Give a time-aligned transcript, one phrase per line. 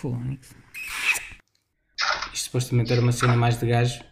[0.00, 0.54] Fónix.
[2.32, 4.02] Isto supostamente era uma cena mais de gajo.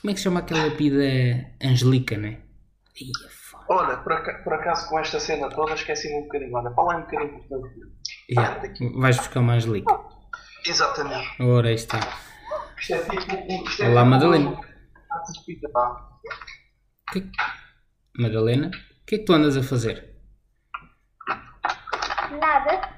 [0.00, 1.02] Como é que se chama aquela pida
[1.62, 2.40] Angelica, né?
[3.00, 3.64] Ia, foda.
[3.68, 6.54] Olha, por, aca- por acaso com esta cena toda esqueci-me um bocadinho.
[6.56, 7.74] Olha, fala aí um bocadinho importante.
[8.30, 8.62] Yeah.
[9.00, 10.00] Vais buscar uma Angelica.
[10.66, 11.42] Exatamente.
[11.42, 12.00] Ora, aí está.
[12.78, 13.34] Isto é tipo.
[13.36, 14.50] um- Isto é Olá, tipo Madalena.
[14.50, 14.60] um-
[15.76, 16.10] Ah.
[17.12, 17.30] Que-
[18.18, 20.12] Madalena, o que é que tu andas a fazer?
[22.40, 22.93] Nada.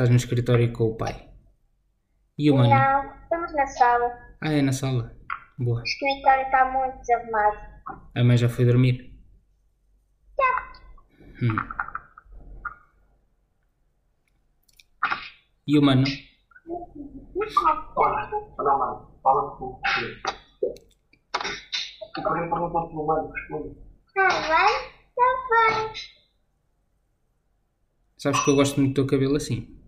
[0.00, 1.28] Estás no escritório com o pai.
[2.38, 2.70] E o mano?
[2.70, 4.18] Não, estamos na sala.
[4.40, 5.14] Ah, é na sala.
[5.58, 5.80] Boa.
[5.80, 7.58] O escritório está muito desarrumado.
[8.14, 9.14] A mãe já foi dormir?
[11.42, 11.54] Hum.
[15.66, 16.04] E o mano?
[17.96, 19.20] Olha, olha, mano.
[19.22, 19.80] Fala com o
[22.14, 23.76] Tu queria perguntar pelo mano, responde.
[24.14, 24.92] Tá bem?
[25.14, 25.92] Tá bem.
[28.16, 29.78] Sabes que eu gosto muito do teu cabelo assim.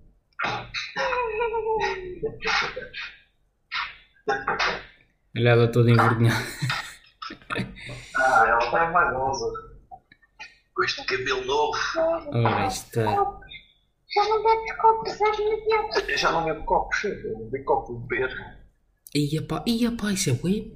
[5.37, 6.45] Olha ela toda envergonhada.
[8.17, 9.47] Ah, ela está vaidosa.
[10.75, 11.79] Com este cabelo novo.
[12.33, 13.05] Ora, está.
[13.05, 16.09] Já não bebes copos às mediadas.
[16.09, 17.03] Eu já não bebo copos.
[17.25, 18.63] Não bebo copo de beber.
[19.15, 20.73] Ia pá, ia pá, isso é web.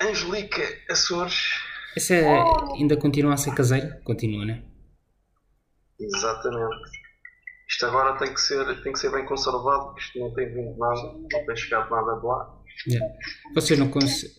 [0.00, 1.50] Angelica Açores.
[1.96, 2.38] Essa é,
[2.76, 4.00] ainda continua a ser caseira?
[4.04, 4.62] Continua, né?
[5.98, 6.97] Exatamente.
[7.68, 10.76] Isto agora tem que ser, tem que ser bem conservado, porque isto não tem vindo
[10.78, 12.58] nada, não tem chegado nada de lá.
[12.86, 13.14] Yeah.
[13.54, 14.36] Vocês não conseguem.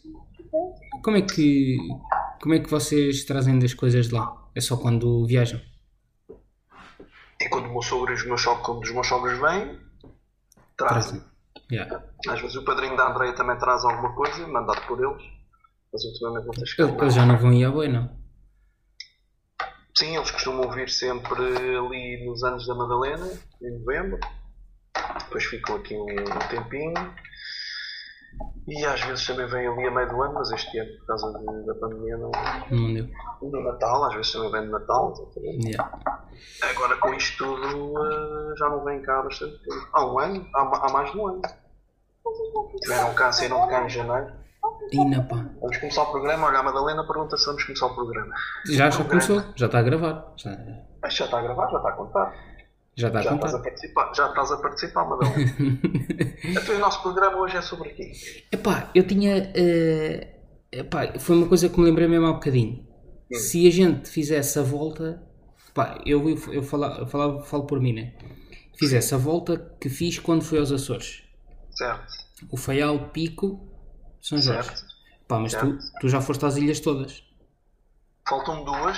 [1.04, 1.78] Como é que.
[2.42, 4.50] Como é que vocês trazem das coisas de lá?
[4.56, 5.62] É só quando viajam?
[7.42, 9.80] É quando meu sogro e os meus sogros, quando os meus sogros vêm,
[10.76, 11.22] trazem.
[11.22, 11.24] Trazem.
[11.72, 12.04] Yeah.
[12.28, 15.24] Às vezes o padrinho da Andreia também traz alguma coisa, mandado por eles,
[15.94, 18.19] mas ultimamente não tem chegado Eles, já não vão ir à boia, não?
[20.00, 21.44] Sim, eles costumam vir sempre
[21.78, 23.28] ali nos anos da Madalena,
[23.62, 24.18] em novembro.
[25.26, 26.94] Depois ficam aqui um, um tempinho.
[28.66, 31.38] E às vezes também vêm ali a meio do ano, mas este ano, por causa
[31.38, 32.32] de- da pandemia, não.
[32.72, 33.10] Não deu.
[33.42, 35.14] No Natal, às vezes também vem no Natal.
[35.66, 36.00] Yeah.
[36.72, 39.90] Agora com isto tudo eh, já não vem cá há bastante tempo.
[39.92, 41.42] Há um ano, há, há mais de um ano.
[42.84, 44.32] Tiveram cá, saíram de cá em janeiro.
[44.92, 45.46] E na pá.
[45.62, 46.48] Vamos começar o programa.
[46.48, 48.34] Olha, a Madalena pergunta se vamos começar o programa.
[48.66, 50.34] Já, já começou, já está a gravar.
[50.38, 50.52] Já,
[51.10, 52.34] já está a gravar, já está a contar.
[52.96, 53.64] já está a Já estás a contar.
[53.70, 55.52] participar, já estás a participar, Madalena.
[56.44, 58.12] então o nosso programa hoje é sobre quê?
[58.52, 59.52] Epá, eu tinha.
[59.56, 60.28] eh,
[60.72, 62.88] epá, foi uma coisa que me lembrei mesmo há bocadinho.
[63.32, 65.22] Se a gente fizesse a volta.
[65.74, 68.14] Pá, eu, eu, falo, eu falo, falo por mim, né?
[68.78, 71.24] Fizesse a volta que fiz quando fui aos Açores.
[71.72, 72.08] Certo.
[72.52, 73.69] O Faial, Pico,
[74.22, 74.70] São Jorge.
[74.70, 74.86] Certo.
[75.28, 77.24] Pá, mas tu, tu já foste às ilhas todas.
[78.28, 78.98] Faltam duas.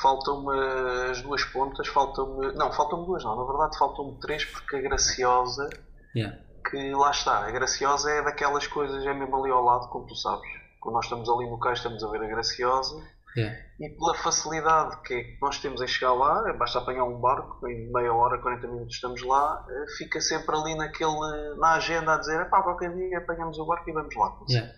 [0.00, 1.88] Faltam-me as duas pontas.
[1.88, 2.52] Faltam-me.
[2.52, 3.36] Não, faltam-me duas, não.
[3.36, 5.68] Na verdade, faltam-me três, porque a Graciosa.
[6.14, 6.38] Yeah.
[6.70, 10.14] que lá está, a Graciosa é daquelas coisas, é mesmo ali ao lado, como tu
[10.14, 10.48] sabes.
[10.80, 13.54] Quando nós estamos ali no cais, estamos a ver a Graciosa Yeah.
[13.78, 17.68] e pela facilidade que, é que nós temos em chegar lá, basta apanhar um barco,
[17.68, 22.18] em meia hora, 40 minutos estamos lá, eh, fica sempre ali naquele, na agenda a
[22.18, 24.38] dizer, pá, qualquer dia apanhamos o barco e vamos lá.
[24.48, 24.72] Yeah.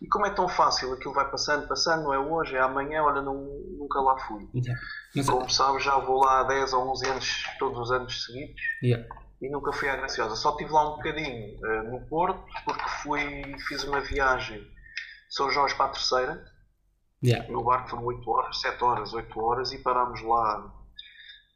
[0.00, 3.20] E como é tão fácil, aquilo vai passando, passando, não é hoje, é amanhã, olha,
[3.20, 3.34] não,
[3.76, 4.48] nunca lá fui.
[4.54, 4.80] Yeah.
[5.14, 8.62] Mas, Como sabes, já vou lá há 10 ou 11 anos, todos os anos seguidos
[8.82, 9.04] yeah.
[9.42, 10.36] e nunca fui à Graciosa.
[10.36, 14.64] Só estive lá um bocadinho eh, no Porto, porque fui, fiz uma viagem
[15.28, 16.44] São Jorge para a Terceira.
[17.22, 17.50] Yeah.
[17.50, 20.72] No barco foram 8 horas, 7 horas, 8 horas e parámos lá,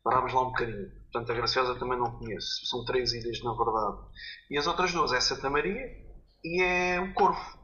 [0.03, 0.91] parámos lá um bocadinho.
[1.13, 2.67] Portanto, a Graciosa também não conheço.
[2.67, 3.99] São três ilhas, na verdade.
[4.51, 5.87] E as outras duas é Santa Maria
[6.45, 7.59] e é o Corvo.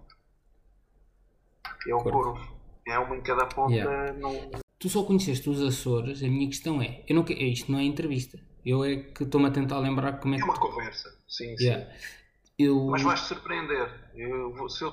[1.88, 2.34] É o Corvo.
[2.34, 2.58] Corvo.
[2.86, 3.72] É uma em cada ponta.
[3.72, 4.12] Yeah.
[4.14, 4.50] Não...
[4.78, 8.38] Tu só conheceste os Açores, a minha questão é, eu não, isto não é entrevista,
[8.64, 10.44] eu é que estou-me a tentar lembrar como é É que...
[10.46, 11.08] uma conversa.
[11.26, 11.86] Sim, sim.
[12.58, 12.86] Eu...
[12.86, 13.88] Mas vais-te surpreender.
[14.16, 14.92] Eu se eu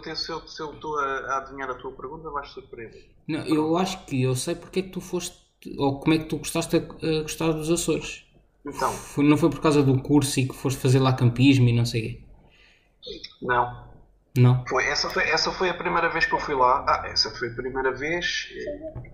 [0.73, 3.09] estou a, a adivinhar a tua pergunta, vais-te surpreender.
[3.27, 5.35] Não, eu acho que eu sei porque é que tu foste,
[5.77, 8.23] ou como é que tu gostaste a, a gostar dos Açores.
[8.65, 11.73] Então, Foi- não foi por causa do curso e que foste fazer lá campismo e
[11.73, 12.23] não sei o quê?
[13.41, 13.85] não.
[14.37, 14.65] Não?
[14.67, 16.83] Foi, essa, foi, essa foi a primeira vez que eu fui lá.
[16.87, 18.49] Ah, essa foi a primeira vez.
[18.53, 19.11] eh,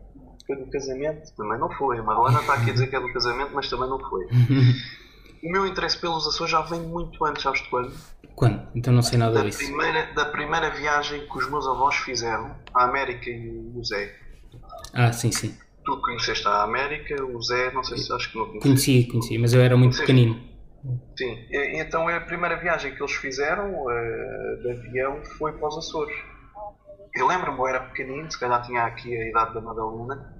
[0.47, 1.31] Foi do casamento.
[1.35, 1.99] Também não foi.
[1.99, 4.25] A Madalena está aqui a dizer que é do casamento, mas também não foi.
[5.43, 7.93] O meu interesse pelos Açores já vem muito antes, sabes de quando?
[8.35, 8.67] Quando?
[8.75, 9.57] Então não sei nada Da disso.
[9.59, 14.15] primeira, da primeira viagem que os meus avós fizeram à América e o Zé.
[14.93, 15.57] Ah, sim, sim.
[15.83, 18.67] Tu conheceste a América, o Zé, não sei se acho que não conheceste.
[18.67, 20.01] Conheci, conheci, mas eu era muito Sim.
[20.01, 20.51] pequenino.
[21.17, 21.37] Sim,
[21.79, 26.15] então a primeira viagem que eles fizeram eh, de avião foi para os Açores.
[27.15, 30.33] Eu lembro-me, eu era pequenino, se calhar tinha aqui a idade da Madalena,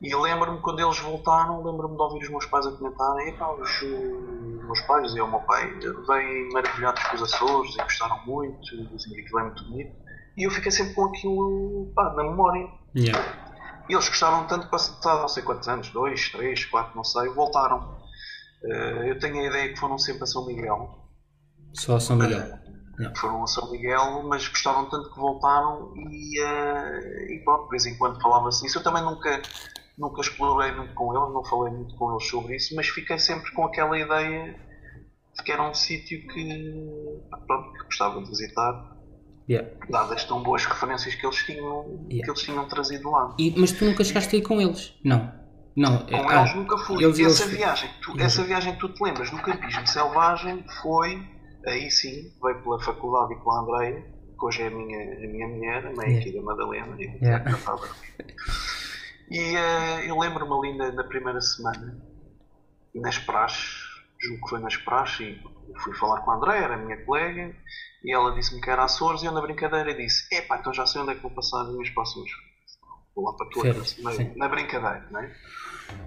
[0.00, 3.82] E lembro-me quando eles voltaram, lembro-me de ouvir os meus pais a comentarem, epá, os,
[3.82, 8.60] os meus pais, dizia o meu pai, vêm maravilhados com os Açores e gostaram muito,
[8.62, 9.96] dizem que aquilo é muito bonito.
[10.38, 12.66] E eu fiquei sempre com aquilo pá, na memória.
[12.96, 13.22] Yeah.
[13.90, 17.28] E eles gostaram tanto que passaram não sei quantos anos, dois, três, quatro, não sei,
[17.28, 17.98] voltaram.
[18.64, 21.08] Eh, eu tenho a ideia que foram sempre a São Miguel.
[21.74, 22.38] Só a São Miguel.
[22.98, 23.18] Yeah.
[23.18, 27.86] Foram a São Miguel, mas gostaram tanto que voltaram e, eh, e pronto, de vez
[27.86, 28.78] em quando falava-se isso.
[28.78, 29.42] Eu também nunca,
[30.00, 33.50] nunca explorei muito com eles, não falei muito com eles sobre isso, mas fiquei sempre
[33.52, 34.54] com aquela ideia
[35.36, 36.74] de que era um sítio que,
[37.46, 38.96] pronto, que gostava de visitar,
[39.48, 39.68] Yeah.
[39.88, 42.24] dadas tão boas referências que eles tinham, Yeah.
[42.24, 43.34] que eles tinham trazido lá.
[43.38, 44.94] E- mas tu nunca chegaste a ir com eles?
[45.04, 45.32] Não.
[45.76, 45.96] Não.
[46.08, 47.02] é- Com ah, eles nunca fui.
[47.04, 51.20] eles- essa, eles- Viagem, tu, essa viagem que tu te lembras do campismo selvagem foi,
[51.66, 54.02] aí sim, veio pela faculdade e pela Andreia,
[54.38, 56.20] que hoje é a minha, a minha mulher, a mãe Yeah.
[56.20, 57.44] aqui da Madalena, e Yeah.
[59.30, 61.96] E eh, eu lembro-me ali na, na primeira semana,
[62.94, 63.78] nas praxes,
[64.20, 67.54] julgo que foi nas praxes, e fui falar com a Andréia, era a minha colega,
[68.02, 71.00] e ela disse-me que era Açores, e eu na brincadeira disse, epá, então já sei
[71.00, 72.50] onde é que vou passar as minhas próximas férias.
[73.14, 75.36] Vou lá para a tua Férias, casa, na, brincadeira, não é?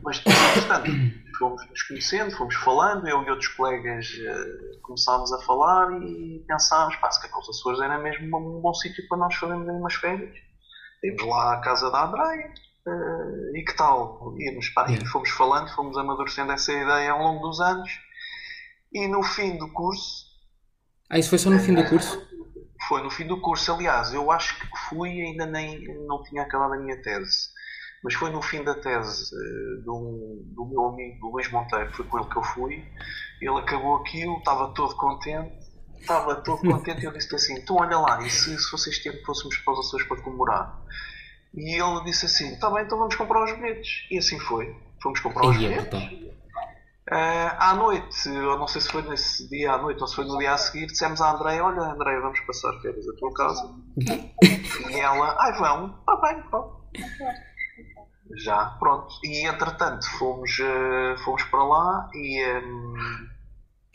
[0.02, 0.92] Mas, portanto,
[1.38, 6.96] fomos nos conhecendo, fomos falando, eu e outros colegas eh, começámos a falar e pensámos,
[6.98, 10.34] pá, se calhar os Açores era mesmo um bom sítio para nós fazermos umas férias.
[11.02, 12.54] Temos lá a casa da Andréia,
[12.88, 14.36] eh, e que tal?
[14.40, 15.10] Íamos, pá, e Yeah.
[15.12, 17.90] fomos falando, fomos amadurecendo essa ideia ao longo dos anos,
[18.94, 20.26] e no fim do curso,
[21.10, 22.18] Ah, isso foi só no fim do curso?
[22.88, 26.74] foi no fim do curso, aliás, eu acho que fui ainda nem não tinha acabado
[26.74, 27.50] a minha tese.
[28.04, 32.20] Mas foi no fim da tese eh, do, do meu amigo Luís Monteiro, foi com
[32.20, 32.84] ele que eu fui.
[33.42, 35.54] Ele acabou aquilo, estava todo contente,
[36.02, 39.24] estava todo contente e eu disse assim: então olha lá, e se, se vocês tempo
[39.26, 40.78] fôssemos para os Açores para comemorar?
[41.54, 44.08] E ele disse assim: está bem, então vamos comprar os bilhetes.
[44.12, 44.76] E assim foi.
[45.02, 45.84] Fomos comprar os é bilhetes.
[45.90, 46.34] brutal.
[47.12, 50.26] Ah, à noite, eu não sei se foi nesse dia à noite ou se foi
[50.26, 53.76] no dia a seguir, dissemos à Andréia, olha Andréia, vamos passar férias à tua casa.
[54.90, 56.82] e ela, ai vão, está bem, pronto.
[58.38, 59.14] Já, pronto.
[59.24, 62.94] E entretanto fomos, eh, fomos para lá e, ehm,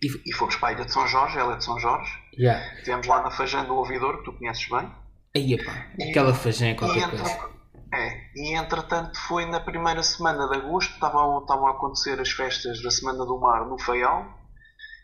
[0.02, 2.12] E- e fomos para a Ilha de São Jorge, ela é de São Jorge.
[2.38, 2.62] Yeah.
[2.76, 4.88] Estivemos lá na Fajã do Ouvidor, que tu conheces bem.
[5.34, 7.48] Aí, epá, aquela fajã é qualquer entre- coisa.
[7.92, 12.82] é, e entretanto foi na primeira semana de agosto, estavam, estavam a acontecer as festas
[12.82, 14.26] da Semana do Mar no Faial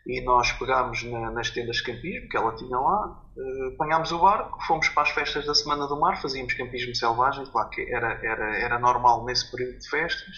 [0.07, 4.19] e nós pegámos na- nas tendas de campismo que ela tinha lá, eh, apanhámos o
[4.19, 8.13] barco, fomos para as festas da Semana do Mar, fazíamos campismo selvagem, claro que era,
[8.23, 10.35] era, era normal nesse período de festas.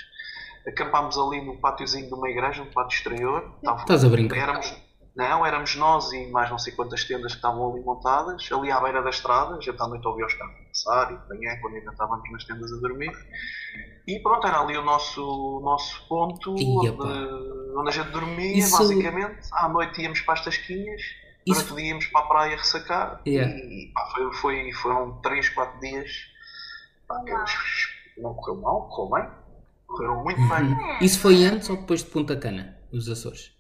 [0.67, 3.53] Acampámos ali no pátiozinho de uma igreja, no pátio exterior.
[3.59, 4.37] Estava- Estás a brincar?
[4.37, 4.75] Éramos,
[5.17, 8.79] não, éramos nós e mais não sei quantas tendas que estavam ali montadas, ali à
[8.81, 11.91] beira da estrada, já à noite ouvia os carros passar e de manhã, quando ainda
[11.91, 13.13] estávamos nas tendas a dormir.
[14.07, 18.77] E pronto, era ali o nosso, nosso ponto Ia, onde, onde a gente dormia, Isso-
[18.79, 19.49] basicamente.
[19.53, 21.01] À noite íamos para as tasquinhas,
[21.47, 23.21] Isso- durante o dia íamos para a praia ressacar.
[23.27, 23.53] Yeah.
[23.57, 26.11] E pá, foi, foi, foram 3, 4 dias.
[27.09, 27.21] Pá,
[28.19, 29.31] não correu mal, correu bem.
[29.87, 30.99] Correram muito bem.
[31.01, 33.53] Isso foi antes ou depois de Punta Cana, os Açores?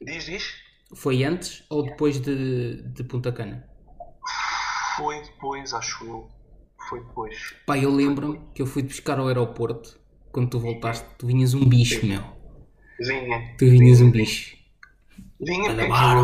[0.00, 0.65] Diz, diz.
[0.94, 3.64] Foi antes ou depois de, de Punta Cana?
[4.96, 6.28] Foi depois, acho eu.
[6.88, 7.54] Foi depois.
[7.66, 9.98] Pá, eu lembro-me que eu fui te buscar ao aeroporto.
[10.30, 12.22] Quando tu voltaste, tu vinhas um bicho, meu.
[13.00, 13.54] Vinha.
[13.58, 14.56] Tu vinhas um bicho.
[15.40, 15.74] Vinha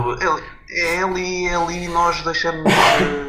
[0.02, 2.64] porque é, é ali, é ali nós deixamos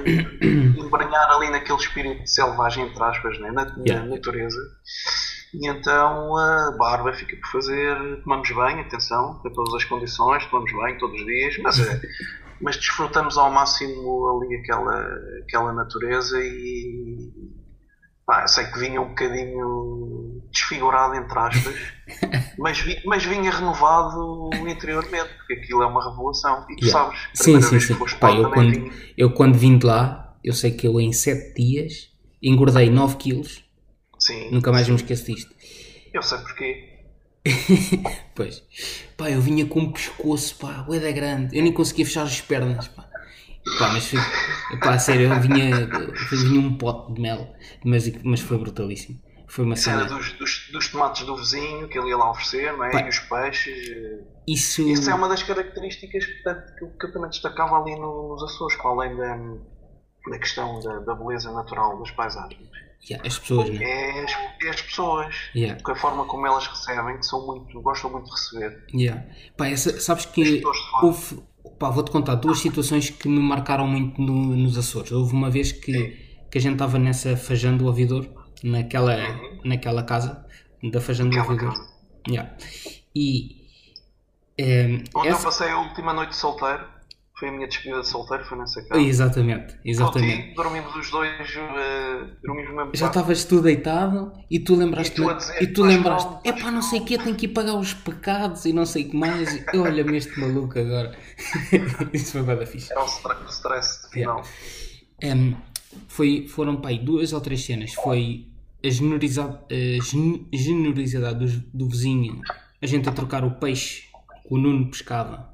[0.06, 3.52] de embranhar ali naquele espírito selvagem, entre aspas, né?
[3.52, 4.10] na, na Yeah.
[4.10, 4.58] natureza.
[5.54, 10.72] E então a barba fica por fazer, tomamos bem, atenção, tem todas as condições, tomamos
[10.72, 12.02] bem todos os dias, mas, é,
[12.62, 15.06] mas desfrutamos ao máximo ali aquela,
[15.44, 17.30] aquela natureza e
[18.26, 21.76] pá, sei que vinha um bocadinho desfigurado, entre aspas,
[22.58, 26.66] mas, vi- mas vinha renovado interiormente, porque aquilo é uma revelação.
[26.70, 27.12] E tu Yeah.
[27.12, 27.96] sabes, Sim, sim, sim.
[28.20, 28.92] Pá, eu quando, vinha.
[29.18, 32.10] eu quando vim de lá, eu sei que eu em 7 dias
[32.42, 33.64] engordei 9 quilos.
[34.26, 35.54] Sim, Nunca mais me esqueço disto.
[36.14, 36.90] eu sei porquê.
[38.36, 38.64] Pois.
[39.18, 41.56] Pá, eu vinha com um pescoço, pá, ué da grande.
[41.58, 43.04] Eu nem conseguia fechar as pernas, pá.
[43.80, 44.20] Pá, mas foi,
[44.80, 45.70] pá, a sério, eu vinha,
[46.32, 47.54] eu vinha um pote de mel,
[47.84, 49.22] mas, mas foi brutalíssimo.
[49.48, 50.06] Foi uma era cena.
[50.06, 52.92] dos, dos, dos tomates do vizinho que ele ia lá oferecer, não é?
[52.92, 53.02] Pá.
[53.02, 53.90] E os peixes.
[53.90, 54.82] eh, Isso.
[54.90, 58.44] Isso é uma das características portanto, que, eu- que eu também destacava ali no- nos
[58.44, 59.38] Açores, para além da,
[60.32, 62.70] da questão da, da beleza natural das paisagens.
[63.10, 63.84] Yeah, as pessoas, né?
[63.84, 64.32] É as,
[64.64, 68.26] é as pessoas, Yeah, porque a forma como elas recebem, que são muito, gostam muito
[68.26, 68.86] de receber.
[68.94, 69.26] yeah.
[69.58, 70.62] Pá, essa, sabes que
[71.02, 71.44] houve.
[71.80, 75.12] Pá, vou-te contar duas situações que me marcaram muito no- nos Açores.
[75.12, 75.92] Houve uma vez que,
[76.50, 78.26] que a gente estava nessa fajando o ouvidor,
[78.64, 79.18] naquela,
[79.66, 80.46] naquela casa,
[80.92, 81.74] da Fajã do Ouvidor.
[82.28, 82.56] Yeah.
[83.16, 83.68] E
[84.58, 86.86] ehm, Onde eu essa- passei a última noite solteiro,
[87.44, 89.02] foi a minha despedida de solteiro, foi nessa casa.
[89.02, 90.36] Exatamente, exatamente.
[90.38, 95.16] Contigo, dormimos os dois, eh, dormimos mesmo Já estavas tu deitado e tu lembraste E
[95.26, 97.50] tu dizer, e tu "Faz lembraste, é pá, não sei o que, tenho que ir
[97.50, 99.54] pagar os pecados e não sei o que mais.
[99.74, 101.18] E Olha-me este maluco agora.
[102.14, 102.92] Isso foi bada fixe.
[102.94, 104.42] Era o stress de final.
[105.22, 105.58] Em,
[106.08, 107.94] foi, foram pá, aí duas ou três cenas.
[107.94, 108.48] Foi
[108.84, 112.40] a generosidade, a gen- generosidade do, do vizinho,
[112.82, 114.04] a gente a trocar o peixe
[114.48, 115.53] que o Nuno pescava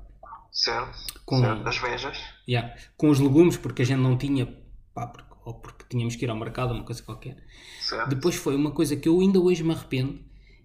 [0.64, 1.22] Certo?
[1.26, 1.64] Com- certo.
[1.64, 2.18] Das vejas.
[2.48, 2.76] Yeah.
[2.98, 4.46] Com os legumes, porque a gente não tinha,
[4.94, 7.38] pá, porque, ou porque tínhamos que ir ao mercado, uma coisa qualquer.
[7.82, 8.10] Certo?
[8.10, 10.20] Depois foi uma coisa que eu ainda hoje me arrependo,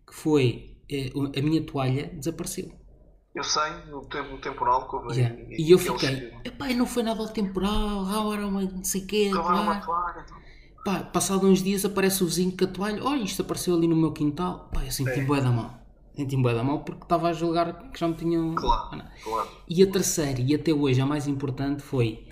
[0.07, 2.73] que foi eh, a minha toalha desapareceu.
[3.35, 5.15] Eu sei, no, tempo, temporal que houve.
[5.15, 5.37] Yeah.
[5.51, 9.07] E eu fiquei, epá, não foi nada ao temporal, ah, era uma não sei o
[9.07, 9.81] quê, uma toalha.
[9.81, 10.27] toalha.
[10.85, 13.97] Pá, passado uns dias aparece o vizinho com a toalha, olha, isto apareceu ali no
[13.97, 14.69] meu quintal.
[14.73, 15.25] Pá, eu senti É.
[15.25, 15.84] bué da mal.
[16.17, 18.55] Senti bué da mal porque estava a julgar que já me tinham...
[18.55, 19.49] Claro, Ah, claro.
[19.69, 22.29] E a terceira, e até hoje a mais importante, foi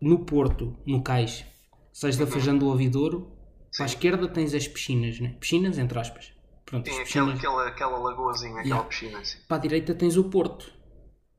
[0.00, 1.44] no Porto, no Cais,
[1.92, 2.24] sais Uhum.
[2.24, 3.32] da Feijão do Ouvidouro,
[3.76, 5.36] para a esquerda tens as piscinas, né?
[5.40, 6.32] Piscinas, entre aspas.
[6.64, 7.38] Pronto, aquela, piscinas.
[7.38, 8.88] aquela, aquela lagoazinha, aquela Yeah.
[8.88, 9.38] piscina assim.
[9.48, 10.72] Para a direita tens o Porto.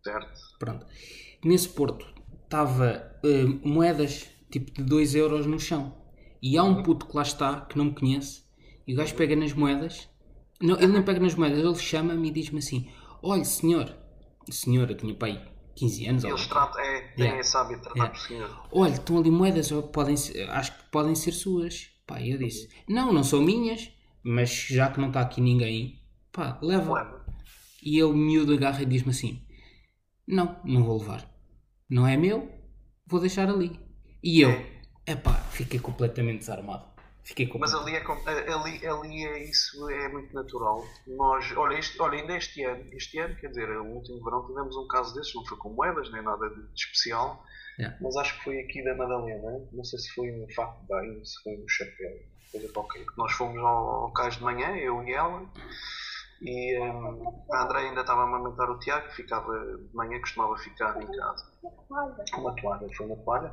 [0.04, 0.34] Certo?
[0.60, 0.86] Pronto.
[1.46, 2.06] Nesse Porto
[2.44, 5.96] estava eh, moedas tipo de 2 euros no chão.
[6.42, 8.44] E há um puto que lá está, que não me conhece,
[8.86, 10.10] e o gajo pega nas moedas.
[10.64, 12.90] Não, ele não pega nas moedas, ele chama-me e diz-me assim:
[13.22, 13.94] Olha, senhor,
[14.50, 17.40] senhor, eu tinha pai 15 anos, Eles tratam, é, têm Yeah.
[17.42, 18.14] esse hábito de tratar Yeah.
[18.18, 18.68] por senhor.
[18.72, 20.16] olha, estão ali moedas, podem
[20.50, 21.90] acho que podem ser suas.
[22.08, 23.92] Pá, eu disse: Não, não são minhas,
[24.24, 26.00] mas já que não está aqui ninguém,
[26.32, 26.94] pá, leva.
[26.94, 27.26] Leva.
[27.84, 29.42] E ele miúdo agarra e diz-me assim:
[30.26, 31.30] Não, não vou levar.
[31.90, 32.50] Não é meu,
[33.06, 33.78] vou deixar ali.
[34.24, 34.52] E eu,
[35.06, 36.93] epá, fiquei completamente desarmado.
[37.26, 37.88] Fiquei Mas completamente.
[37.88, 40.84] ali é, com- ali, ali é isso, é muito natural.
[41.08, 44.76] Nós, olha, este, olha, ainda este ano, este ano, quer dizer, o último verão tivemos
[44.76, 47.42] um caso desses, não foi com moedas nem nada de, de especial,
[47.80, 47.98] Yeah.
[48.02, 51.26] mas acho que foi aqui da Madalena, não sei se foi no fato de banho,
[51.26, 52.12] se foi no chapéu,
[52.52, 53.04] coisa qualquer.
[53.18, 55.44] Nós fomos ao, ao cais de manhã, eu e ela,
[56.40, 60.56] e hum, a André ainda estava a amamentar o Tiago, que ficava de manhã, costumava
[60.58, 61.46] ficar em casa.
[62.38, 63.52] Uma toalha, foi uma toalha.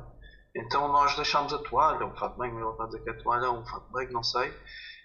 [0.55, 3.51] Então nós deixámos a toalha, um fato bem, ele está a dizer que é toalha,
[3.51, 4.53] um fato bem, não sei.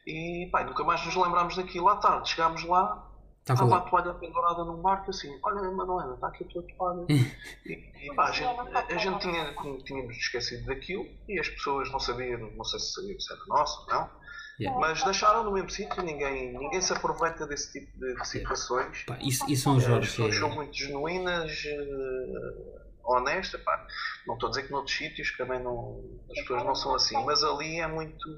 [0.07, 1.89] E pá, nunca mais nos lembrámos daquilo.
[1.89, 3.03] À tarde chegámos lá,
[3.41, 3.91] Estava estava a lá.
[3.91, 7.07] toalha pendurada num barco assim, olha Manuela, está aqui a tua toalha.
[7.65, 8.49] e, e pá, a gente,
[8.93, 13.21] a, gente tinha, tínhamos esquecido daquilo e as pessoas não sabiam, não sei se sabiam
[13.21, 14.27] se era nosso ou não,
[14.59, 14.81] Yeah.
[14.81, 19.03] mas deixaram no mesmo sítio, ninguém, ninguém se aproveita desse tipo de situações.
[19.05, 20.09] Pá, isso, isso são As Jorge.
[20.09, 23.61] pessoas são É, muito genuínas, eh, honestas.
[23.63, 23.87] Pá.
[24.27, 27.43] Não estou a dizer que noutros sítios também não, as pessoas não são assim, mas
[27.45, 28.29] ali é muito.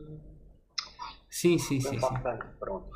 [1.30, 1.98] sim, sim, sim.
[1.98, 2.06] sim.
[2.58, 2.88] pronto.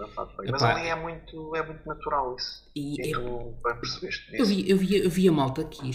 [0.51, 0.75] Mas Epá.
[0.77, 2.71] ali é muito, é muito natural isso.
[2.75, 4.55] E, E é- tu percebeste eu, disso.
[4.55, 5.91] vi, eu, vi, eu vi a malta aqui.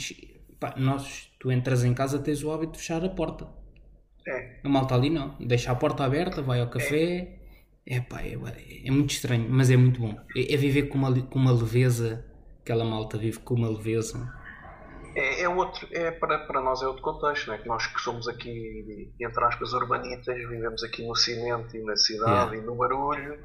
[0.60, 3.48] Pá, nós, tu entras em casa, tens o hábito de fechar a porta.
[4.28, 5.38] É, A malta ali não.
[5.40, 7.40] Deixa a porta aberta, vai ao café.
[7.86, 8.34] É pá, é,
[8.86, 10.14] é muito estranho, mas é muito bom.
[10.36, 12.26] É, é viver com uma, com uma leveza.
[12.62, 14.34] Aquela malta vive com uma leveza.
[15.18, 17.58] É, é outro, é para, para nós é outro contexto, não é?
[17.58, 22.28] Que nós que somos aqui, entre aspas, urbanitas, vivemos aqui no cimento e na cidade
[22.28, 22.58] Yeah.
[22.58, 23.40] e no barulho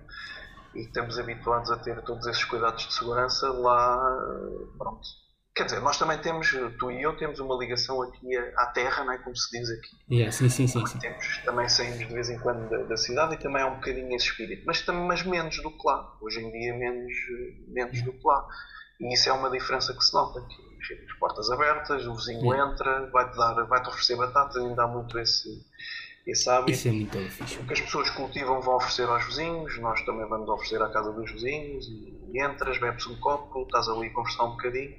[0.75, 3.99] e estamos habituados a ter todos esses cuidados de segurança lá,
[4.79, 5.03] pronto.
[5.55, 9.13] Quer dizer, nós também temos, tu e eu temos uma ligação aqui à terra, não
[9.13, 9.19] é?
[9.19, 9.97] Como se diz aqui.
[10.11, 10.99] Yeah, sim, sim, sim, sim.
[10.99, 14.15] Temos, também saímos de vez em quando da, da cidade e também há um bocadinho
[14.17, 16.17] esse espírito, mas, também, mas menos do que lá.
[16.23, 17.13] Hoje em dia, menos,
[17.69, 18.47] menos do que lá.
[18.99, 20.41] E isso é uma diferença que se nota.
[20.41, 25.19] Chega as portas abertas, o vizinho entra, vai-te dar, vai-te oferecer batatas, ainda há muito
[25.19, 25.49] esse,
[26.27, 26.73] esse hábito.
[26.73, 27.59] Isso é muito fixe.
[27.59, 31.13] O que as pessoas cultivam vão oferecer aos vizinhos, nós também vamos oferecer à casa
[31.13, 34.95] dos vizinhos e, entras, bebes um copo, estás ali a conversar um bocadinho.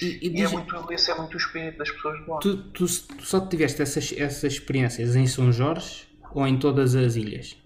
[0.00, 2.38] E, e E é diz- muito, esse é muito o espírito das pessoas de lá.
[2.38, 7.16] tu, tu, tu só tiveste essas, essas experiências em São Jorge ou em todas as
[7.16, 7.56] ilhas?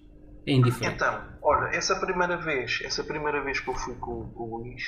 [0.45, 0.95] É indiferente.
[0.95, 4.81] Então, olha, essa primeira vez, essa primeira vez que eu fui com, com o Luís,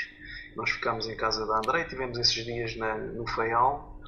[0.56, 4.00] nós ficámos em casa da André, tivemos esses dias na- no Faial,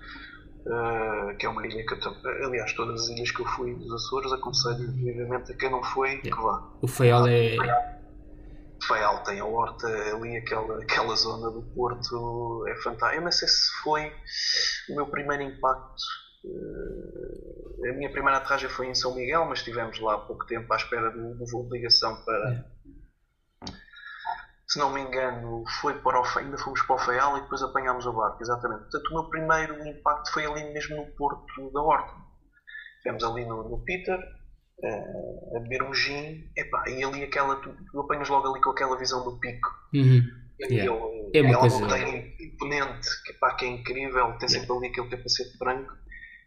[0.68, 3.74] eh, que é uma ilha que eu, tam- aliás, todas as ilhas que eu fui
[3.76, 6.70] dos Açores, aconselho vivamente a quem não foi que vá.
[6.82, 7.56] O Faial é.
[8.88, 13.16] Faial tem a horta ali, aquela, aquela zona do Porto é fantástica.
[13.16, 14.12] Eu não sei se foi
[14.90, 16.04] o meu primeiro impacto.
[16.44, 20.72] eh, a minha primeira aterragem foi em São Miguel, mas estivemos lá há pouco tempo
[20.74, 22.66] à espera do, do voo de ligação para.
[24.72, 28.06] Se não me engano, foi para o, ainda fomos para o Faial e depois apanhámos
[28.06, 28.82] o barco, exatamente.
[28.84, 32.14] Portanto, o meu primeiro impacto foi ali mesmo no Porto da Horta.
[32.98, 34.18] Estivemos ali no, no Peter,
[34.84, 38.70] eh, a beber um gin, epá, e ali aquela, tu, tu apanhas logo ali com
[38.70, 39.68] aquela visão do pico.
[39.94, 40.22] Uhum.
[40.62, 40.94] Yeah.
[40.94, 44.88] ele- É uma coisa- não tem imponente, que, pá, que é incrível, tem sempre ali
[44.88, 45.92] aquele capacete branco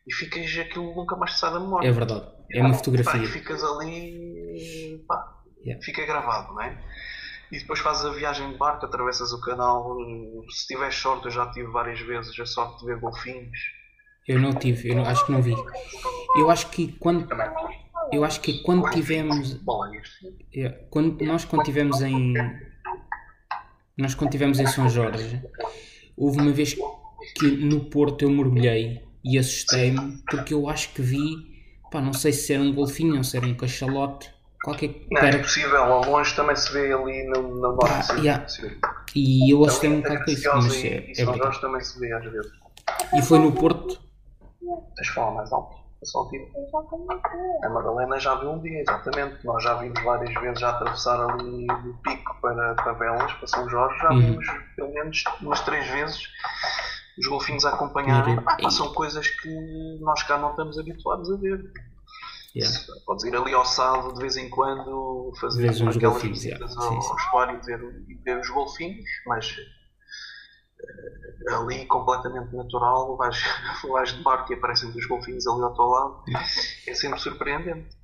[0.07, 1.88] e ficas aquilo nunca mais te sai da memória.
[1.88, 2.25] É verdade.
[2.52, 3.26] É uma Pá, e fotografia.
[3.26, 5.83] ficas ali, pá, Yeah.
[5.85, 6.78] fica gravado, não é?
[7.52, 9.96] E depois fazes a viagem de barco, atravessas o canal.
[10.50, 13.58] Se tiveres sorte, eu já tive várias vezes a sorte de ver golfinhos.
[14.26, 15.54] Eu não tive, eu não- acho que não vi.
[16.36, 17.28] Eu acho que quando,
[18.12, 19.60] eu acho que quando tivemos,
[20.90, 22.32] quando nós quando tivemos em,
[23.98, 25.42] nós quando tivemos em São Jorge,
[26.16, 26.74] houve uma vez
[27.36, 31.20] que no Porto eu mergulhei e assustei-me porque eu acho que vi,
[31.90, 34.30] pá, não sei se era um golfinho ou se era um cachalote,
[34.64, 38.06] qualquer Não, é cara, possível, ao longe também se vê ali no, na norte.
[38.06, 38.47] sim, yeah.
[39.14, 41.37] e eu assustei-me um Ali, bocado com isso, Graciosa mas e, é, e é São.
[41.37, 42.52] Jorge também se vê às vezes.
[43.14, 44.00] E foi no Porto,
[44.97, 45.76] Tens de falar mais alto.
[46.18, 46.47] ouvir.
[47.64, 49.44] A Madalena já viu um dia, exatamente.
[49.44, 52.94] Nós já vimos várias vezes já atravessar ali do pico para, para
[53.35, 53.99] para São Jorge.
[54.00, 54.21] Já Uhum.
[54.21, 56.28] vimos pelo menos umas três vezes
[57.18, 58.26] os golfinhos a acompanhar.
[58.26, 58.42] Uhum.
[58.47, 61.73] Ah, são coisas que nós cá não estamos habituados a ver.
[62.54, 62.78] Yeah.
[63.06, 66.70] Podes ir ali ao Sado de vez em quando fazer Vês uns aquelas golfinhos, visitas
[66.75, 66.87] yeah.
[66.87, 67.11] ao, Sim, sim.
[67.11, 69.56] ao estuário e ver, e ver os golfinhos, mas
[70.80, 73.37] eh, ali completamente natural, vais,
[73.88, 76.25] vais de barco e aparecem os golfinhos ali ao teu lado,
[76.87, 77.96] é sempre surpreendente.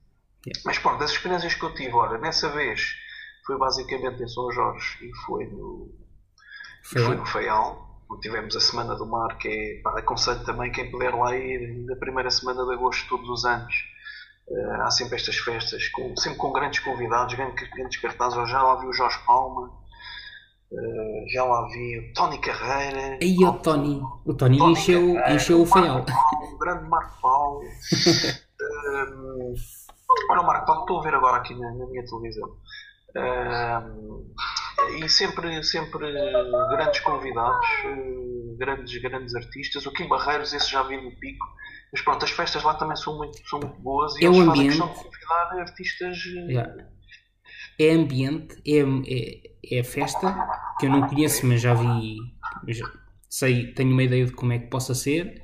[0.46, 0.62] Yeah.
[0.64, 2.94] Mas pronto, das experiências que eu tive, ora, nessa vez
[3.44, 5.92] foi basicamente em São Jorge e foi no,
[6.82, 10.72] foi, foi no Feial, onde tivemos a Semana do Mar, que é, pá, aconselho também
[10.72, 13.74] quem puder lá ir na primeira semana de agosto todos os anos.
[14.50, 18.36] Eh, há sempre estas festas, com- sempre com grandes convidados, grandes, grandes cartazes.
[18.36, 19.70] Eu já lá vi o Jorge Palma,
[20.72, 25.34] eh, já lá vi o Tony Carreira, Aí o Tony, o Tony Tony encheu, Carreira,
[25.34, 26.04] encheu o feial.
[26.52, 27.60] O grande Marco Paulo.
[27.62, 29.54] Ehm,
[30.28, 32.48] Olha o Marco Paulo, estou a ver agora aqui na, na minha televisão.
[33.16, 34.24] Ehm,
[34.98, 36.12] e sempre, sempre
[36.70, 39.86] grandes convidados, eh, grandes, grandes artistas.
[39.86, 41.46] O Kim Barreiros, esse já vi no pico.
[41.92, 44.46] Mas pronto, as festas lá também são muito, são muito boas e É o eles
[44.46, 44.78] fazem ambiente.
[44.78, 44.94] questão de
[45.26, 46.18] convidar artistas.
[46.26, 46.86] eh, Yeah.
[47.78, 48.80] É ambiente, é,
[49.74, 50.36] é, é festa,
[50.78, 52.16] que eu não conheço, mas já vi,
[52.68, 52.86] já
[53.28, 55.42] sei, tenho uma ideia de como é que possa ser.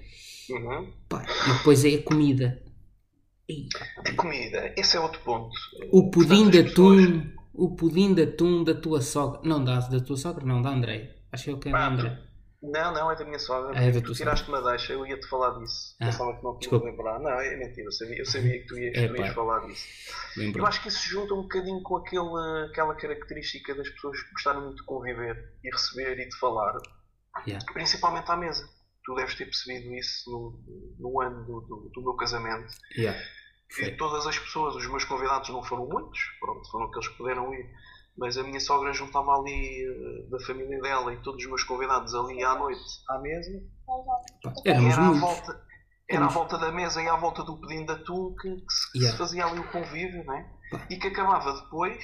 [0.51, 0.92] uhum.
[1.09, 2.62] Pá, e depois é a comida.
[4.07, 5.51] A comida, esse é outro ponto.
[5.92, 9.40] O pudim Portanto, de as pessoas- atum, o pudim de atum da tua sogra.
[9.45, 11.16] Não, da, da tua sogra, não, da André.
[11.33, 12.23] Acho que é da Ah, André.
[12.62, 13.73] Não, não, é da minha sogra.
[13.79, 15.95] Ah, é da tu tua tiraste uma deixa, eu ia-te falar disso.
[16.01, 16.87] Ah, Pensava que não desculpa.
[16.87, 17.19] lembrar.
[17.21, 19.85] Não, é mentira, eu sabia, eu sabia que tu ias, É, ias falar disso.
[20.37, 20.62] Lembro.
[20.62, 24.33] Eu acho que isso se junta um bocadinho com aquele, aquela característica das pessoas que
[24.33, 26.75] gostaram muito de conviver e receber e de falar,
[27.47, 27.62] Yeah.
[27.75, 28.66] principalmente à mesa.
[29.05, 30.59] Tu deves ter percebido isso no,
[30.99, 32.73] no ano do, do, do meu casamento.
[32.97, 33.21] Yeah.
[33.70, 33.96] E Foi.
[33.96, 37.66] todas as pessoas, os meus convidados não foram muitos, pronto, foram aqueles que puderam ir,
[38.16, 42.14] mas a minha sogra juntava ali eh, da família dela e todos os meus convidados
[42.14, 45.66] ali à noite à mesa e éramos era à volta,
[46.09, 48.92] era à volta da mesa e à volta do pudim de atum que, que se,
[48.92, 49.18] que se Yeah.
[49.18, 50.48] fazia ali o convívio, né?
[50.88, 51.98] E que acabava depois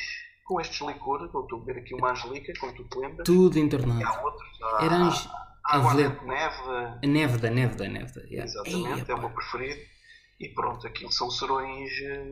[0.45, 3.57] com estes licores, eu estou a beber aqui uma angelica, como tu te lembras, Tudo
[3.57, 4.05] e internado.
[4.05, 5.29] há outros, há, Era ange-
[5.67, 6.69] a aguardente ver- de neve,
[7.03, 8.13] A neve da neve da neve.
[8.13, 8.45] da- Yeah.
[8.45, 9.81] Exatamente, Ei, é o meu preferido.
[10.43, 12.27] E pronto, aquilo são serões eh,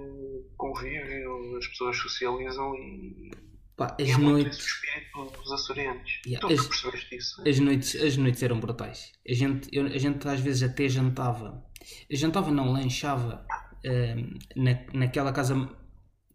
[0.56, 3.30] convívio, as pessoas socializam e,
[3.76, 4.58] Pá, e as é muito noites.
[4.58, 6.20] espírito dos açorianos.
[6.26, 7.48] Yeah, Tu, as- percebeste isso?
[7.48, 9.12] As noites, as noites eram brutais.
[9.28, 11.64] A gente, eu- a gente às vezes até jantava.
[12.10, 13.46] Jantava não, lanchava
[13.84, 15.54] ehm, na, naquela casa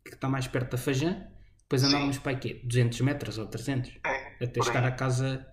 [0.03, 1.27] que está mais perto da Fajã.
[1.63, 1.87] Depois Sim.
[1.89, 2.61] andávamos para quê?
[2.63, 3.91] 200 metros ou 300?
[4.05, 5.45] É, Até chegar à casa.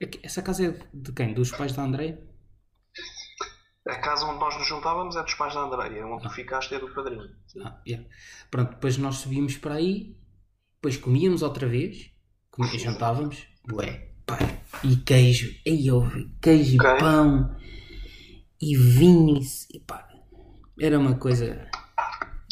[0.00, 1.34] É Essa casa é de quem?
[1.34, 2.18] Dos pais da André?
[3.88, 6.78] A casa onde nós nos juntávamos é dos pais da Andreia, onde tu ficaste é
[6.78, 7.30] do padrinho.
[7.64, 8.06] Ah, yeah.
[8.50, 10.14] Pronto, depois nós subíamos para aí,
[10.76, 12.10] depois comíamos outra vez,
[12.50, 14.38] comia, jantávamos, bué, pá,
[14.84, 16.02] e queijo, aí eu
[16.42, 16.90] queijo Ok.
[16.90, 17.56] e pão,
[18.60, 20.06] e vinho, e, e pá,
[20.78, 21.70] era uma coisa,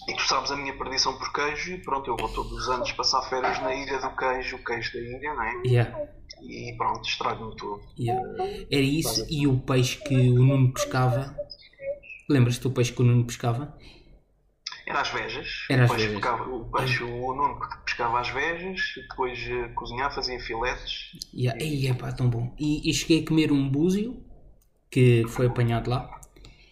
[0.08, 2.90] E tu sabes a minha perdição por queijo e pronto, eu vou todos os anos
[2.92, 5.52] passar férias na ilha do queijo, o queijo da ilha, não é?
[5.66, 5.98] yeah,
[6.40, 7.82] E pronto, estrago-me tudo.
[7.98, 8.22] yeah.
[8.70, 11.36] era isso, e o peixe que o Nuno pescava,
[12.28, 13.76] lembras-te do peixe que o Nuno pescava?
[14.86, 15.66] Era às vejas.
[15.68, 16.22] Era às o peixe, vejas.
[16.22, 21.12] Pescava, o peixe, o Nuno pescava às vejas, depois eh, cozinhava, fazia filetes.
[21.34, 21.62] Yeah.
[21.62, 22.54] Ei, é pá, tão bom.
[22.58, 24.24] E, e cheguei a comer um búzio,
[24.90, 26.18] que foi apanhado lá,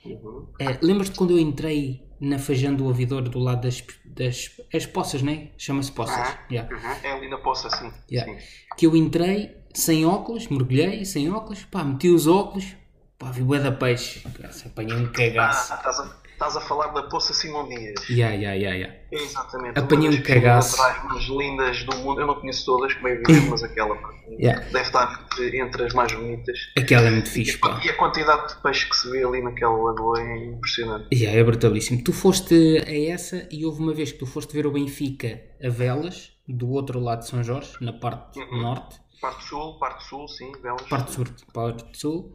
[0.07, 0.47] Uhum.
[0.61, 5.23] É, Lembras-te quando eu entrei na Fajã do Ouvidor do lado das, das as poças,
[5.23, 5.49] né?
[5.59, 6.17] Chama-se poças.
[6.17, 6.39] Ah.
[6.51, 6.99] Yeah.
[7.03, 7.93] É ali na poça, sim.
[8.11, 8.33] Yeah.
[8.41, 8.47] sim.
[8.77, 12.75] Que eu entrei sem óculos, mergulhei sem óculos, pá, meti os óculos,
[13.19, 14.23] Pá, vi bué da peixe.
[14.39, 15.75] Graça, Apanhei um Ah, cagaço.
[15.75, 17.95] estás a, estás a falar da Poça Simão Dias.
[18.11, 18.95] Ya, ya, ya, ya.
[19.11, 19.79] Exatamente.
[19.79, 20.77] Apanhei um cagaço.
[20.79, 22.21] mais lindas do mundo.
[22.21, 23.97] Eu não conheço todas, como é evidente, mas aquela
[24.29, 24.61] Yeah.
[24.71, 26.59] deve estar entre, as mais bonitas.
[26.77, 27.81] Aquela é muito fixe, pá.
[27.85, 31.07] E a quantidade de peixe que se vê ali naquela lagoa é impressionante.
[31.15, 32.03] Ya, é brutalíssimo.
[32.03, 32.55] Tu foste
[32.87, 36.69] a essa e houve uma vez que tu foste ver o Benfica a velas, do
[36.71, 38.63] outro lado de São Jorge, na parte Uhum.
[38.63, 38.97] norte.
[39.21, 40.83] Parte sul, parte sul, sim, velas.
[40.83, 42.33] parte sul, parte sul.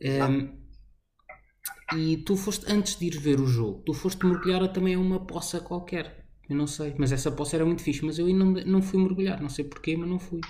[0.00, 0.59] Ehm,
[1.94, 4.98] e tu foste, antes de ir ver o jogo, tu foste mergulhar a também a
[4.98, 6.24] uma poça qualquer.
[6.48, 9.00] Eu não sei, mas essa poça era muito fixe, mas eu ainda não, não fui
[9.00, 10.40] mergulhar, não sei porquê, mas não fui.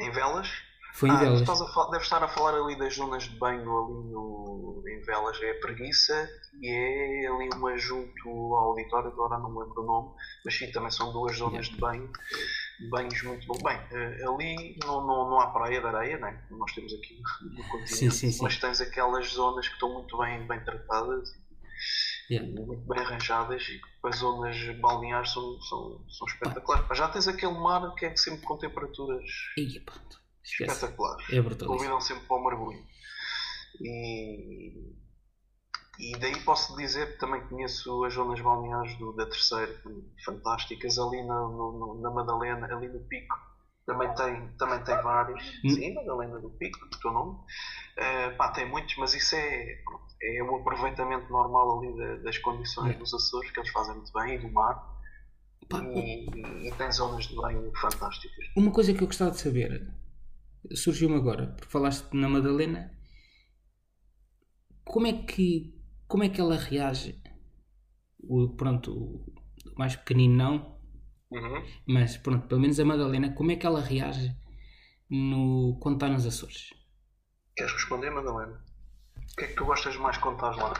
[0.00, 0.48] Em velas?
[0.94, 1.40] Foi em ah, velas.
[1.40, 5.42] estás a deves estar a falar ali das zonas de banho ali no, em Velas,
[5.42, 6.28] é a preguiça
[6.62, 10.10] e é ali uma junto ao auditório, agora não me lembro o nome,
[10.44, 12.08] mas sim, também são duas zonas de banho,
[12.90, 13.62] banhos muito bons.
[13.62, 16.44] Bem, eh, ali não, não, não há praia de areia, né?
[16.50, 18.42] nós temos aqui no continente, Sim, sim, sim.
[18.42, 21.28] mas tens aquelas zonas que estão muito bem, bem tratadas
[22.30, 22.48] Yeah.
[22.64, 26.86] muito bem arranjadas e as zonas balneares são, são, são espetaculares.
[26.88, 29.30] Mas já tens aquele mar que é sempre com temperaturas
[29.84, 29.92] pá,
[30.42, 30.70] esquece.
[30.72, 32.82] espetaculares É convidam sempre para o mergulho.
[33.82, 34.94] E,
[35.98, 39.80] e daí posso dizer que também conheço as zonas balneares do, da terceira,
[40.24, 43.36] fantásticas, ali na, no- na Madalena, ali no Pico.
[43.86, 45.42] Também tem, também tem vários.
[45.64, 45.70] Hum.
[45.70, 47.38] Sim, Madalena do Pico, o teu nome.
[47.96, 49.78] Eh, pá, tem muitos, mas isso é,
[50.22, 52.98] é o aproveitamento normal ali da- das condições Yeah.
[52.98, 54.82] dos Açores, que eles fazem muito bem, e do mar.
[55.68, 58.46] Pá, E, e- e tem zonas de banho fantásticas.
[58.56, 59.94] uma coisa que eu gostava de saber,
[60.74, 62.90] surgiu-me agora, porque falaste na Madalena,
[64.84, 65.74] como é que,
[66.06, 67.20] como é que ela reage?
[68.20, 69.34] O, pronto, o
[69.76, 70.74] mais pequenino não,
[71.34, 71.66] Uhum.
[71.86, 74.36] Mas pronto, pelo menos a Madalena, como é que ela reage
[75.10, 76.72] no, quando está nos Açores?
[77.56, 78.64] Queres responder, Madalena?
[79.16, 80.72] O que é que tu gostas mais quando estás lá?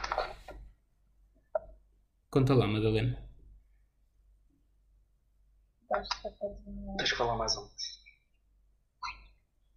[2.30, 3.18] Conta lá, Madalena.
[6.98, 7.74] Tens que falar mais alto.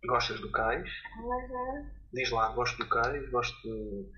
[0.05, 0.89] Gostas do cais?
[1.19, 1.89] Uhum.
[2.13, 4.11] Diz lá, gosto do cais, gosto de.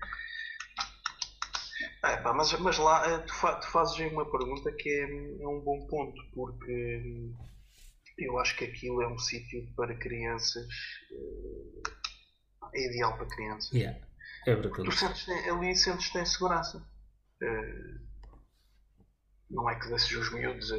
[2.02, 5.42] É, pá, mas, mas lá eh, tu, fa- tu fazes aí uma pergunta que é,
[5.42, 7.34] é um bom ponto, porque hum,
[8.18, 10.66] eu acho que aquilo é um sítio para crianças.
[11.12, 11.90] eh,
[12.74, 13.70] É ideal para crianças.
[13.72, 13.98] Yeah.
[14.46, 14.84] É brutal.
[14.84, 16.82] Tu sentes ali sentes em segurança.
[17.42, 18.00] Eh,
[19.50, 20.70] não é que deixes os miúdos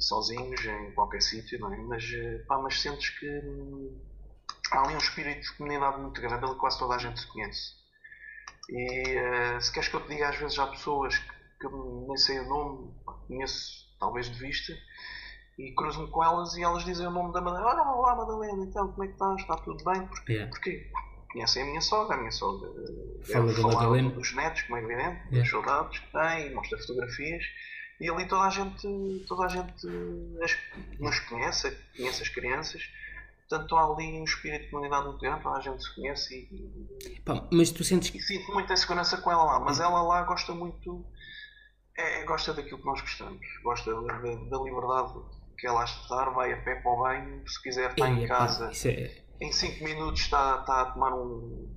[0.00, 1.76] sozinhos em qualquer sítio, não é?
[1.78, 2.04] Mas,
[2.46, 3.98] pá, mas sentes que hum,
[4.72, 7.77] há ali um espírito de comunidade muito grande, ali quase toda a gente se conhece.
[8.68, 11.28] E eh, se queres que eu te diga, às vezes há pessoas que,
[11.60, 11.68] que
[12.06, 12.90] nem sei o nome,
[13.26, 14.72] conheço talvez de vista,
[15.58, 17.82] e cruzo-me com elas e elas dizem o nome da Madalena.
[17.82, 19.40] Olha, olá Madalena, então como é que estás?
[19.40, 20.06] Está tudo bem?
[20.06, 20.32] Porquê?
[20.34, 20.50] Yeah.
[20.50, 20.90] Porquê?
[21.32, 24.10] Conhecem a minha sogra, a minha sogra eh, Fala é da falar Madalena.
[24.10, 25.38] dos netos, como é evidente, Yeah.
[25.38, 27.44] das saudades que tem, mostra fotografias
[28.00, 29.86] e ali toda a gente, toda a gente
[30.42, 30.56] as,
[31.00, 32.82] nos conhece, conhece as crianças,
[33.48, 37.20] portanto há ali um espírito de comunidade muito grande, toda a gente se conhece e,
[37.24, 38.20] Pá, mas tu sentes que.
[38.20, 41.04] sinto muita segurança com ela lá, mas ela lá gosta muito,
[41.96, 45.14] é, gosta daquilo que nós gostamos, gosta da, da- da liberdade
[45.58, 48.28] que ela acha de dar, vai a pé para o banho, se quiser está em
[48.28, 51.74] pá, casa, é em 5 minutos está, está a tomar um,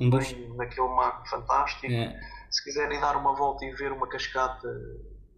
[0.00, 1.86] um banho naquele mar fantástico.
[1.92, 2.18] É,
[2.50, 4.66] Se quiserem dar uma volta e ver uma cascata,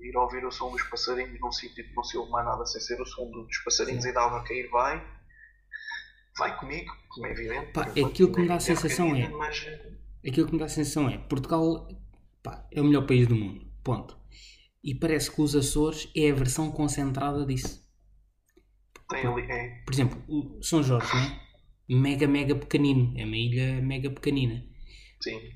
[0.00, 2.80] ir ouvir o som dos passarinhos num sítio que não se ouve mais nada sem
[2.80, 5.02] ser o som dos passarinhos e da água a cair, vai.
[6.38, 7.72] Vai comigo, como é evidente.
[7.72, 9.66] Pá, aquilo que me dá a sensação é- Mas,
[10.26, 11.88] aquilo que me dá a sensação é Portugal
[12.42, 13.66] pá, é o melhor país do mundo.
[13.84, 14.16] Ponto.
[14.82, 17.82] E parece que os Açores é a versão concentrada disso.
[19.08, 21.40] tem ali, é, Por exemplo, o São Jorge, né?
[21.88, 23.12] Mega, mega pequenino.
[23.16, 24.64] É uma ilha mega pequenina.
[25.20, 25.52] sim.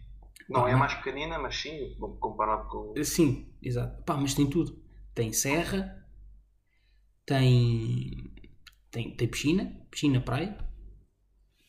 [0.48, 2.94] Não Pá, é mais pequenina, mas sim, comparado com.
[3.04, 4.00] Sim, exato.
[4.04, 4.80] Pá, mas tem tudo.
[5.12, 6.06] Tem serra,
[7.24, 8.30] tem,
[8.90, 10.56] tem, tem piscina, piscina praia,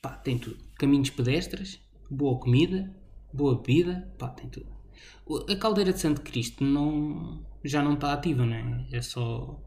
[0.01, 0.57] pá, tem tudo.
[0.79, 1.79] Caminhos pedestres,
[2.09, 2.93] boa comida,
[3.33, 4.75] boa bebida, pá, tem tudo.
[5.49, 8.87] A caldeira de Santo Cristo não, já não está ativa, não é?
[8.91, 9.59] É só.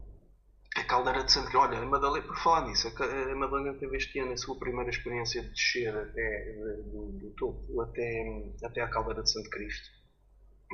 [0.75, 4.33] A caldeira de Santo Olha, a Madalena, por falar nisso, a Madalena teve este ano
[4.33, 9.21] a sua primeira experiência de descer até, de- do, do topo até, até à caldeira
[9.23, 9.89] de Santo Cristo.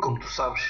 [0.01, 0.61] Como tu sabes,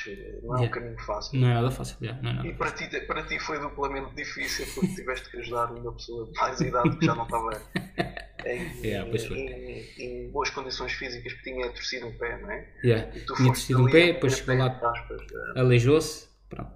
[0.44, 0.70] não é um Yeah.
[0.70, 1.40] caminho fácil.
[1.40, 4.16] Não é nada fácil, já, não é nada E para ti, para ti foi duplamente
[4.16, 7.50] difícil porque tiveste que ajudar uma pessoa de mais idade que já não estava
[8.46, 12.68] em, Yeah, em- em boas condições físicas que tinha torcido um pé, não é?
[12.84, 13.18] Yeah.
[13.18, 14.80] E tu Tinha torcido um pé, depois chegou lá,
[15.56, 16.72] eh, aleijou-se, pronto.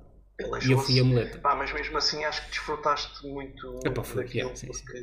[0.68, 1.38] E eu fui a muleta.
[1.38, 4.84] Pá, mas mesmo assim acho que desfrutaste muito, Epá, foi, daquilo yeah, sim, sim.
[4.84, 4.98] porque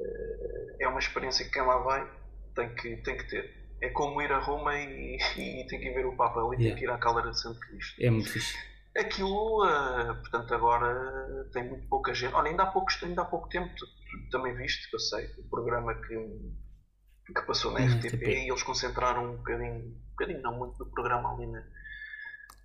[0.00, 2.06] eh, é uma experiência que quem lá vai
[2.54, 3.59] tem que, tem que ter.
[3.82, 6.68] É como ir a Roma e, e ter que ir ver o Papa ali, Yeah.
[6.70, 7.96] ter que ir à Caldeira de Santo Cristo.
[8.00, 8.56] É muito fixe.
[8.96, 12.34] Aquilo, eh, portanto, agora tem muito pouca gente.
[12.34, 15.26] Olha, ainda há pouco, ainda há pouco tempo, tu, tu também viste, que eu sei,
[15.38, 20.42] o programa que, que passou na Na RTP e eles concentraram um bocadinho, um bocadinho
[20.42, 21.62] não muito do programa ali na,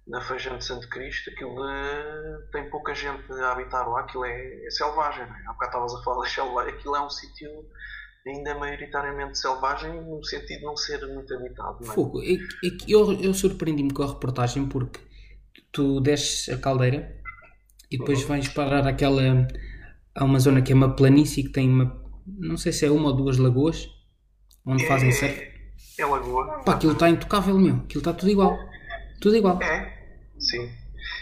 [0.07, 1.29] na Feijão de Santo Cristo.
[1.29, 5.43] Aquilo eh, tem pouca gente a habitar lá, aquilo é, é selvagem, não é?
[5.47, 7.49] Há bocado estavas a falar da selvagem, aquilo é um sítio
[8.25, 11.85] ainda maioritariamente selvagem, no sentido de não ser muito habitado, é?
[11.85, 12.21] Fogo.
[12.23, 14.99] É é eu eu surpreendi-me com a reportagem porque
[15.71, 17.15] tu desces a caldeira
[17.91, 18.27] e depois Uhum.
[18.27, 19.21] vais parar aquela.
[20.15, 22.03] Há uma zona que é uma planície que tem uma.
[22.25, 23.87] Não sei se é uma ou duas lagoas
[24.65, 25.39] onde fazem surf.
[25.39, 26.63] É, é lagoa.
[26.63, 27.75] Pá, aquilo está intocável, meu.
[27.75, 28.57] Aquilo está tudo igual.
[29.21, 29.61] Tudo igual.
[29.61, 29.93] É,
[30.39, 30.71] sim.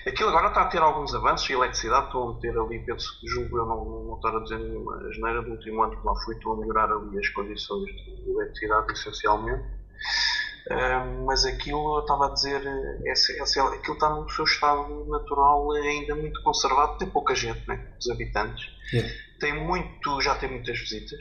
[0.06, 2.08] Aquilo agora está a ter alguns avanços e eletricidade.
[2.08, 5.42] Estão a meter ali, penso que julgo eu não, não estar a dizer nenhuma asneira
[5.42, 6.36] do último ano que lá fui.
[6.36, 9.84] Estão a melhorar ali as condições de eletricidade, essencialmente.
[10.70, 15.06] Ah, mas aquilo, eu estava a dizer, é, é, é, aquilo está no seu estado
[15.06, 16.98] natural ainda muito conservado.
[16.98, 17.94] Tem pouca gente, né?
[18.00, 18.66] Os habitantes.
[19.40, 21.20] Tem muito, já tem muitas visitas.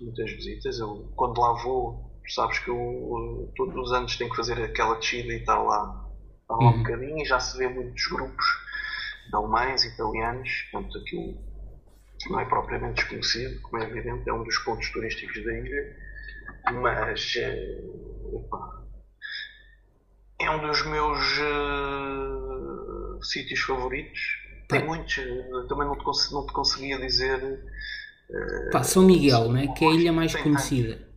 [0.00, 0.78] Muitas visitas.
[0.78, 5.32] Eu, quando lá vou, sabes que eu todos os anos tenho que fazer aquela descida
[5.32, 6.09] e estar lá,
[6.56, 6.78] lá um Uhum.
[6.78, 8.44] bocadinho e já se vê muitos grupos
[9.28, 11.34] de alemães, italianos, portanto aquilo
[12.30, 15.96] não é propriamente desconhecido, como é evidente, é um dos pontos turísticos da ilha,
[16.82, 17.80] mas eh,
[18.34, 18.80] epá,
[20.38, 24.18] é um dos meus eh, sítios favoritos.
[24.68, 27.60] Tem muitos, eh, também não te, cons- não te conseguia dizer.
[28.30, 29.68] eh, Pá, São Miguel, né?
[29.68, 31.08] que é a ilha mais conhecida.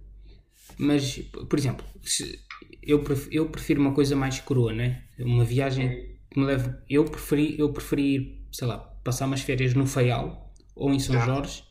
[0.77, 1.17] Mas,
[1.49, 2.39] por exemplo, se-
[2.87, 5.03] eu prefiro, eu prefiro uma coisa mais crua, né?
[5.19, 6.73] Uma viagem que me leve.
[6.89, 11.25] Eu preferi, eu preferi sei lá, passar umas férias no Faial ou em São Já.
[11.25, 11.63] Jorge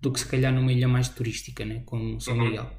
[0.00, 1.82] do que se calhar numa ilha mais turística, né?
[1.86, 2.44] Como São Uhum.
[2.44, 2.70] Miguel.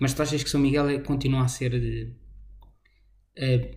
[0.00, 2.14] Mas tu achas que São Miguel é, continua a ser de,
[3.36, 3.70] eh,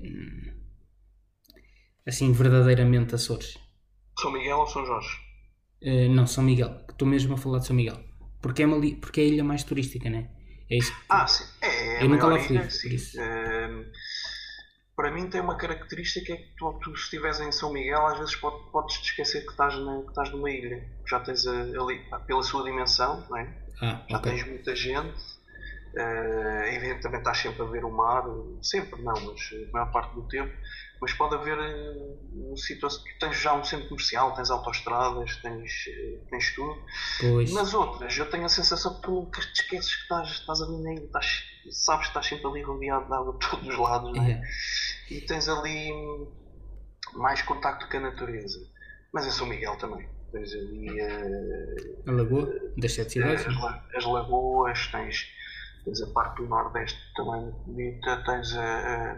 [2.05, 3.57] assim verdadeiramente Açores?
[4.19, 5.17] São Miguel ou São Jorge?
[5.81, 7.99] Eh, não, São Miguel, estou mesmo a falar de São Miguel.
[8.41, 10.29] Porque é, uma, porque é a ilha mais turística, né?
[10.71, 10.93] É isso.
[11.09, 11.43] Ah, sim.
[11.61, 12.89] É, é Eu nunca lá fui, ilha, sim.
[13.19, 13.85] Ehm,
[14.95, 18.17] para mim tem uma característica é que tu, tu se estiveres em São Miguel às
[18.17, 20.81] vezes pode- podes te esquecer que estás, na, que estás numa ilha.
[21.09, 23.53] Já tens a- ali, pela sua dimensão, não é?
[23.81, 24.31] Ah, já ok.
[24.31, 25.15] tens muita gente.
[25.97, 28.23] eh, evidentemente estás sempre a ver o mar,
[28.61, 30.51] sempre não, mas a maior parte do tempo.
[31.01, 31.93] Mas pode haver eh,
[32.33, 36.75] um situação, tu tens já um centro comercial, tens autoestradas, tens, eh, tens tudo.
[37.19, 37.53] Pois.
[37.53, 40.81] Nas outras, eu tenho a sensação que tu nunca te esqueces que estás, estás ali
[40.83, 44.13] na ilha, estás, sabes que estás sempre ali rodeado de água de todos os lados,
[44.15, 44.31] não é?
[44.31, 44.41] É.
[45.13, 45.91] E tens ali
[47.13, 48.59] mais contacto com a natureza.
[49.13, 50.07] Mas em São Miguel também.
[50.31, 53.45] Tens ali eh, A Lagoa das Sete Cidades.
[53.47, 55.25] as, la- as lagoas, tens,
[55.85, 58.61] tens a parte do Nordeste também bonita, tens a,
[59.11, 59.17] a-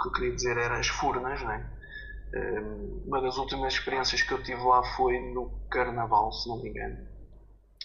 [0.00, 1.66] que eu queria dizer era as Furnas, é?
[2.36, 6.68] Hum, Uma das últimas experiências que eu tive lá foi no Carnaval, se não me
[6.68, 7.14] engano.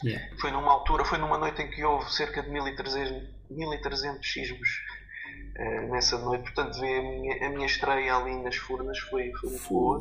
[0.04, 0.38] Yeah.
[0.40, 4.70] Foi numa altura, foi numa noite em que houve cerca de 1300, 1300 sismos
[5.58, 6.44] eh, nessa noite.
[6.44, 10.00] Portanto, ver a minha, a minha estreia ali nas Furnas foi, foi muito boa.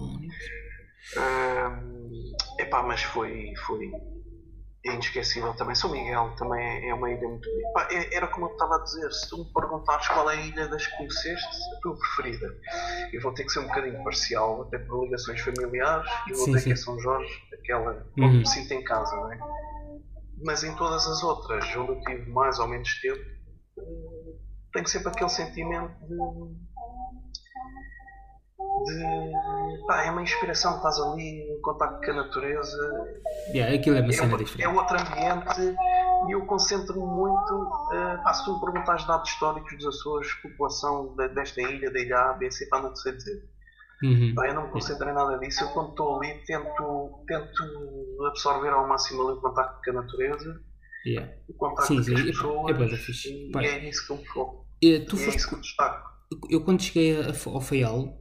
[1.17, 3.91] Ahm, epá, mas foi, foi
[4.95, 5.75] inesquecível também.
[5.75, 7.89] São Miguel também é, é uma ilha muito bonita.
[7.95, 10.69] É- era como eu estava a dizer, se tu me perguntares qual é a ilha
[10.69, 11.47] das que conheceste,
[11.77, 12.55] a tua preferida,
[13.13, 16.53] eu vou ter que ser um bocadinho parcial, até por ligações familiares, e vou Sim,
[16.53, 16.83] dizer que é sim.
[16.85, 18.27] São Jorge, aquela Uhum.
[18.27, 19.39] onde me sinto em casa, não é?
[20.45, 23.19] Mas em todas as outras, onde eu tive mais ou menos tempo,
[23.79, 23.83] eh,
[24.73, 26.15] tenho sempre aquele sentimento de
[29.87, 31.23] pá, é uma inspiração, estás ali
[31.57, 33.17] em contato com a natureza,
[33.53, 34.77] Yeah, aquilo é uma é, cena é diferente.
[34.77, 35.77] outro ambiente
[36.29, 37.71] e eu concentro-me muito.
[37.93, 42.01] eh, pá, se tu me perguntares dados históricos dos Açores, população de- desta ilha, da
[42.01, 43.43] ilha A, B, C, pá, não sei dizer.
[44.03, 44.33] Uhum.
[44.35, 45.65] Pá, eu não me concentro em nada disso.
[45.65, 50.61] Eu, quando estou ali, tento, tento absorver ao máximo ali o contacto com a natureza,
[51.07, 51.33] Yeah.
[51.49, 52.93] o contacto Sim, com as é- pessoas.
[52.93, 53.29] é fixe.
[53.29, 54.67] e é nisso que eu me foco.
[54.83, 56.11] Eh, tu E é foste, isso que eu destaco.
[56.51, 58.19] eu quando cheguei a- ao Faial,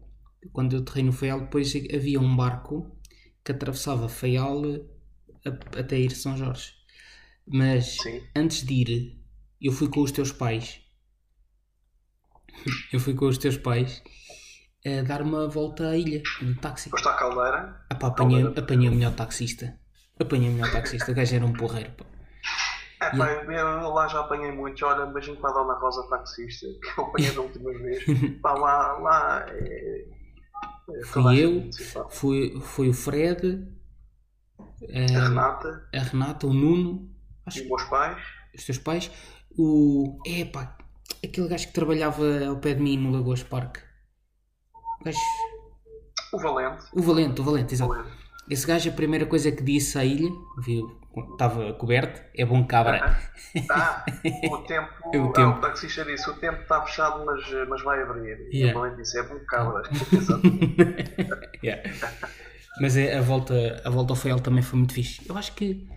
[0.54, 2.96] quando eu aterrei no Faial, depois havia um barco
[3.44, 4.62] que atravessava Faial
[5.46, 6.74] a- até ir São Jorge.
[7.46, 8.22] Mas Sim.
[8.36, 9.22] antes de ir,
[9.62, 10.82] eu fui com os teus pais.
[12.92, 14.02] Eu fui com os teus pais
[14.86, 16.90] a dar uma volta à ilha, no táxi.
[16.90, 17.86] Foste à caldeira.
[17.90, 18.62] Ah, pá, apanhei, Caldeira.
[18.62, 19.78] apanhei o melhor taxista.
[20.20, 21.12] Apanhei o melhor taxista.
[21.12, 21.92] O gajo era um porreiro.
[21.92, 22.06] Pá.
[23.00, 24.82] É, pá, eu, lá já apanhei muitos.
[24.82, 28.04] Olha, um beijinho para a Dona Rosa taxista, que eu apanhei da última vez.
[28.42, 30.06] Pá, lá, lá é,
[31.06, 31.70] Fui eu.
[32.10, 33.68] Foi, foi o Fred,
[34.60, 37.10] A a, Renata a Renata, o Nuno,
[37.46, 38.24] acho os meus pais.
[38.56, 39.12] os teus pais.
[39.58, 40.18] O.
[40.26, 40.78] É pá,
[41.24, 43.78] aquele gajo que trabalhava ao pé de mim no Lagoas Park.
[45.02, 45.20] O gajo.
[46.34, 46.84] O Valente.
[46.94, 47.94] O Valente, o Valente, exato.
[47.94, 48.18] Valente.
[48.50, 50.30] Esse gajo, a primeira coisa que disse à ilha,
[50.66, 51.00] viu,
[51.34, 53.18] estava coberto, é bom cabra.
[53.72, 54.06] Ah,
[54.52, 54.90] o tempo.
[55.14, 55.58] É o ah, tempo.
[55.58, 58.48] o taxista disse: o tempo está fechado, mas, mas vai abrir.
[58.52, 58.78] E Yeah.
[58.78, 59.82] o Valente disse: é bom cabra.
[60.14, 60.42] Exato.
[61.64, 61.90] Yeah.
[62.80, 65.22] Mas é, a, volta, a volta ao Feial também foi muito fixe.
[65.28, 65.88] Eu acho que.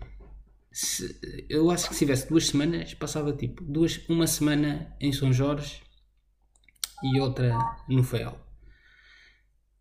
[0.72, 5.32] se- eu acho que se tivesse duas semanas, passava tipo duas, uma semana em São
[5.32, 5.82] Jorge
[7.02, 7.52] e outra
[7.88, 8.38] no Feial.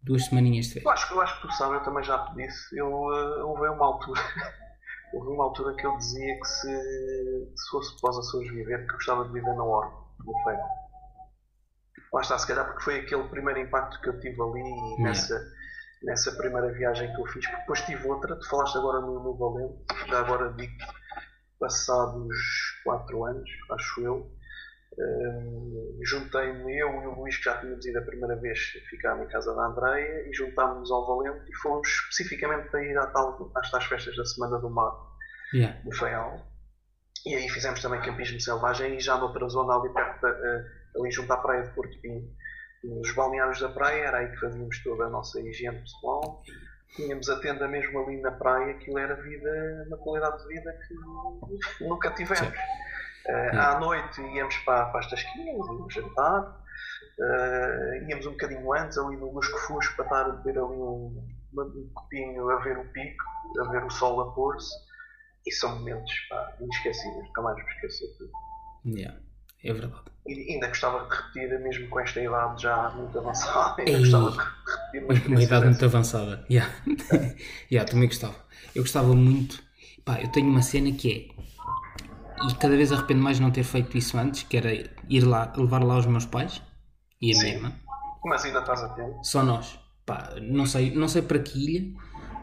[0.01, 0.93] Duas semaninhas de Eu férias.
[0.99, 2.77] acho, que- eu acho que tu sabes, eu também já te disse.
[2.77, 4.21] Eu, eh, houve uma altura.
[5.13, 9.25] houve uma altura que eu dizia que se, se fosse pós Açores viver, que gostava
[9.25, 9.95] de viver na Orbe,
[10.25, 10.59] no Feio.
[12.13, 15.39] Lá está, se calhar porque foi aquele primeiro impacto que eu tive ali e nessa,
[16.03, 17.45] nessa primeira viagem que eu fiz.
[17.45, 20.73] Porque depois tive outra, tu falaste agora no, no Valente, já agora digo
[21.59, 22.35] passados
[22.83, 24.38] 4 anos, acho eu.
[26.01, 28.59] Juntei-me eu e o Luís, que já tínhamos ido a primeira vez
[28.89, 33.07] ficar na casa da Andreia, e juntámos-nos ao Valente e fomos especificamente para ir à
[33.07, 34.93] tal, às tais festas da Semana do Mar,
[35.53, 35.79] Yeah.
[35.83, 36.45] no Feial.
[37.25, 41.33] E aí fizemos também campismo selvagem e já noutra zona ali perto, eh, ali junto
[41.33, 42.29] à praia de Porto Pinho.
[42.83, 46.41] Nos balneários da praia, era aí que fazíamos toda a nossa higiene pessoal.
[46.95, 51.83] Tínhamos a tenda mesmo ali na praia, aquilo era vida, uma qualidade de vida que
[51.83, 52.53] nunca tivemos.
[53.29, 56.63] Eh, à noite íamos para, para as tasquinhas, íamos jantar,
[57.19, 61.23] eh, íamos um bocadinho antes ali no Lusco Fusco para estar a beber ali um,
[61.55, 63.23] um copinho a ver o pico,
[63.61, 64.73] a ver o sol a pôr-se.
[65.45, 68.31] E são momentos pá, inesquecíveis, nunca mais me esqueço de tudo.
[68.85, 69.19] Yeah.
[69.63, 70.03] É verdade.
[70.25, 73.99] E ainda gostava de repetir, mesmo com esta idade já muito avançada, ainda Ei.
[73.99, 76.45] gostava de repetir uma Uma idade muito avançada.
[76.49, 76.73] Yeah.
[77.71, 78.35] yeah, também gostava.
[78.73, 79.61] Eu gostava muito.
[80.05, 81.39] Pá, eu tenho uma cena que é.
[82.47, 85.51] E cada vez arrependo mais de não ter feito isso antes, que era ir lá,
[85.57, 86.61] levar lá os meus pais
[87.21, 87.55] e a minha Sim.
[87.57, 87.73] irmã.
[88.25, 89.23] Mas ainda estás a tempo.
[89.23, 89.79] Só nós.
[90.05, 91.93] Pá, não sei, não sei para que ilha,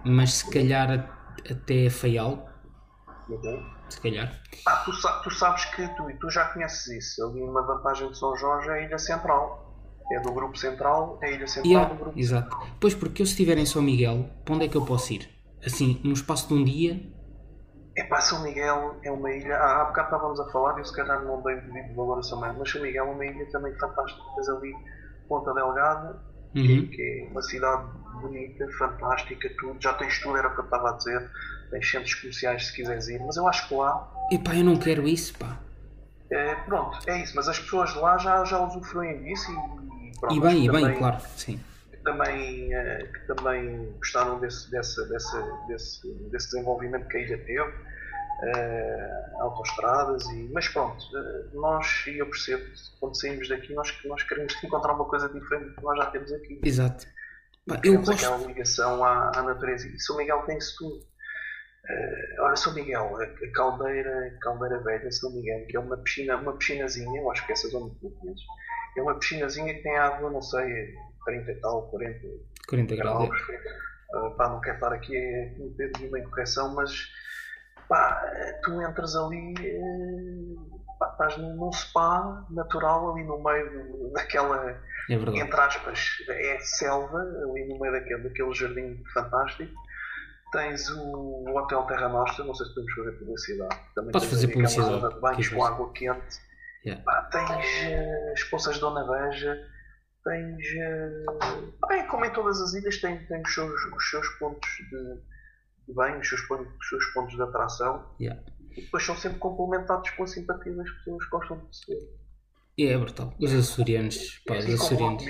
[0.05, 2.49] mas se calhar a- até Faial.
[3.29, 3.77] Uhum.
[3.89, 4.41] Se calhar.
[4.67, 7.25] Ah, tu, tu sabes que tu, tu já conheces isso.
[7.27, 9.65] Ali uma vantagem de São Jorge é a Ilha Central.
[10.13, 12.57] É do grupo central, é a Ilha Central Yeah, do grupo exato.
[12.81, 15.29] Pois porque eu se estiver em São Miguel, para onde é que eu posso ir?
[15.65, 17.13] Assim, no espaço de um dia,
[17.97, 19.57] É pá, São Miguel é uma ilha.
[19.57, 22.23] Ah, há bocado estávamos a falar e eu se calhar não dei devido valor a
[22.23, 24.23] São Miguel, mas São Miguel é uma ilha também fantástica.
[24.35, 24.75] Tens ali
[25.29, 26.87] Ponta Delgada, Uhum.
[26.89, 27.85] que é uma cidade
[28.23, 29.77] bonita, fantástica, tudo.
[29.79, 31.31] Já tens tudo, era o que eu estava a dizer.
[31.71, 34.11] Tens centros comerciais se quiseres ir, mas eu acho que lá.
[34.33, 35.59] epá, eu não quero isso, pá.
[36.31, 40.35] é, pronto, é isso, mas as pessoas lá já, já usufruem disso e, e pronto.
[40.35, 41.61] E bem, e bem, claro, sim.
[42.07, 47.75] Que também, eh, que também gostaram desse, dessa, desse, desse desenvolvimento que a ilha teve,
[48.43, 52.65] eh, autoestradas, e, mas pronto, eh, nós, e eu percebo,
[53.01, 56.33] quando saímos daqui, nós, nós queremos encontrar uma coisa diferente do que nós já temos
[56.33, 56.61] aqui.
[56.65, 57.07] Exato.
[57.67, 58.25] Eu Temos gosto.
[58.25, 59.89] aquela ligação à, à natureza.
[59.89, 61.05] E São Miguel tem isso tudo.
[61.89, 66.57] Eh, olha, São Miguel, a, caldeira, caldeira velha, São Miguel, que é uma piscina, uma
[66.57, 70.95] piscinazinha, eu acho que essa zona que é uma piscinazinha que tem água, não sei,
[71.27, 72.27] 30 e tal, 40
[72.69, 73.29] 40 graus.
[73.29, 73.41] graus.
[74.15, 77.11] Uh, pá, não quero estar aqui a cometer nenhuma incorreção, mas
[77.89, 78.23] pá,
[78.63, 85.61] tu entras ali, eh, pá, estás num, spa natural ali no meio daquela, É, entre
[85.61, 89.73] aspas, é selva, ali no meio daquele, daquele jardim fantástico.
[90.53, 93.81] Tens o Hotel Terra Nostra, não sei se podemos fazer publicidade.
[93.95, 96.41] Também Podes tens fazer publicidade, zona de banhos com água quente.
[96.85, 97.03] Yeah.
[97.05, 99.61] Pá, tens eh, as poças de Dona Beja,
[100.27, 100.67] tens.
[100.77, 101.25] eh,
[101.89, 105.15] bem, como em todas as ilhas, tem, tem os, seus, os seus pontos de,
[105.87, 108.05] de banho, os seus, pontos, os seus pontos de atração.
[108.21, 108.43] Yeah.
[108.77, 111.93] E depois são sempre complementados com a simpatia das pessoas que gostam de se
[112.79, 113.35] É, é brutal.
[113.41, 115.25] Os açorianos, pá, os E açorianos.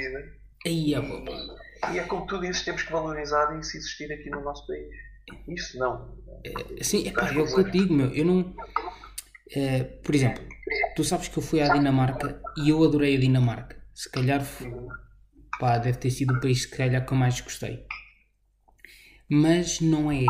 [0.66, 1.92] Aí, é bom, pá.
[1.92, 4.88] E é como tu dizes, temos que valorizar isso existir aqui no nosso país.
[5.48, 6.16] Isso não.
[6.80, 8.08] Sim, epá, é o que eu digo, meu.
[8.14, 8.54] Eu não.
[9.54, 10.42] eh, por exemplo,
[10.96, 13.75] tu sabes que eu fui à Dinamarca e eu adorei a Dinamarca.
[13.96, 14.44] Se calhar,
[15.58, 17.86] pá, deve ter sido o país se calhar que eu mais gostei.
[19.28, 20.26] Mas não é.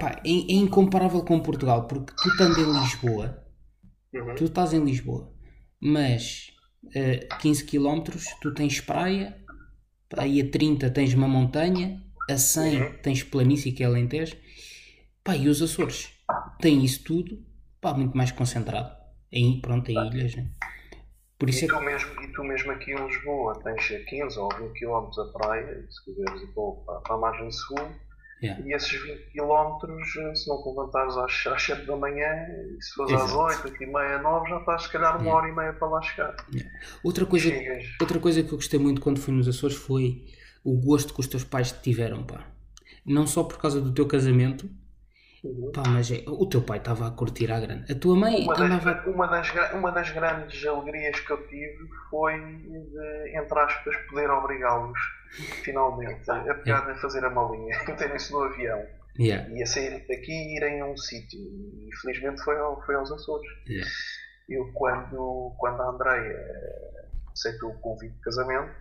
[0.00, 3.44] Pá, é, é incomparável com Portugal, porque tu estando em Lisboa,
[4.14, 4.34] Uhum.
[4.36, 5.32] tu estás em Lisboa,
[5.80, 6.50] mas
[6.94, 8.00] eh, 15 km
[8.40, 9.36] tu tens praia,
[10.16, 12.98] aí a 30 tens uma montanha, a 100 Uhum.
[13.02, 14.36] tens planície que é Alentejo,
[15.22, 16.10] pá, e os Açores
[16.60, 17.44] têm isso tudo,
[17.80, 18.96] pá, muito mais concentrado.
[19.30, 20.48] Em, pronto, em ilhas, né?
[21.44, 24.48] Por isso E é tu, mesmo, e tu mesmo aqui em Lisboa tens 15 ou
[24.48, 27.78] 20 km a praia, se quiseres ir para, para a margem sul,
[28.42, 28.62] Yeah.
[28.66, 29.78] E esses 20 km,
[30.34, 32.26] se não te levantares às, às 7 da manhã,
[32.76, 33.38] e se fores às Exato.
[33.38, 35.38] 8, 8 e meia, 9, já estás se calhar uma Yeah.
[35.38, 36.36] hora e meia para lá chegar.
[37.02, 37.84] Outra coisa, Chegas.
[37.98, 40.26] outra coisa que eu gostei muito quando fui nos Açores foi
[40.62, 42.46] o gosto que os teus pais te tiveram, pá.
[43.06, 44.68] Não só por causa do teu casamento,
[45.44, 45.70] Uhum.
[45.72, 47.92] pá, mas é- o teu pai estava a curtir à grande.
[47.92, 52.32] A tua mãe Uma das, uma, das, uma das grandes alegrias que eu tive foi
[52.34, 54.98] de, entre aspas, poder obrigá-los
[55.62, 58.82] finalmente a pegar a fazer a malinha, meterem-se no avião
[59.16, 61.38] Yeah, e a sair daqui e irem a um sítio.
[61.38, 63.46] E felizmente foi, ao, foi aos Açores.
[63.68, 63.88] yeah.
[64.48, 66.36] Eu, quando, quando a Andreia
[67.32, 68.74] aceitou o convite de casamento,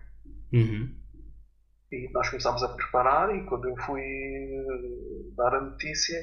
[0.51, 0.89] Uhum.
[1.91, 4.01] e nós começámos a preparar, e quando eu fui
[5.37, 6.19] dar a notícia,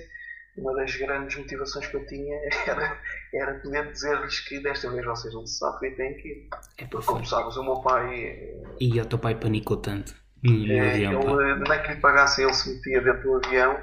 [0.57, 2.36] uma das grandes motivações que eu tinha
[2.66, 2.98] era,
[3.32, 6.48] era poder dizer-lhes que desta vez vocês não se safam e têm que ir.
[6.78, 10.53] É Porque, como sabes, o meu pai, eh, E o teu pai panicou tanto no,
[10.53, 13.78] no eh, avião, ele, nem que lhe pagassem, ele se metia dentro do avião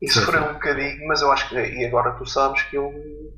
[0.00, 3.32] e Sim, sofreu um bocadinho, mas eu acho que, e agora tu sabes que ele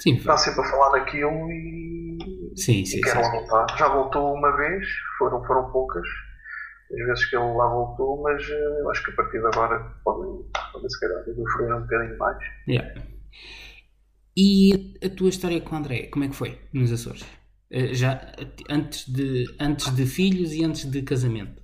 [0.00, 3.00] Sim, está sempre a falar daquilo e, sim, e sim.
[3.02, 3.18] quer sim.
[3.18, 3.76] lá voltar.
[3.76, 4.86] Já voltou uma vez,
[5.18, 6.06] foram, foram poucas,
[6.92, 9.78] as vezes que ele lá voltou, mas eh, eu acho que a partir de agora
[10.04, 12.38] podem, podem se calhar usufruir um bocadinho mais.
[12.68, 13.02] Yeah.
[14.36, 17.24] E a, tua história com o André, como é que foi nos Açores?
[17.70, 18.32] Eh, Já
[18.68, 21.62] antes de, antes de filhos e antes de casamento?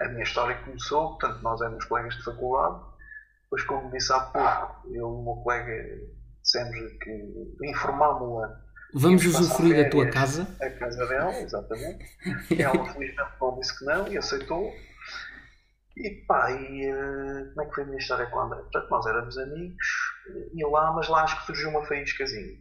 [0.00, 2.82] A minha história começou, portanto, nós éramos colegas de faculdade,
[3.44, 6.00] depois, como disse há pouco, eu e o meu colega
[6.42, 8.61] dissemos que informámo-la
[8.94, 10.46] Vamos usufruir da tua casa?
[10.60, 12.04] a casa dela, exatamente.
[12.58, 14.72] Ela felizmente não disse que não e aceitou.
[15.96, 18.60] E pá, e eh, como é que foi a minha história com a André?
[18.60, 19.86] Portanto, nós éramos amigos,
[20.28, 22.58] eh, ia lá, mas lá acho que surgiu uma faíscazinha.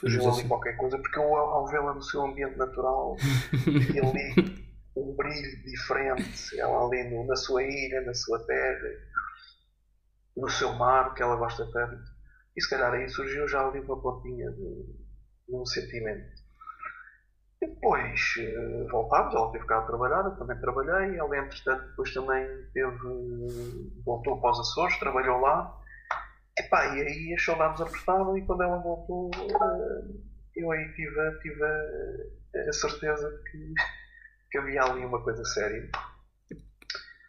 [0.00, 0.48] Surgiu ali Açores.
[0.48, 3.16] qualquer coisa, porque eu, ao vê-la no seu ambiente natural,
[3.66, 4.64] vi ali
[4.96, 6.58] um brilho diferente.
[6.58, 8.88] Ela ali no- na sua ilha, na sua terra,
[10.36, 12.02] no seu mar, que ela gosta tanto.
[12.56, 15.03] E se calhar aí surgiu já ali uma pontinha de,
[15.48, 16.44] de um sentimento.
[17.62, 21.16] E depois eh, voltámos, ela teve cá a trabalhar, eu também trabalhei.
[21.16, 25.80] Ela, entretanto, depois também teve, voltou para os Açores, trabalhou lá.
[26.58, 30.14] Epá, e aí as saudades apertaram e quando ela voltou, eh,
[30.56, 33.74] eu aí tive, tive a, a certeza que,
[34.50, 35.90] que havia ali uma coisa séria.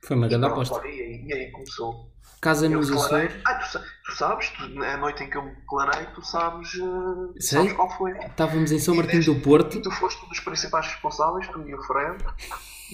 [0.03, 0.87] Foi uma grande aposta.
[0.87, 2.14] E aí, e aí começou.
[2.41, 2.91] Casa nos.
[2.91, 6.69] Açores, Ah, tu, tu sabes, tu, a noite em que eu me declarei, tu sabes,
[6.75, 7.57] eh, Sei.
[7.59, 8.11] sabes qual foi.
[8.11, 9.77] estávamos em São E Martinho do Porto.
[9.77, 12.23] E tu foste um dos principais responsáveis, tu e o Fred,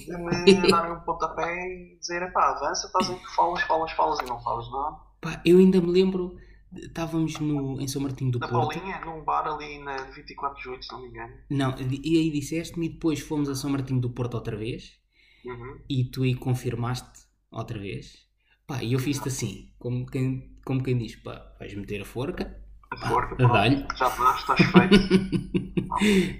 [0.06, 4.18] de me darem um pontapé e dizer, pá, avança, estás aí que falas, falas, falas
[4.20, 4.96] e não falas nada.
[5.20, 6.36] Pá, eu ainda me lembro,
[6.74, 8.74] estávamos no, em São Martinho do Na Porto.
[8.74, 11.32] Paulinha, num bar ali na 24 de julho, se não me engano.
[11.50, 15.00] Não, e aí disseste-me e depois fomos a São Martinho do Porto outra vez
[15.44, 15.78] Uhum.
[15.90, 18.30] e tu aí confirmaste outra vez.
[18.66, 22.56] Pá, e eu fiz-te assim, como quem, como quem diz, pá, vais meter a forca.
[22.92, 23.86] A forca, a dar-lhe.
[23.96, 25.82] já estás, estás feito.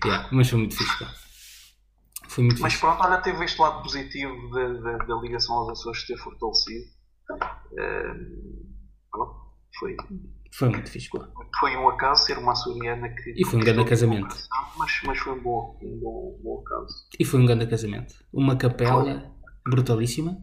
[0.05, 1.13] Yeah, mas foi muito fixe, pá.
[2.29, 2.81] Foi muito Mas fixe.
[2.87, 6.87] pronto, olha, teve este lado positivo da, da, da ligação aos Açores ter fortalecido.
[9.11, 9.35] Pronto,
[9.79, 9.95] foi,
[10.55, 11.29] Foi muito fixe, pá.
[11.61, 13.35] foi um acaso ser uma açoriana que.
[13.37, 14.35] E foi um grande casamento.
[14.79, 16.95] Mas, mas foi um bom, um bom, bom acaso.
[17.19, 18.15] E foi um grande casamento.
[18.33, 19.31] Uma capela
[19.69, 20.39] brutalíssima,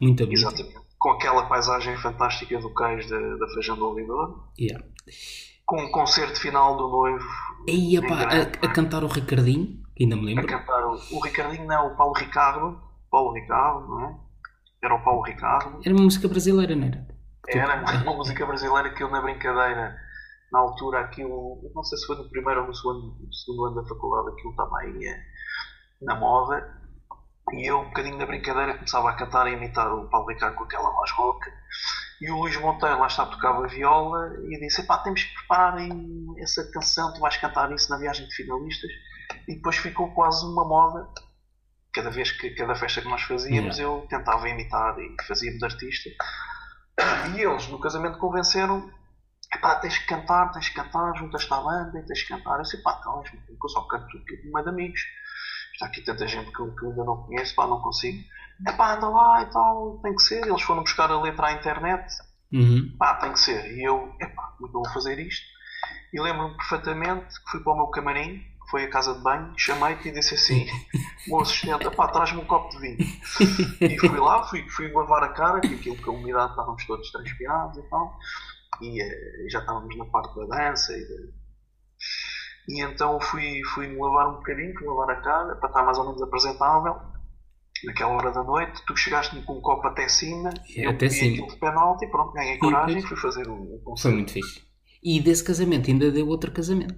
[0.00, 0.40] muito bonita.
[0.40, 0.81] Exatamente.
[1.02, 4.48] Com aquela paisagem fantástica do cais da, da Feijão do Ouvidor.
[4.58, 4.84] Yeah.
[5.66, 7.26] Com o concerto final do noivo
[7.66, 10.46] E pá, a, a cantar o Ricardinho, que ainda me a lembro.
[10.46, 12.80] cantar o, o Ricardinho, não, o Paulo Ricardo.
[13.10, 14.16] Paulo Ricardo, não é?
[14.82, 15.80] Era o Paulo Ricardo.
[15.84, 17.06] Era uma música brasileira, não era?
[17.48, 19.96] Era uma música brasileira que eu, na brincadeira,
[20.52, 23.82] na altura, aquilo, não sei se foi no primeiro ou no segundo, no segundo ano
[23.82, 25.20] da faculdade, aquilo estava aí eh,
[26.02, 26.81] na moda.
[27.50, 30.64] E eu, um bocadinho na brincadeira, começava a cantar e imitar o Paulo Ricardo com
[30.64, 31.50] aquela voz rouca.
[32.20, 35.76] E o Luís Monteiro lá está, tocava viola e disse: pá, temos que preparar
[36.38, 38.90] essa canção, tu vais cantar isso na viagem de finalistas.
[39.48, 41.08] E depois ficou quase uma moda.
[41.92, 46.10] Cada vez que, cada festa que nós fazíamos, eu tentava imitar e fazia-me de artista.
[47.34, 48.88] E eles, no casamento, convenceram:
[49.60, 52.56] pá, tens que cantar, tens que cantar, juntas-te à banda e tens que cantar.
[52.56, 55.00] Eu disse: pá, então, mas eu só canto no meio de amigos.
[55.82, 58.22] Está aqui tanta gente que eu, que eu ainda não conheço, pá, não consigo.
[58.68, 60.46] É pá, anda lá e tal, tem que ser.
[60.46, 62.06] Eles foram buscar a letra à internet,
[62.52, 62.94] Uhum.
[62.98, 63.66] pá, tem que ser.
[63.76, 65.44] E eu, epá, como é que eu vou fazer isto?
[66.14, 69.52] E lembro-me perfeitamente que fui para o meu camarim, que foi a casa de banho,
[69.58, 70.66] chamei-te e disse assim:
[71.28, 72.98] o assistente, pá, traz-me um copo de vinho.
[73.80, 77.10] E fui lá, fui, fui lavar a cara, que aquilo com a umidade estávamos todos
[77.10, 78.16] transpirados e tal.
[78.80, 81.41] E eh, já estávamos na parte da dança e da-
[82.68, 85.98] e então fui, fui me lavar um bocadinho, fui lavar a cara para estar mais
[85.98, 86.96] ou menos apresentável.
[87.84, 91.32] naquela hora da noite, tu chegaste com um copo até cima, É, eu até cima.
[91.32, 94.16] aquilo de penalti, pronto, ganhei coragem e fui fazer o, o Foi concerto.
[94.16, 94.62] muito fixe.
[95.02, 96.94] E desse casamento ainda deu outro casamento.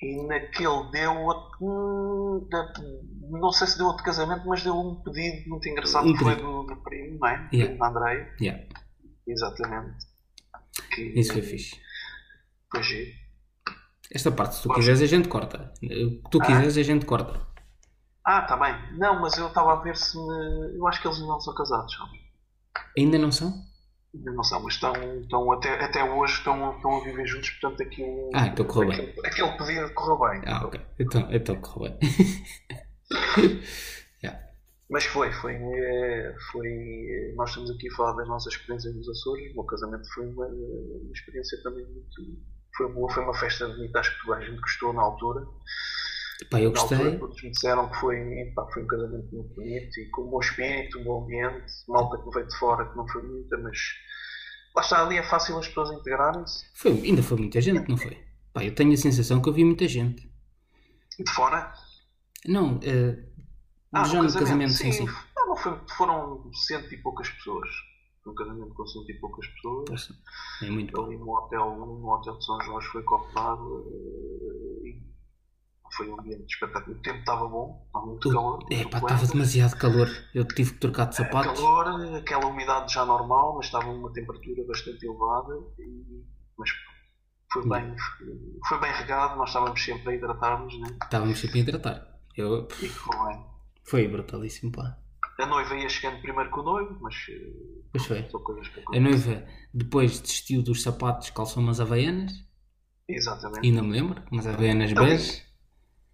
[0.00, 1.58] E naquele deu outro.
[1.62, 2.48] hum,
[3.30, 6.36] Não sei se deu outro casamento, mas deu um pedido muito engraçado Um que foi
[6.36, 7.48] do, do primo, não é?
[7.52, 7.76] Yeah.
[7.76, 8.64] Da Andrei, Yeah,
[9.26, 10.04] exatamente.
[10.90, 11.80] Que, isso foi fixe.
[12.70, 13.10] Foi giro.
[14.12, 14.80] Esta parte, se tu Posso?
[14.80, 15.72] quiseres, a gente corta.
[15.82, 16.46] O que tu Ah?
[16.46, 17.40] quiseres, a gente corta.
[18.26, 18.98] Ah, tá bem.
[18.98, 20.76] Não, mas eu estava a ver se me.
[20.76, 22.20] Eu acho que eles ainda não são casados, sabes?
[22.96, 23.52] Ainda não são?
[24.14, 27.82] Ainda não são, mas estão, estão até, até hoje estão, estão a viver juntos, portanto
[27.82, 28.30] aquilo.
[28.34, 29.00] Ah, então correu bem.
[29.00, 30.42] aquele, aquele pedido correu bem.
[30.46, 30.80] Ah, ok.
[31.00, 31.98] Então, então correu bem.
[34.22, 34.40] yeah.
[34.88, 37.32] Mas foi, foi, eh, foi.
[37.36, 39.50] Nós estamos aqui a falar das nossas experiências nos Açores.
[39.52, 42.53] O meu casamento foi uma, uma experiência também muito.
[42.76, 45.46] Foi boa, foi uma festa bonita, acho que toda a gente gostou na altura.
[46.50, 47.18] Pá, eu Na altura gostei.
[47.18, 50.40] todos me disseram que foi, pá, foi um casamento muito bonito e com um bom
[50.40, 51.72] espírito, um bom ambiente.
[51.88, 53.78] Malta que veio de fora, que não foi muita, mas
[54.74, 56.64] lá está, ali é fácil as pessoas integrarem-se.
[56.74, 58.18] Foi, ainda foi muita gente, não foi?
[58.52, 60.28] Pá, eu tenho a sensação que eu vi muita gente.
[61.18, 61.72] De fora,
[62.46, 63.16] Não, eh,
[63.92, 65.06] Ah, já no no casamento, sim, sim.
[65.36, 67.68] Não, não foi, foram cento e poucas pessoas.
[68.24, 70.08] Foi um casamento com cento e poucas pessoas.
[70.62, 70.98] É muito.
[71.00, 73.84] Ali no hotel, no hotel de São Jorge foi copado
[74.82, 75.02] e
[75.92, 76.96] foi um ambiente espetacular.
[76.96, 78.66] O tempo estava bom, estava muito calor.
[78.70, 80.08] É pá, estava demasiado calor.
[80.34, 81.60] Eu tive que trocar de sapatos.
[81.60, 85.54] calor, aquela umidade já normal, mas estava uma temperatura bastante elevada.
[85.78, 86.24] E,
[86.56, 86.70] mas
[87.52, 87.94] foi bem,
[88.66, 90.96] foi bem regado, nós estávamos sempre a hidratar-nos, né?
[91.02, 92.18] Estávamos sempre a hidratar.
[92.36, 93.46] Eu, E correu bem.
[93.84, 94.98] foi brutalíssimo, pá.
[95.40, 97.52] A noiva ia chegando primeiro com o noivo, mas eh,
[97.92, 98.28] Pois foi.
[98.94, 102.32] A noiva depois desistiu dos sapatos, calçou umas havaianas.
[103.08, 103.66] Exatamente.
[103.66, 105.42] Ainda me lembro, umas havaianas bege.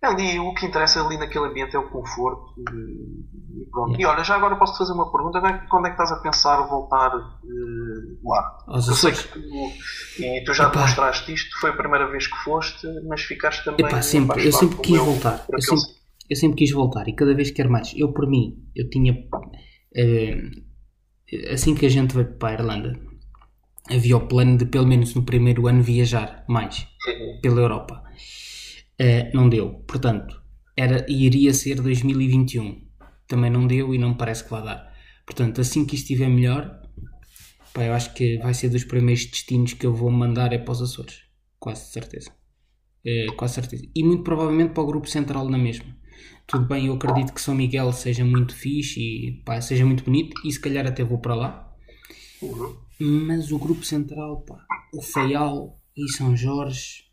[0.03, 4.01] Ali, o que interessa ali naquele ambiente é o conforto e, pronto.
[4.01, 5.39] E olha, já agora posso-te fazer uma pergunta.
[5.69, 8.59] Quando é que- é estás a pensar voltar eh, lá?
[8.67, 9.41] Aos Eu sei que tu,
[10.23, 10.73] e tu já Epá.
[10.73, 14.79] demonstraste isto, foi a primeira vez que foste, mas ficaste também Epá, sempre, eu sempre
[14.79, 15.45] quis eu voltar.
[15.53, 16.00] Eu sempre,
[16.31, 17.93] eu sempre quis voltar e cada vez quero mais.
[17.97, 19.13] Eu, por mim, eu tinha.
[19.95, 20.41] eh,
[21.53, 23.01] assim que a gente veio para a Irlanda,
[23.91, 26.87] havia o plano de pelo menos no primeiro ano viajar mais
[27.43, 28.05] pela Europa.
[28.99, 29.81] Eh, não deu.
[29.89, 30.41] Portanto,
[30.77, 32.89] era, iria ser 2021.
[33.27, 34.93] Também não deu e não parece que vai dar.
[35.27, 36.81] Portanto, assim que isto estiver melhor,
[37.73, 40.73] pá, eu acho que vai ser dos primeiros destinos que eu vou mandar é para
[40.73, 41.23] os Açores.
[41.59, 42.31] Quase certeza.
[43.05, 43.85] Eh, quase certeza.
[43.95, 46.00] E muito provavelmente para o grupo central na mesma.
[46.51, 50.35] Tudo bem, eu acredito que São Miguel seja muito fixe e pá, seja muito bonito
[50.45, 51.73] e se calhar até vou para lá.
[52.43, 52.77] Uhum.
[53.01, 57.05] Mas o grupo central, pá, o Faial e São Jorge.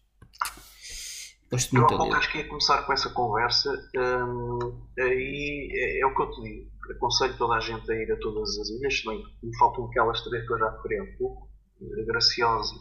[1.51, 2.13] Gosto Eu muito pouco ali.
[2.15, 3.71] acho que ia começar com essa conversa.
[3.95, 6.71] hum, aí é, é o que eu te digo.
[6.91, 9.85] Aconselho toda a gente a ir a todas as ilhas, se bem que me faltam
[9.85, 11.49] aquelas três que eu já referi há pouco:
[11.81, 12.73] a Graciosa,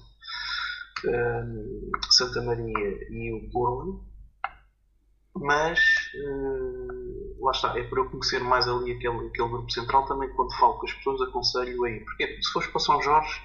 [1.05, 4.05] hum, Santa Maria e o Porto.
[5.39, 10.07] Mas hum, lá está, é para eu conhecer mais ali aquele, aquele grupo central.
[10.07, 12.05] Também, quando falo com as pessoas, aconselho a ir.
[12.05, 13.41] Porque se fores para São Jorge,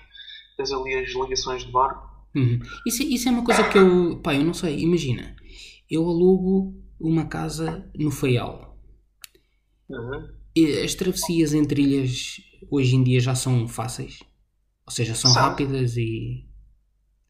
[0.58, 2.10] tens ali as ligações de barco.
[2.36, 2.60] Uhum.
[2.88, 4.20] Isso, isso é uma coisa que eu.
[4.22, 4.80] Pá, eu não sei.
[4.80, 5.36] Imagina,
[5.90, 8.78] eu alugo uma casa no Faial.
[9.90, 10.28] Uhum.
[10.56, 12.38] E As travessias entre ilhas
[12.70, 14.20] hoje em dia já são fáceis.
[14.86, 15.42] Ou seja, são São.
[15.42, 16.46] rápidas e.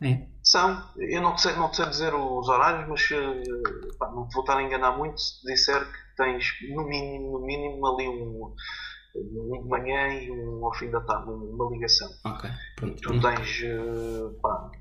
[0.01, 0.27] É.
[0.43, 3.43] São, eu não sei, não sei dizer os horários, mas eh,
[3.99, 7.45] pá, não te vou estar a enganar muito se disser que tens no mínimo, no
[7.45, 8.55] mínimo ali um,
[9.15, 12.09] um de manhã e um ao fim da tarde, uma ligação.
[12.25, 13.01] Ok, pronto.
[13.01, 14.71] Tu tens eh, pá,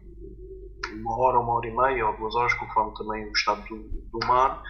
[0.95, 4.27] uma hora, uma hora e meia ou duas horas, conforme também o estado do, do
[4.27, 4.63] mar.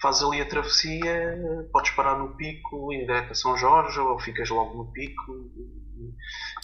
[0.00, 1.36] Fazes ali a travessia,
[1.72, 5.22] podes parar no pico, ir direto a São Jorge, ou ficas logo no pico.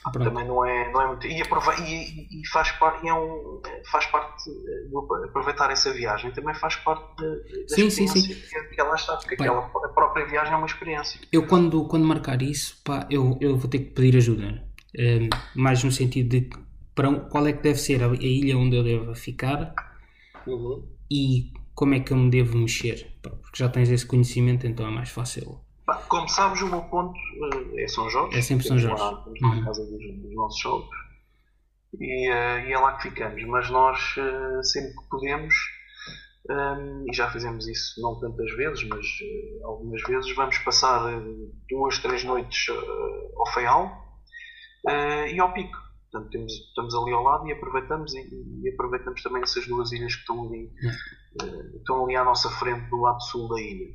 [0.07, 0.29] Ah, pronto.
[0.31, 1.27] Também não é, não é muito.
[1.27, 6.31] E, aprove- e- e faz, parte, é um, faz parte eh, do aproveitar essa viagem,
[6.33, 9.49] também faz parte da, da Sim, sim, experiência Que, ela está, porque Bem.
[9.49, 11.19] aquela, a própria viagem é uma experiência.
[11.33, 14.63] Eu quando, quando marcar isso, pá, eu, eu vou ter que pedir ajuda.
[14.97, 16.51] Eh, mais no sentido de
[16.95, 19.75] para um- qual é que deve ser a, a ilha onde eu devo ficar
[21.11, 23.17] e como é que eu me devo mexer.
[23.23, 25.61] Porque já tens esse conhecimento, então é mais fácil.
[26.09, 27.19] Como sabes, o meu ponto
[27.77, 28.39] eh, é São Jorge.
[28.39, 29.03] É sempre São Jorge.
[29.03, 29.65] Lá, temos lá Uhum.
[29.65, 30.97] casa dos, dos nossos sogros.
[32.01, 33.43] E, eh, e é lá que ficamos.
[33.45, 35.55] Mas nós, eh, sempre que podemos,
[36.51, 41.01] eh, e já fizemos isso não tantas vezes, mas eh, algumas vezes, vamos passar
[41.71, 43.93] duas, três noites eh, ao Feial
[44.89, 45.85] eh, e ao Pico.
[46.11, 48.21] Portanto, temos, estamos ali ao lado e aproveitamos e,
[48.63, 50.71] e aproveitamos também essas duas ilhas que estão ali,
[51.43, 53.95] eh, estão ali à nossa frente do lado sul da ilha.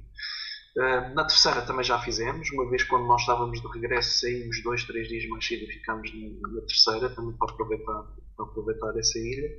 [0.78, 4.84] Uh, na terceira também já fizemos, uma vez quando nós estávamos de regresso, saímos dois,
[4.86, 8.04] três dias mais cedo e ficámos na terceira, também para aproveitar,
[8.38, 9.50] para aproveitar essa ilha.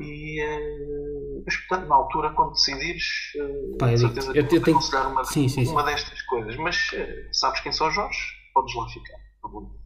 [0.00, 3.04] E, uh, mas, portanto, na altura, quando decidires,
[3.36, 4.76] uh, Pá, eu, certeza eu, que eu tenho...
[4.76, 5.86] considerar uma, sim, sim, uma sim.
[5.86, 6.56] destas coisas.
[6.56, 6.90] Mas
[7.32, 8.18] sabes quem são os Jorge?
[8.54, 9.84] Podes lá ficar, à vontade.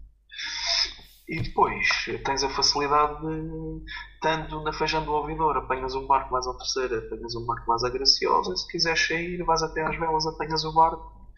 [1.29, 1.87] E depois
[2.24, 3.83] tens a facilidade de,
[4.14, 7.85] estando na Feijão do Ouvidor, apanhas um barco, vais à terceira, apanhas um barco, vais
[7.85, 11.29] à Graciosa, se quiseres sair, vais até às velas, apanhas o barco,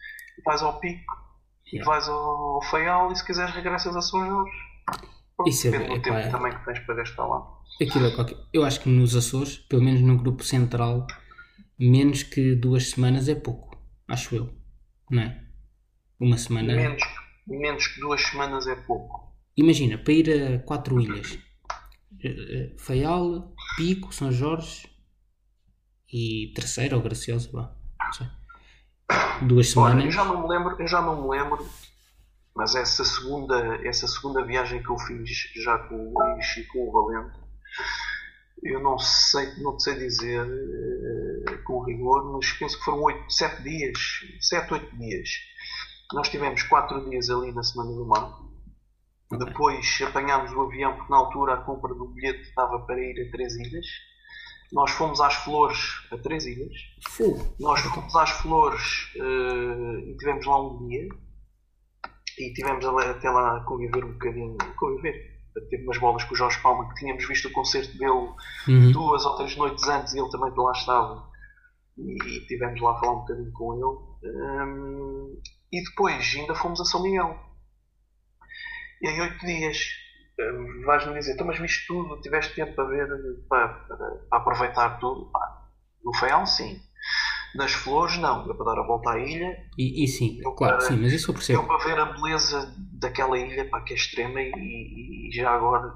[0.45, 1.19] vais ao Pico,
[1.73, 1.89] Yeah.
[1.89, 4.51] vais ao Faial e se quiseres regressas a São Jorge.
[5.37, 6.29] Pronto, Isso é- depende do epá, tempo é.
[6.29, 7.47] também que tens para gastar lá.
[7.81, 8.37] Aquilo é qualquer...
[8.51, 11.07] Eu acho que nos Açores, pelo menos no grupo central,
[11.79, 13.73] menos que duas semanas é pouco.
[14.09, 14.49] Acho eu.
[15.09, 15.41] Não é?
[16.19, 16.73] Uma semana.
[16.75, 17.01] Menos,
[17.47, 19.30] menos que duas semanas é pouco.
[19.61, 21.37] Imagina, para ir a quatro ilhas:
[22.23, 24.87] Eh, eh, Faial, Pico, São Jorge
[26.11, 27.75] e terceira ou Graciosa, vá.
[27.99, 28.27] Não sei.
[29.47, 30.13] Duas Olha, eu semanas.
[30.13, 31.67] já não me lembro, eu já não me lembro,
[32.55, 33.57] mas essa segunda,
[33.87, 35.29] essa segunda viagem que eu fiz
[35.63, 37.39] já com o Luís e com o Valente,
[38.63, 43.63] eu não sei, não sei dizer eh, com rigor, mas penso que foram 8, 7
[43.63, 43.97] dias,
[44.41, 45.29] 7, 8 dias.
[46.13, 48.50] Nós tivemos 4 dias ali na Semana do Mar.
[49.37, 53.31] Depois apanhámos o avião, porque na altura a compra do bilhete estava para ir a
[53.31, 53.85] três ilhas.
[54.73, 55.77] Nós fomos às Flores
[56.11, 56.73] a três ilhas.
[57.59, 61.07] Nós fomos às Flores eh, e tivemos lá um dia
[62.39, 65.13] e tivemos até lá a conviver um bocadinho, conviver,
[65.69, 68.29] ter umas bolas com o Jorge Palma, que tínhamos visto o concerto dele
[68.67, 68.91] Uhum.
[68.91, 71.29] duas ou três noites antes e ele também lá estava
[71.97, 74.33] e tivemos lá a falar um bocadinho com ele.
[74.33, 77.37] Hum, e depois ainda fomos a São Miguel.
[79.01, 79.77] E em oito dias
[80.39, 83.07] hum, vais-me dizer, então mas viste tudo, tiveste tempo para ver,
[83.49, 83.97] para, para-
[84.29, 85.31] para aproveitar tudo?
[85.31, 85.67] Pá,
[86.03, 86.79] no Feial sim.
[87.55, 90.77] Nas flores não, deu para dar a volta à ilha, E, e sim, Eu claro,
[90.79, 91.67] para- sim, mas isso eu percebo.
[91.67, 95.93] para ver a beleza daquela ilha, pá, que é extrema e, e- e já agora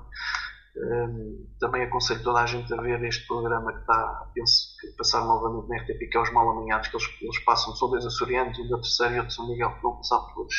[0.78, 5.22] hum, também aconselho toda a gente a ver este programa que está, penso que passar
[5.26, 8.58] novamente na RTP, que é os Mal Amanhados, que eles, eles passam, são dois açorianos,
[8.60, 10.54] um da terceira e outro de São Miguel, que vão passar pelas,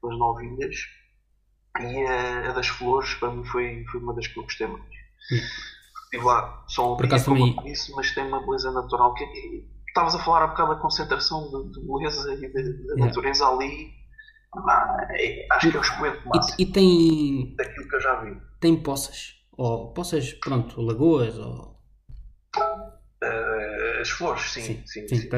[0.00, 0.74] pelas nove ilhas.
[1.80, 4.82] E a, a das flores, para mim, foi, foi uma das que eu gostei mais.
[6.04, 9.14] Estive lá só um Por dia, como também- eu disse, mas tem uma beleza natural
[9.14, 12.60] que é- Estavas a falar há bocado da concentração de, de beleza e de- da
[12.60, 13.06] Yeah.
[13.06, 13.90] natureza ali.
[14.56, 14.96] Ah,
[15.52, 18.40] acho que é o expoente máximo E, e tem, daquilo que eu já vi.
[18.60, 19.34] tem poças.
[19.56, 21.76] Ou poças, pronto, lagoas, ou.
[23.22, 25.16] Eh, as flores, sim, sim, sim.
[25.16, 25.28] sim,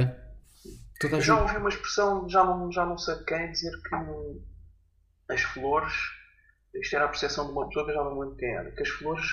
[1.02, 5.40] Eu já ouvi uma expressão, já não, já não sei de quem, dizer que as
[5.40, 5.94] flores,
[6.74, 8.70] isto era a percepção de uma pessoa que eu já não me lembro quem era,
[8.70, 9.26] que as flores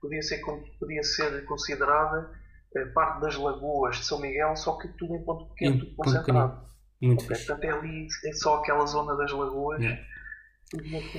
[0.00, 0.40] podia ser,
[0.80, 2.30] podia ser considerada
[2.76, 5.96] eh, parte das lagoas de São Miguel, só que tudo em ponto pequeno, Em tudo
[5.96, 6.62] concentrado.
[7.00, 7.46] Muito Ok, fixe.
[7.46, 10.00] Portanto, é ali, é só aquela zona das lagoas, Yeah.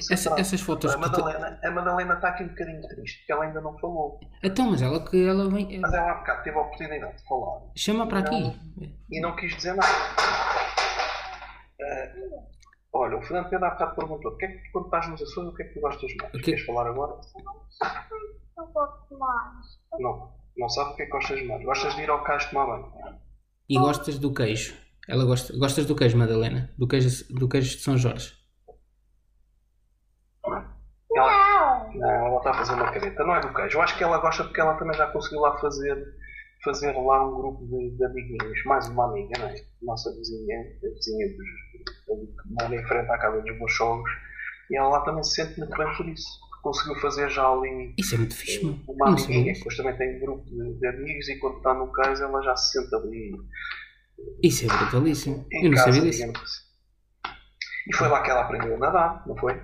[0.10, 3.32] Essa- essas fotos a, que tu- Madalena, a Madalena está aqui um bocadinho triste, porque
[3.34, 4.20] ela ainda não falou.
[4.42, 5.80] Então, mas ela que ela vem.
[5.80, 7.62] Mas ela há bocado teve a oportunidade de falar.
[7.78, 8.60] Chama para aqui.
[9.12, 9.88] e não quis dizer nada.
[12.96, 15.52] Olha, o Fernando Pedro há bocado perguntou: o que é que, quando estás nos Açores,
[15.52, 16.42] o que é que tu gostas mais?
[16.44, 17.14] Queres falar agora?
[18.56, 19.80] Eu gosto mais.
[20.00, 21.64] Não, não sabe o que é que gostas mais.
[21.66, 22.94] Gostas de ir ao cais tomar banho.
[23.68, 24.76] E gostas do queijo.
[25.08, 25.58] Ela gosta.
[25.58, 26.72] Gostas do queijo, Madalena?
[26.78, 28.34] Do queijo, do queijo de São Jorge.
[30.46, 30.54] Não?
[31.16, 31.94] Ela, Não.
[31.96, 33.24] não, ela está a fazer uma careta.
[33.24, 33.78] Não é do queijo.
[33.78, 36.16] Eu acho que ela gosta porque ela também já conseguiu lá fazer,
[36.64, 38.64] fazer lá um grupo de, de amiguinhos.
[38.66, 39.56] Mais uma amiga, não é?
[39.82, 41.48] Nossa vizinha, a vizinha dos,
[42.12, 44.12] ali que mora em frente à casa dos meus sogros.
[44.70, 46.28] E ela lá também se sente muito bem por isso.
[46.62, 50.16] Conseguiu fazer já ali Isso é muito fixe, uma não sabia amiguinha, depois também tem
[50.16, 53.34] um grupo de, de amigos e quando está no cais ela já se senta ali
[54.42, 55.46] Isso é brutalíssimo.
[55.52, 56.20] em Eu não casa, sabia disso.
[56.26, 56.64] digamos assim.
[57.90, 59.62] E foi lá que ela aprendeu a nadar, não foi?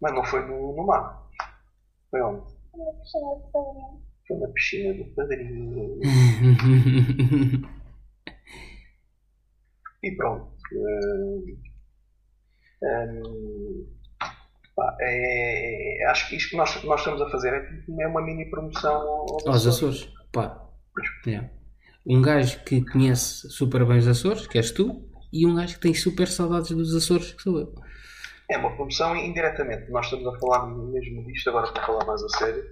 [0.00, 1.26] Mas não foi no, no mar.
[2.10, 2.42] Foi onde?
[2.72, 4.05] Preciso de fazer.
[4.26, 6.00] Foi na piscina do padrinho.
[10.02, 10.52] E pronto.
[10.72, 11.56] Hum,
[12.82, 13.86] hum,
[14.76, 18.22] pá, é- é- acho que isto que nós, nós estamos a fazer é, é uma
[18.22, 20.08] mini promoção aos, Aos Açores.
[20.32, 20.62] Pá.
[21.26, 21.50] Yeah.
[22.06, 25.80] Um gajo que conhece super bem os Açores, que és tu, e um gajo que
[25.80, 27.74] tem super saudades dos Açores, que sou eu.
[28.48, 29.90] É uma promoção indiretamente.
[29.90, 32.62] Nós estamos a falar mesmo disto, agora para falar mais a sério,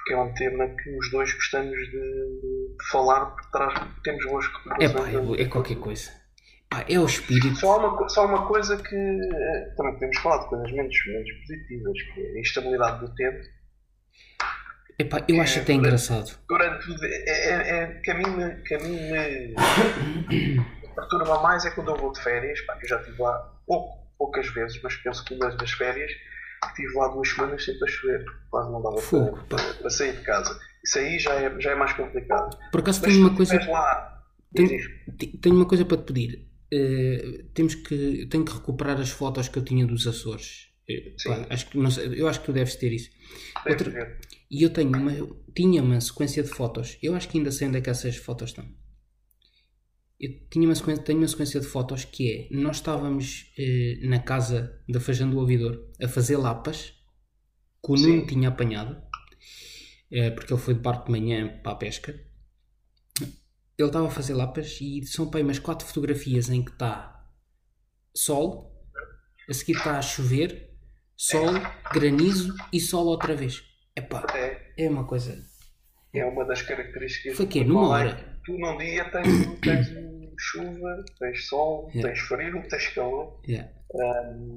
[0.00, 4.86] porque é um tema que os dois gostamos de, falar, porque traz, temos boas É
[4.86, 5.26] recordações.
[5.28, 6.10] pá, é, é qualquer coisa.
[6.70, 7.56] Pá, é o espírito.
[7.56, 12.02] Só uma, só uma coisa que eh, também podemos falar de coisas menos, menos positivas,
[12.14, 13.44] que é a instabilidade do tempo.
[14.98, 16.38] Epá, eu acho até engraçado.
[16.48, 16.90] Durante.
[16.90, 18.54] o- É, é, é, que a mim me.
[18.62, 18.98] Que a mim
[20.28, 22.60] me perturba mais é quando eu vou de férias.
[22.62, 26.10] Pá, eu já estive lá pouco, poucas vezes, mas penso que uma das férias
[26.68, 28.24] estive lá duas semanas sempre a chover.
[28.50, 30.58] Quase não dava Fogo, para, para, para sair de casa.
[30.84, 32.56] Isso aí já é, já é mais complicado.
[32.70, 33.70] Por acaso Mas tenho uma coisa.
[33.70, 34.22] lá.
[34.54, 34.80] Tenho,
[35.40, 36.48] tenho uma coisa para te pedir.
[36.72, 38.26] Eh, temos que.
[38.26, 40.70] Tenho que recuperar as fotos que eu tinha dos Açores.
[40.88, 41.28] Eh, Sim.
[41.28, 43.10] pá, acho que, sei, eu acho que tu deves ter isso.
[43.66, 44.18] Outra-.
[44.50, 45.12] E eu tenho uma,
[45.54, 46.98] tinha uma sequência de fotos.
[47.02, 48.64] Eu acho que ainda sei onde é que essas fotos estão.
[50.20, 54.18] Eu tinha uma sequência, tenho uma sequência de fotos que é: nós estávamos eh, na
[54.18, 56.92] casa da Fajã do Ouvidor a fazer lapas
[57.82, 57.96] que o.
[57.96, 59.02] Nuno tinha apanhado,
[60.12, 62.12] eh, porque ele foi de barco de manhã para a pesca.
[63.78, 67.26] Ele estava a fazer lapas e são para aí umas quatro fotografias em que está
[68.14, 68.78] sol,
[69.48, 70.70] a seguir está a chover,
[71.16, 71.54] sol,
[71.94, 73.62] granizo e sol outra vez.
[73.96, 75.42] Epá, É, é uma coisa.
[76.12, 77.38] é uma das características.
[77.38, 77.64] Foi quê?
[77.64, 78.29] Numa é hora?
[78.44, 79.26] Tu num dia tens,
[79.60, 79.88] tens
[80.38, 82.08] chuva, tens sol, Yeah.
[82.08, 83.40] tens frio, tens calor.
[83.46, 83.70] Yeah.
[83.94, 84.54] Ahm,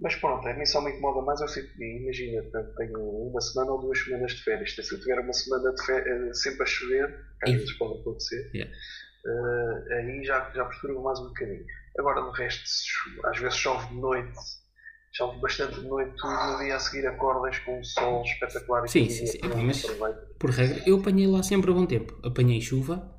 [0.00, 2.42] mas pronto, a mim só me incomoda mais eu que, imagina,
[2.76, 4.74] tenho uma semana ou duas semanas de férias.
[4.74, 7.08] Se eu tiver uma semana de férias, sempre a chover,
[7.42, 8.72] que às vezes pode acontecer, Yeah.
[9.26, 11.64] ah, aí já, já perturba mais um bocadinho.
[11.98, 12.62] Agora, no resto,
[13.24, 14.38] às vezes chove de noite,
[15.16, 18.88] chove bastante de noite, tu no dia a seguir acordas com um sol espetacular e
[18.88, 19.40] Sim, sim, sim.
[19.64, 19.86] Mas-.
[20.38, 22.18] Por regra, eu apanhei lá sempre a bom tempo.
[22.22, 23.16] Apanhei chuva.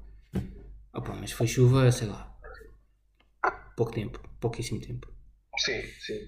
[0.94, 2.36] Opa, mas foi chuva, sei lá.
[3.76, 4.20] Pouco tempo.
[4.40, 5.08] Pouquíssimo tempo.
[5.58, 6.20] Sim, sim.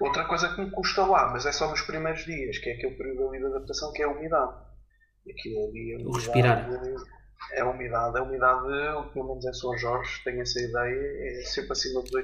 [0.00, 2.94] Outra coisa que me custa lá, mas é só nos primeiros dias, que é aquele
[2.96, 4.52] período ali de adaptação, que é a umidade.
[5.30, 6.70] Aquilo ali, a O umidade, respirar.
[7.52, 8.18] É a umidade.
[8.18, 12.22] A umidade, pelo menos em São Jorge, tenho essa ideia, é sempre acima dos 80%.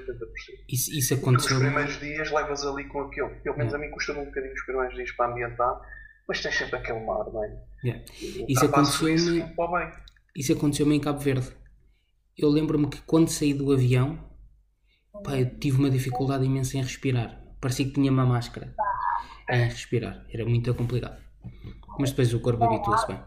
[0.69, 1.59] Isso, isso Nos aconteceu.
[1.59, 3.31] primeiros dias levas ali com aquilo.
[3.43, 5.81] Pelo menos a mim custa-me um bocadinho os primeiros dias para ambientar,
[6.27, 7.59] mas tens sempre aquele mar, não é?
[7.85, 8.05] Yeah.
[8.49, 9.45] Isso aconteceu-me-
[10.37, 11.49] isso aconteceu-me em Cabo Verde.
[12.37, 14.19] Eu lembro-me que quando saí do avião,
[15.25, 17.43] pá, tive uma dificuldade imensa em respirar.
[17.61, 18.75] Parecia que tinha uma máscara
[19.51, 20.25] em respirar.
[20.33, 21.21] Era muito complicado.
[21.99, 23.21] Mas depois o corpo habitua-se bem.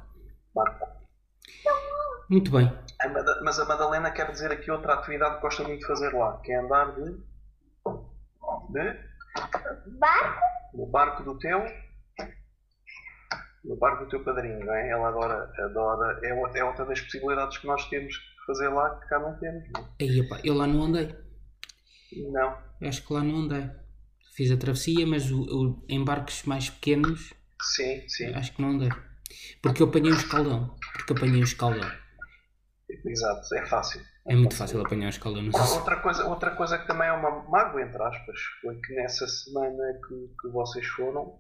[2.30, 2.72] Muito bem.
[3.44, 6.52] Mas a Madalena quer dizer aqui outra atividade que gosta muito de fazer lá, que
[6.52, 7.12] é andar de.
[8.70, 9.14] de.
[10.00, 10.42] Barco?
[10.74, 11.60] no barco do teu.
[13.64, 14.90] no barco do teu padrinho, não é?
[14.90, 15.52] Ela adora.
[15.60, 19.20] adora é, outra- é outra das possibilidades que nós temos de fazer lá que cá
[19.20, 20.04] não temos, não é?
[20.04, 21.16] Aí, pá, eu lá não andei.
[22.32, 22.58] Não.
[22.82, 23.70] Eu acho que lá não andei.
[24.36, 28.34] Fiz a travessia, mas o, o- em barcos mais pequenos, Sim, sim.
[28.34, 28.90] acho que não andei.
[29.62, 30.76] Porque eu apanhei um escaldão.
[30.94, 31.90] Porque apanhei um escaldão.
[33.06, 34.02] Exato, é fácil.
[34.26, 35.12] É muito fácil apanhar.
[35.22, 35.78] Não sei se...
[35.78, 40.00] Outra coisa, outra coisa que também é uma mágoa, entre aspas, foi que nessa semana
[40.08, 41.40] que, que vocês foram,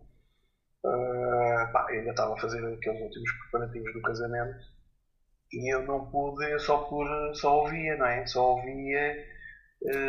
[0.86, 4.74] ah, pá, eu ainda estava a fazer aqueles últimos preparativos do casamento
[5.54, 8.26] e eu não pude, só por só ouvia, não é?
[8.26, 9.26] Só ouvia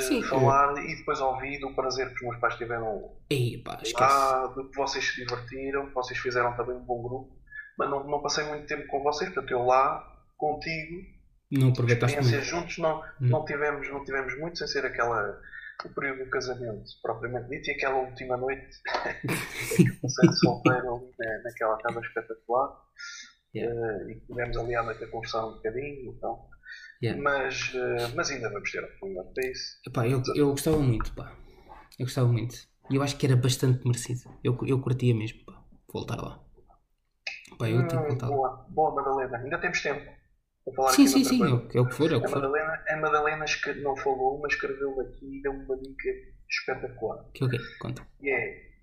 [0.01, 4.47] Sim, falar e depois ouvi do prazer que os meus pais tiveram Aí, pá, lá,
[4.49, 7.37] do que vocês se divertiram, que vocês fizeram também um bom grupo,
[7.77, 10.05] mas não, não passei muito tempo com vocês, portanto eu lá
[10.37, 11.14] contigo
[11.59, 13.29] Não experiências juntos não, Hum.
[13.31, 15.41] não, tivemos, não tivemos muito sem ser aquela
[15.85, 18.77] o período do casamento propriamente dito e aquela última noite
[20.03, 22.85] passei de solteiro ali na, naquela casa espetacular
[23.55, 23.73] Yeah.
[23.73, 26.49] eh, e tivemos ali à noite a conversar um bocadinho então
[27.03, 27.21] Yeah.
[27.23, 31.13] mas, eh, mas ainda vamos ter a oportunidade para isso Epá, eu, eu gostava muito,
[31.15, 31.37] pá.
[31.99, 32.57] Eu gostava muito.
[32.91, 34.23] E eu acho que era bastante merecido.
[34.43, 35.63] Eu, eu curtia mesmo, pá.
[35.93, 36.41] Voltar lá.
[37.59, 38.37] Pá, eu tenho que Hum, voltar lá.
[38.37, 40.11] boa, boa Madalena ainda temos tempo
[40.65, 41.37] para falar Sim, sim, sim.
[41.37, 41.55] É coisa.
[41.55, 42.37] o, é o que for, é o que a for.
[42.41, 43.45] Madalena, a Madalena
[43.83, 46.09] não falou mas escreveu aqui e deu uma dica
[46.51, 48.07] espetacular Que ok, conta.
[48.21, 48.75] E é.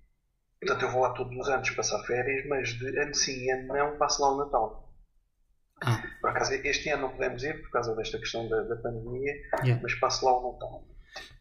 [0.60, 3.98] Portanto, eu vou lá todos os anos passar férias, mas de ano sim ano não
[3.98, 4.94] passo lá o Natal.
[5.84, 9.34] Ah, Por acaso, este ano não podemos ir por causa desta questão da, da pandemia,
[9.64, 9.82] yeah.
[9.82, 10.84] mas passo lá o Natal.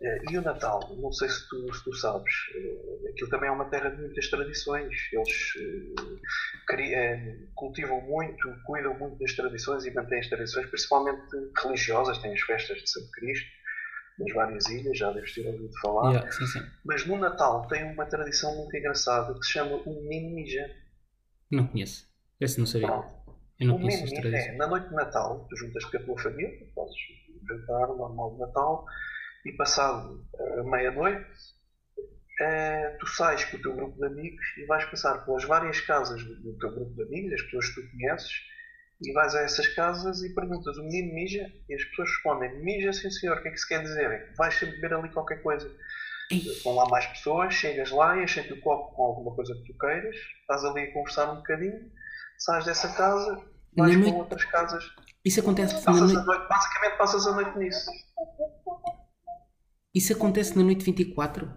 [0.01, 3.51] Eh, E o Natal, não sei se tu, se tu sabes, eh, aquilo também é
[3.51, 4.93] uma terra de muitas tradições.
[5.13, 6.19] Eles eh,
[6.67, 11.21] cri- eh, cultivam muito, cuidam muito das tradições e mantêm as tradições, principalmente
[11.63, 12.17] religiosas.
[12.19, 13.47] Têm as festas de Santo Cristo,
[14.19, 16.11] nas várias ilhas, já deves ter ouvido falar.
[16.11, 16.59] Yeah, sim, sim.
[16.83, 20.65] Mas no Natal tem uma tradição muito engraçada que se chama o Menino Mija.
[21.51, 22.07] Não conheço.
[22.39, 22.87] Esse não sabia.
[22.87, 23.21] Pronto.
[23.59, 26.49] Eu não o conheço é, na noite de Natal, tu juntas-te com a tua família,
[26.75, 28.85] um jantar normal de Natal,
[29.45, 30.23] e passado
[30.59, 31.25] a meia-noite,
[32.41, 36.23] eh, tu sais com o teu grupo de amigos e vais passar pelas várias casas
[36.23, 38.31] do, do teu grupo de amigos, as pessoas que tu conheces,
[39.03, 42.93] e vais a essas casas e perguntas o menino mija, e as pessoas respondem, mija
[42.93, 44.33] sim senhor, o que é que se quer dizer?
[44.37, 45.69] Vais sempre beber ali qualquer coisa.
[46.63, 50.15] Vão lá mais pessoas, chegas lá, enchem-te o copo com alguma coisa que tu queiras,
[50.41, 51.91] estás ali a conversar um bocadinho,
[52.37, 53.35] sais dessa casa,
[53.75, 54.83] vais para noite- outras casas.
[55.25, 57.91] Isso acontece Passas noite, noite, basicamente passas a noite nisso.
[59.93, 61.51] Isso acontece na noite 24?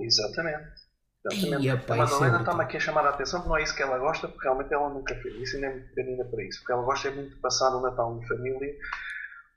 [0.00, 0.80] Exatamente.
[1.24, 1.68] Exatamente.
[1.68, 2.40] A pá, isso é Madalena brutal.
[2.40, 4.72] está-me aqui a chamar a atenção, que não é isso que ela gosta, porque realmente
[4.72, 6.58] ela nunca fez isso e nem é muito pequenina para isso.
[6.60, 8.74] Porque ela gosta é muito de passar o Natal em família,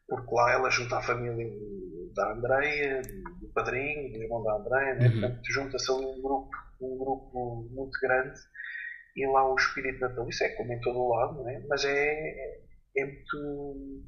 [0.08, 1.50] porque lá ela junta a família
[2.14, 3.02] da Andreia,
[3.42, 5.08] do padrinho, do irmão da Andreia, né?
[5.08, 5.22] Uhum.
[5.22, 6.50] portanto junta-se ali um grupo,
[6.82, 8.40] um grupo muito grande
[9.16, 11.64] e lá o espírito natalício é como em todo o lado, não é?
[11.68, 12.62] mas é,
[12.98, 14.04] é muito.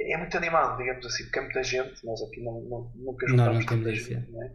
[0.00, 3.36] É muito animado, digamos assim, porque é muita gente, nós aqui não, não, nunca Não,
[3.36, 4.52] não juntamos temos isso, gente, não é?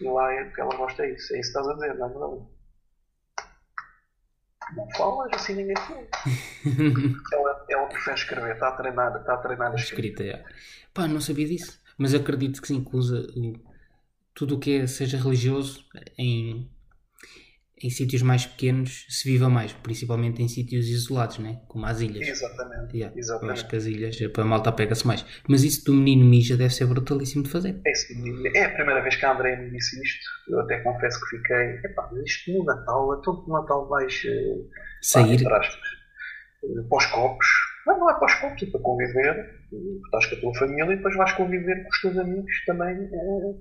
[0.00, 2.08] E lá é porque ela gosta disso, é isso que estás a dizer, não é
[2.08, 2.60] verdade?
[4.76, 6.06] Não falas assim ninguém fala.
[7.32, 10.10] ela, ela prefere escrever, está a treinar, está a treinar a escrever.
[10.10, 10.44] Escrita, é.
[10.94, 11.80] Pá, não sabia disso.
[11.98, 13.60] Mas acredito que sim, que usa o-
[14.34, 15.84] tudo o que é- seja religioso
[16.16, 16.70] em,
[17.82, 21.60] em sítios mais pequenos se viva mais, principalmente em sítios isolados, né?
[21.68, 22.28] como as ilhas.
[22.28, 23.66] Exatamente, Yeah, Eu acho exatamente.
[23.68, 25.24] que as ilhas, para a malta pega-se mais.
[25.48, 27.80] Mas isso do menino mija deve ser brutalíssimo de fazer.
[27.86, 30.24] É, é a primeira vez que a André me disse isto.
[30.48, 31.90] Eu até confesso que fiquei.
[31.90, 34.22] Epá, mas isto no Natal, então no Natal vais.
[34.26, 35.76] eh, pá, Sair, aspas,
[36.64, 37.46] eh, para os copos.
[37.86, 39.59] Não, não é para os copos, é para conviver.
[39.72, 42.96] Eh, Estás com a tua família e depois vais conviver com os teus amigos também.
[42.96, 43.54] eh,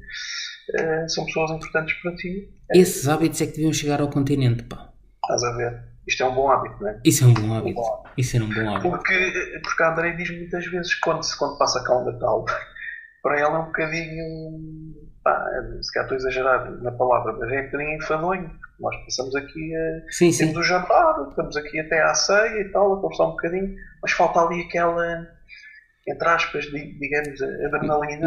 [0.80, 2.50] eh, são pessoas importantes para ti.
[2.74, 4.92] esses hábitos é que deviam chegar ao continente, pá.
[5.24, 5.84] Estás a ver?
[6.08, 7.00] Isto é um bom hábito, não é?
[7.06, 7.80] Isso é um bom hábito.
[7.80, 8.10] Um bom hábito.
[8.18, 8.90] Isso era um bom hábito.
[8.90, 12.46] Porque, porque a André diz muitas vezes, quando, quando passa cá o Natal,
[13.22, 14.96] para ela é um bocadinho.
[15.24, 15.46] Pá,
[15.82, 18.52] se calhar estou a exagerar na palavra, mas é um bocadinho enfadonho.
[18.80, 20.12] Nós passamos aqui a.
[20.12, 20.48] Sim, sim.
[20.48, 24.12] Temos o jantar, estamos aqui até à ceia e tal, a conversar um bocadinho, mas
[24.14, 25.28] falta ali aquela.
[26.12, 27.46] Entre aspas, di- digamos, a.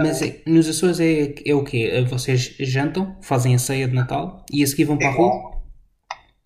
[0.03, 2.05] Mas é- nos Açores é, é o quê?
[2.09, 5.27] Vocês jantam, fazem a ceia de Natal e a seguir vão para a rua?
[5.29, 5.63] Igual.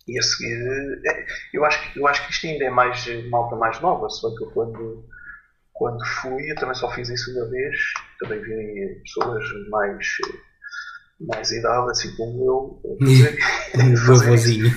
[0.07, 3.55] E a seguir, é, eu, acho, que- eu acho que isto ainda é mais malta
[3.57, 5.05] mais nova, bem que eu quando,
[5.73, 7.75] quando fui, eu também só fiz isso uma vez,
[8.21, 10.07] também vi pessoas mais,
[11.19, 13.37] mais idade, assim como eu, fazer-.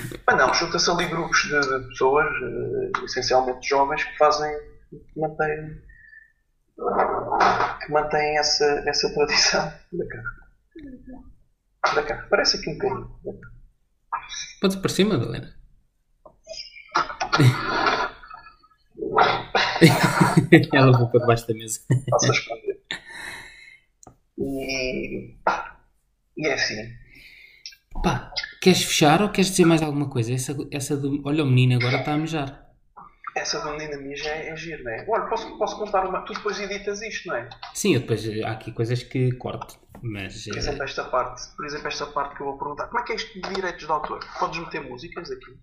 [0.27, 4.51] Mas não, junta-se ali grupos de, de pessoas, eh, essencialmente jovens, que fazem,
[4.91, 5.77] que mantêm,
[7.81, 10.23] que mantêm essa, essa tradição da cá.
[11.95, 12.27] Da cá.
[12.29, 13.19] Parece aqui um bocadinho.
[13.23, 13.49] da cá.
[14.61, 15.53] Pode aparecer, Madalena.
[20.73, 21.79] Ela vou para debaixo da mesa.
[22.09, 22.81] Posso responder.
[24.37, 25.35] E,
[26.37, 26.75] e é assim.
[28.03, 30.33] Pá, queres fechar ou queres dizer mais alguma coisa?
[30.33, 31.21] Essa, essa do.
[31.25, 32.70] Olha, o menino agora está a mejar.
[33.35, 35.05] Essa do menina minha já é, é giro, não é?
[35.07, 36.21] Olha, posso, posso contar uma.
[36.21, 37.49] Tu depois editas isto, não é?
[37.73, 40.45] Sim, eu depois há aqui coisas que corto, mas.
[40.45, 41.55] Por exemplo, esta parte.
[41.55, 42.87] Por exemplo, esta parte que eu vou perguntar.
[42.87, 44.19] Como é que é isto de direitos de autor?
[44.37, 45.57] Podes meter músicas aqui?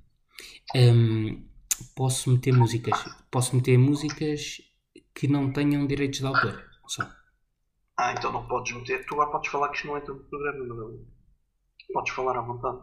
[0.77, 1.47] hum,
[1.95, 3.05] posso meter músicas.
[3.31, 4.63] Posso meter músicas
[5.15, 6.65] que não tenham direitos de autor.
[6.87, 7.07] Só.
[7.99, 9.05] Ah, então não podes meter.
[9.05, 11.05] Tu agora podes falar que isto não entra no programa, não.
[11.93, 12.79] Podes falar à vontade.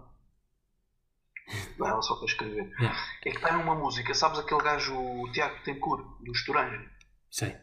[1.78, 2.70] Não, ela só para escrever.
[2.80, 3.00] Yeah.
[3.26, 6.90] É que tem uma música, sabes aquele gajo, o Tiago Tencourt, do Estoranja?
[7.30, 7.56] Sei.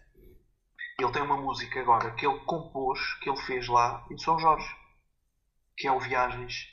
[0.99, 4.69] Ele tem uma música agora que ele compôs, que ele fez lá em São Jorge,
[5.77, 6.67] que é o Viagens.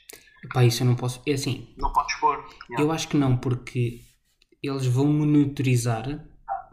[0.52, 1.22] Pá, isso eu não posso.
[1.26, 2.36] É assim, Não podes pôr.
[2.70, 2.80] Yeah.
[2.84, 4.02] eu acho que não, porque
[4.62, 6.04] eles vão monitorizar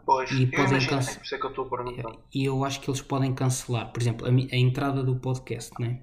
[0.04, 1.20] Pois, e eu podem cancelar.
[1.22, 2.24] é que eu.
[2.32, 3.92] E eu acho que eles podem cancelar.
[3.92, 6.02] Por exemplo, a, a entrada do podcast, né?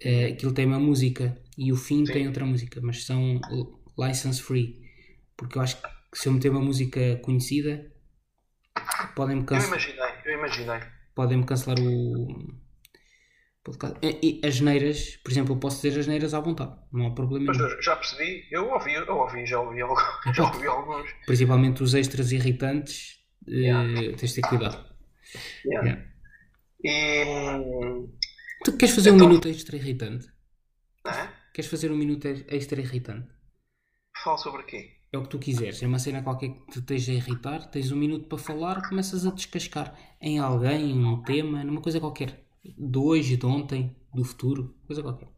[0.00, 2.12] Eh, aquilo tem uma música e o fim Sim.
[2.12, 4.80] tem outra música, mas são l- license free.
[5.36, 7.90] Porque eu acho que se eu meter uma música conhecida,
[9.16, 10.80] podem-me Eu cancelar, imaginei, eu imaginei.
[11.14, 12.54] podem cancelar o
[13.64, 13.98] podcast.
[14.02, 17.46] E, as neiras, por exemplo, eu posso dizer as neiras à vontade, não há problema
[17.46, 20.02] Mas eu já percebi, eu ouvi, eu ouvi, já ouvi, alguns,
[20.34, 21.10] já ouvi alguns.
[21.26, 24.16] Principalmente os extras irritantes, eh, Yeah.
[24.16, 24.84] tens de ter cuidado.
[25.64, 25.88] Yeah.
[25.88, 26.04] Yeah.
[26.84, 27.58] E.
[27.58, 28.12] hum,
[28.64, 30.26] Tu queres fazer um Então- minuto extra irritante?
[31.06, 31.28] é?
[31.54, 33.32] Queres fazer um minuto extra irritante?
[34.24, 34.90] Fala sobre quê?
[35.12, 35.80] É o que tu quiseres.
[35.80, 39.24] É uma cena qualquer que te esteja a irritar, tens um minuto para falar, começas
[39.24, 42.44] a descascar em alguém, em um tema, numa coisa qualquer.
[42.64, 45.28] De hoje, de ontem, do futuro, coisa qualquer.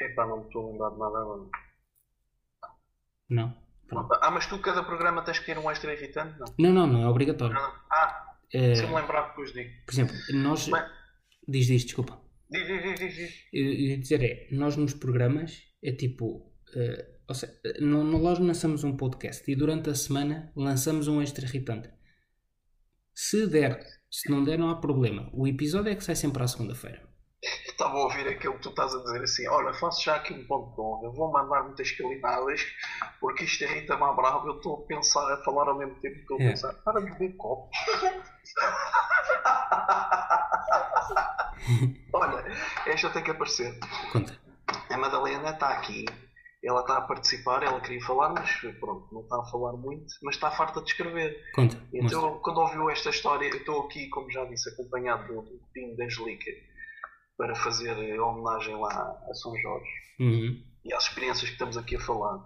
[0.00, 1.50] Epá, não me estou a lembrar de nada agora.
[3.30, 3.56] Não?
[3.86, 4.12] Pronto.
[4.20, 6.36] Ah, mas tu cada programa tens que ter um extra irritante?
[6.40, 6.46] Não.
[6.58, 7.56] Não, não, não é obrigatório.
[7.56, 9.70] Ah, É, se eu me lembrar depois digo.
[9.86, 10.68] por exemplo, nós.
[10.68, 10.82] Bem.
[11.46, 12.20] Diz, diz, desculpa.
[12.50, 18.84] Ia dizer é, nós nos programas é tipo, eh, ou seja, no, no- nós lançamos
[18.84, 21.90] um podcast e durante a semana lançamos um extra irritante.
[23.14, 25.28] Se der Se não der, não há problema.
[25.34, 27.06] O episódio é que sai sempre à segunda-feira.
[27.66, 30.46] Estava a ouvir aquilo que tu estás a dizer assim: olha, faço já aqui um
[30.46, 32.62] ponto bom, eu vou mandar muitas calinadas,
[33.20, 36.14] porque isto é irrita-me à brava, eu estou a pensar, a falar ao mesmo tempo
[36.14, 36.48] que estou a É.
[36.48, 37.76] pensar, para de beber copos.
[42.12, 42.44] olha,
[42.86, 43.78] esta tem que aparecer.
[44.12, 44.38] Conta.
[44.90, 46.04] A Madalena está aqui,
[46.62, 48.50] ela está a participar, ela queria falar, mas
[48.80, 51.40] pronto, não está a falar muito, mas está farta de escrever.
[51.54, 51.76] Conta.
[51.76, 51.98] Mostra.
[51.98, 56.04] Então, quando ouviu esta história, eu estou aqui, como já disse, acompanhado do, Pinho da
[56.04, 56.50] Angelica
[57.36, 60.60] para fazer homenagem lá a São Jorge Uhum.
[60.84, 62.40] e às experiências que estamos aqui a falar.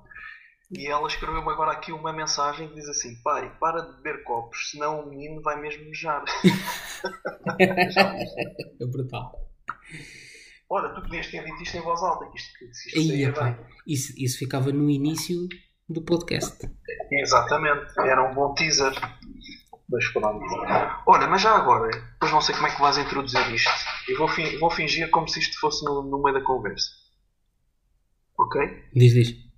[0.75, 4.70] E ela escreveu-me agora aqui uma mensagem que diz assim: Pai, para de beber copos,
[4.70, 6.25] senão o menino vai mesmo mejar.
[8.81, 9.33] É brutal.
[10.70, 13.59] Olha, tu podias ter dito isto em voz alta, que isto, que isto Aí, epá,
[13.87, 15.49] isso, isso ficava no início
[15.89, 16.59] do podcast.
[17.11, 18.93] Exatamente, era um bom teaser.
[19.91, 20.47] Mas pronto.
[21.07, 23.70] Olha, mas já agora, depois não sei como é que vais introduzir isto.
[24.09, 24.29] Eu vou,
[24.61, 26.89] vou fingir como se isto fosse no, no meio da conversa.
[28.39, 28.85] Ok?
[28.95, 29.51] Diz, diz.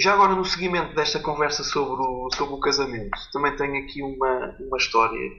[0.00, 4.56] Já agora, no seguimento desta conversa sobre o, sobre o casamento, também tenho aqui uma,
[4.58, 5.30] uma história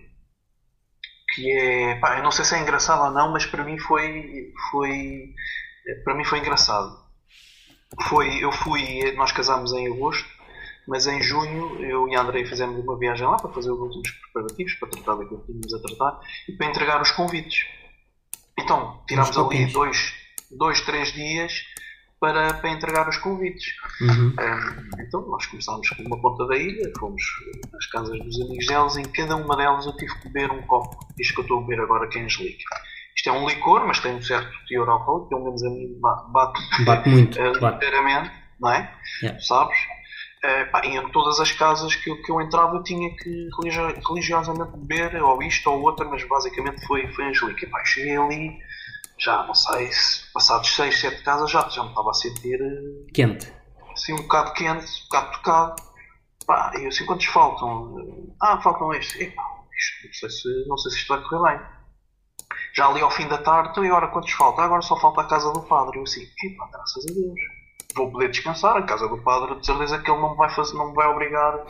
[1.34, 1.96] que é.
[1.96, 4.54] Pá, eu não sei se é engraçada ou não, mas para mim foi.
[4.70, 5.34] foi
[6.04, 6.96] para mim foi engraçado.
[8.04, 9.12] Foi, eu fui.
[9.14, 10.30] Nós casámos em agosto,
[10.88, 14.12] mas em junho eu e a Andrei fizemos uma viagem lá para fazer os últimos
[14.12, 17.66] preparativos, para tratar daquilo que tínhamos a tratar e para entregar os convites.
[18.60, 20.14] Então, tirámos ali dois,
[20.52, 21.64] dois, três dias
[22.22, 23.74] para, para entregar os convites.
[24.00, 24.28] Uhum.
[24.40, 27.22] Um, então nós começámos com uma ponta da ilha, fomos
[27.76, 30.96] às casas dos amigos delas, em cada uma delas eu tive que beber um copo.
[31.20, 32.76] Isto que eu estou a beber agora que é Angelica.
[33.18, 36.26] Isto é um licor, mas tem um certo teor alcoólico, pelo menos a mim ba-
[36.32, 37.38] bate, Bate muito.
[37.40, 37.84] eh, Bate.
[37.84, 38.96] ligeiramente, não é?
[39.24, 39.40] Yeah.
[39.42, 39.78] Sabes?
[40.44, 44.00] Eh, pá, em todas as casas que, eu- que eu entrava eu tinha que religio-
[44.08, 47.68] religiosamente beber ou isto ou outra, mas basicamente foi, foi Angelica.
[47.68, 48.58] Pá, cheguei ali,
[49.22, 53.12] já não sei, se passados 6, 7 casas já, já me estava a sentir eh,
[53.14, 53.52] Quente.
[53.94, 55.76] assim um bocado quente, um bocado tocado.
[56.48, 57.96] Pá, e eu assim, quantos faltam?
[58.42, 59.22] Ah, faltam estes.
[59.22, 59.44] Epá,
[59.78, 61.66] isto, não, sei se, não sei se isto vai correr bem.
[62.74, 64.64] Já ali ao fim da tarde, então e agora quantos faltam?
[64.64, 66.00] Agora só falta a casa do padre.
[66.00, 67.40] Eu assim, epá, graças a Deus.
[67.96, 70.74] Vou poder descansar, a casa do padre, de certeza que ele não me vai, fazer,
[70.78, 71.66] não me vai obrigar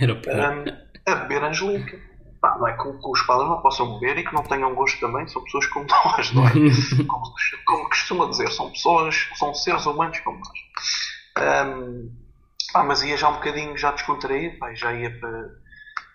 [0.00, 0.34] Era pior.
[0.56, 0.64] hum,
[1.06, 2.00] a beber Angelica.
[2.46, 5.00] Pá, não é que, que os padres não possam beber e que não tenham gosto
[5.00, 6.52] também, são pessoas como nós, não é?
[7.08, 7.24] como,
[7.66, 11.66] como costuma dizer, são pessoas, são seres humanos como nós.
[11.66, 12.08] Hum,
[12.72, 15.40] pá, mas ia já um bocadinho já descontraído, pá, já ia para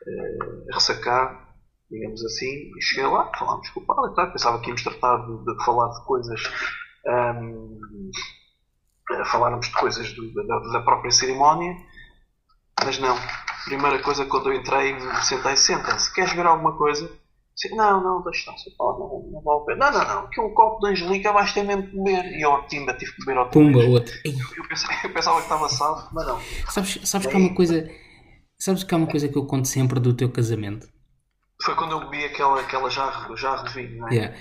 [0.08, 1.50] eh, ressacar,
[1.90, 5.18] digamos assim, e cheguei lá, falámos com o padre e tal, pensava que íamos tratar
[5.18, 6.42] de, de falar de coisas,
[7.08, 8.10] hum,
[9.12, 11.76] eh, faláramos de coisas do- da, da própria cerimónia,
[12.86, 13.18] mas não.
[13.66, 17.10] Primeira coisa quando eu entrei, sentei, senta-se, queres ver alguma coisa?
[17.54, 18.72] Disse, não, não, deixa estar.
[18.78, 19.92] Paulo, não, não vale a pena.
[19.92, 22.26] Não, não, não, que um copo de Angelica vais ter mesmo que beber.
[22.38, 24.14] E eu, timba, tive que beber outra Pumba, outro.
[24.26, 26.42] Ei, Eu, pensava, eu pensava que estava salvo, mas não.
[26.70, 27.90] sabes, sabes que há uma coisa.
[28.58, 30.88] Sabes que há uma coisa que eu conto sempre do teu casamento?
[31.64, 34.14] Foi quando eu bebi aquela, aquela jarro, jarro de vinho, não é?
[34.16, 34.38] Yeah.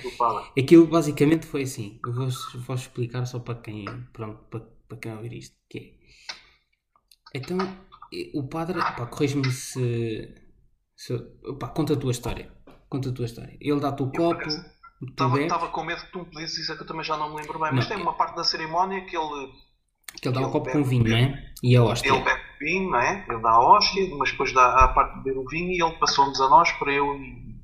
[0.58, 2.00] Aquilo basicamente foi assim.
[2.04, 2.28] Eu vou,
[2.66, 5.54] vou explicar só para quem, pronto, para, para quem ouvir isto.
[5.68, 5.78] Que
[7.34, 7.38] é.
[7.38, 7.58] Então,
[8.34, 10.34] o padre, pá, corrige-me se.
[10.96, 11.18] se
[11.58, 12.50] pá, conta a tua história.
[12.88, 13.56] Conta a tua história.
[13.60, 14.48] Ele dá-te o copo,
[15.02, 17.40] Estava, com medo que tu me pedisses isso, é que eu também já não me
[17.40, 17.70] lembro bem.
[17.72, 17.94] Mas Não.
[17.96, 19.50] tem uma parte da cerimónia que ele,
[20.20, 21.52] que ele dá o copo bebe, com vinho, não é?
[21.62, 22.12] E a hóstia.
[22.12, 23.24] ele bebe vinho, não é?
[23.26, 25.98] Ele dá a hóstia, mas depois dá a parte de beber o vinho e ele
[25.98, 27.56] passou-nos a nós, para eu e,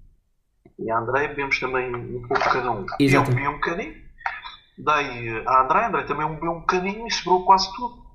[0.78, 2.86] e a André, bebemos também um pouco cada um.
[2.98, 3.94] E eu bebi um bocadinho,
[4.78, 8.05] dei à André, a André também bebeu um bocadinho e sobrou quase tudo.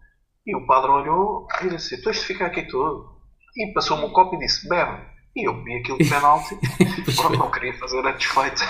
[0.46, 3.20] E o padre olhou e disse: Tu isto fica aqui todo.
[3.56, 5.10] E passou-me um copo e disse: Bebe.
[5.36, 6.56] E eu bebi aquilo de penalti.
[7.06, 7.38] Pronto, foi.
[7.38, 8.64] não queria fazer a desfeita.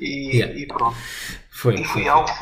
[0.00, 0.58] E, Yeah.
[0.58, 0.96] e pronto.
[1.50, 2.32] Foi, E foi, fui alvo,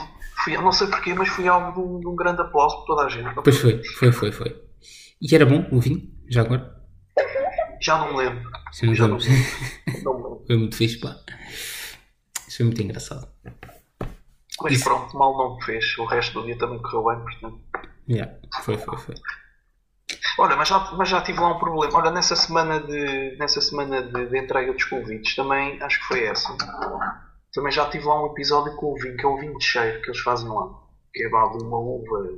[0.44, 3.07] fui, não sei porquê, mas fui alvo de um, de um grande aplauso por toda
[3.07, 3.34] a gente.
[3.42, 4.62] Pois foi, foi, foi, foi.
[5.20, 6.03] E era bom o vinho?
[6.30, 6.72] Já agora?
[7.80, 8.48] Já não me lembro.
[8.70, 9.18] Se não Já não.
[9.18, 10.44] Não me lembro.
[10.46, 11.16] Foi muito fixe, pá.
[12.46, 13.28] Isso foi muito engraçado.
[14.62, 14.84] Mas Isso.
[14.84, 15.98] pronto, mal não me fez.
[15.98, 17.61] O resto do dia também correu bem, portanto.
[18.09, 18.32] Yeah,
[18.62, 19.14] foi, foi, foi.
[20.38, 21.96] Olha, mas já, mas já tive lá um problema.
[21.98, 26.24] Olha, nessa semana de, nessa semana de, de entrega dos convites, também acho que foi
[26.24, 26.57] essa.
[27.55, 30.00] Também já tive lá um episódio com o vinho, que é o vinho de cheiro
[30.03, 30.68] que eles fazem lá.
[31.12, 32.28] Que é vá, de uma uva,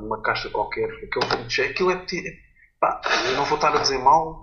[0.00, 1.70] numa caixa qualquer, aquele vinho de cheiro.
[1.72, 1.96] Aquilo é.
[1.96, 2.38] peti-
[2.80, 3.00] Pá,
[3.36, 4.42] não vou estar a dizer mal,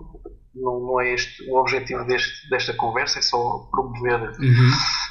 [0.54, 4.70] não, não é este o objetivo deste, desta conversa, é só promover Uhum.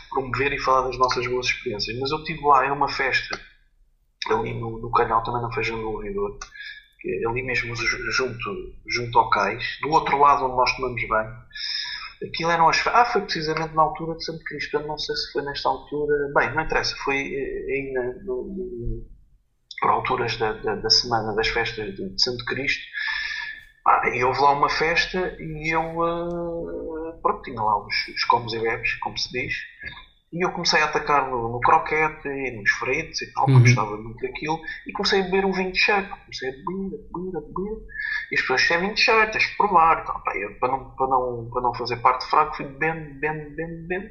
[0.09, 1.95] promover e falar das nossas boas experiências.
[1.99, 3.39] Mas eu estive lá, é uma festa,
[4.34, 6.38] ali no, no canal, também na Feijão do Ouvidor,
[7.27, 12.27] ali mesmo ju- junto, junto ao cais, do outro lado onde nós tomamos bem.
[12.27, 12.86] Aquilo eram as.
[12.88, 14.80] Ah, foi precisamente na altura de Santo Cristo.
[14.80, 16.13] Não sei se foi nesta altura.
[16.36, 16.93] Bem, não interessa.
[16.97, 19.05] Foi eh, ainda no, no,
[19.80, 22.84] por alturas da, da, da, semana das festas de, de Santo Cristo.
[23.88, 25.82] Ah, e houve lá uma festa e eu.
[25.82, 29.53] Uh, pronto, tinha lá os, os comes e bebes, como se diz.
[30.32, 33.63] E eu comecei a atacar no, no croquete e nos fritos e tal, porque Uhum.
[33.63, 34.59] gostava muito daquilo.
[34.88, 36.07] E comecei a beber um vinho de cheiro.
[36.07, 37.77] Comecei a beber, a beber, a beber.
[38.32, 40.01] E as pessoas, isto é vinho de cheiro, tens de provar.
[40.03, 40.23] e tal.
[40.23, 43.88] Pá, eu, para, não, para, não, para não fazer parte fraco, fui bebendo, bebendo, bebendo,
[43.88, 44.09] bebendo.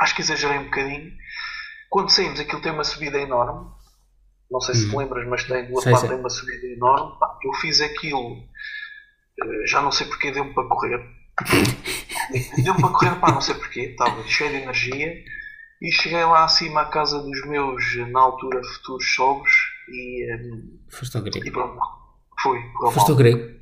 [0.00, 1.12] Acho que exagerei um bocadinho.
[1.90, 3.70] Quando saímos, aquilo tem uma subida enorme.
[4.50, 4.98] Não sei se te Uhum.
[5.02, 6.08] lembras, mas tem do outro Sei, lado sei.
[6.10, 7.18] tem uma subida enorme.
[7.20, 8.36] Pá, eu fiz aquilo,
[9.40, 11.00] eh, já não sei porque deu-me para correr.
[12.62, 15.24] Deu-me para correr, pá, não sei porquê, estava cheio de energia
[15.82, 19.52] e cheguei lá acima à casa dos meus, na altura, futuros sogros
[19.88, 20.38] e, eh,
[20.90, 21.52] Foste ao e grego.
[21.52, 21.80] pronto,
[22.40, 22.58] fui.
[22.92, 23.54] Foste ao grego.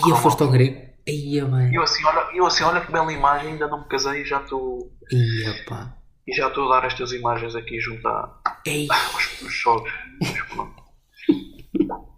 [0.00, 0.94] Correu foste ao grego.
[1.06, 4.24] E eu assim, olha, eu assim, olha que bela imagem, ainda não me casei e
[4.24, 4.90] já estou
[5.66, 5.94] pá.
[6.26, 8.08] e já estou a dar estas imagens aqui junto
[8.66, 8.88] Eia.
[8.90, 9.92] aos futuros sogros.
[10.22, 10.82] Mas pronto.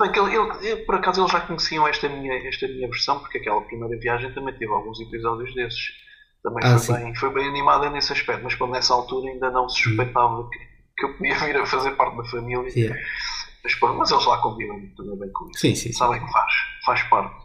[0.00, 0.34] Bem, que ele-
[0.66, 4.32] ele- por acaso eles já conheciam esta minha, esta minha versão, porque aquela primeira viagem
[4.32, 5.88] também teve alguns episódios desses.
[6.42, 7.04] Também Ah, foi, sim.
[7.04, 10.58] bem, foi bem animada nesse aspecto, mas como nessa altura ainda não se suspeitava que,
[10.96, 12.72] que eu podia vir a fazer parte da família.
[12.74, 12.98] Yeah.
[13.62, 15.58] Mas, pronto, mas eles lá convivem também bem com isso.
[15.60, 15.92] Sim, sim.
[15.92, 16.52] Sabem que faz,
[16.86, 17.44] faz parte.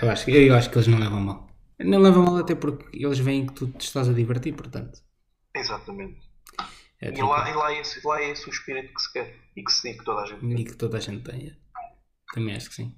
[0.00, 1.48] Eu, acho, que- eu acho que eles não levam mal.
[1.80, 5.00] Não levam mal até porque eles veem que tu te estás a divertir, portanto.
[5.54, 6.20] Exatamente.
[7.02, 9.34] É E lá, e lá, é esse, lá é esse o espírito que se quer
[9.56, 10.60] e que se diz que toda a gente tem.
[10.60, 11.56] E que toda a gente tenha.
[12.32, 12.94] Também acho que sim.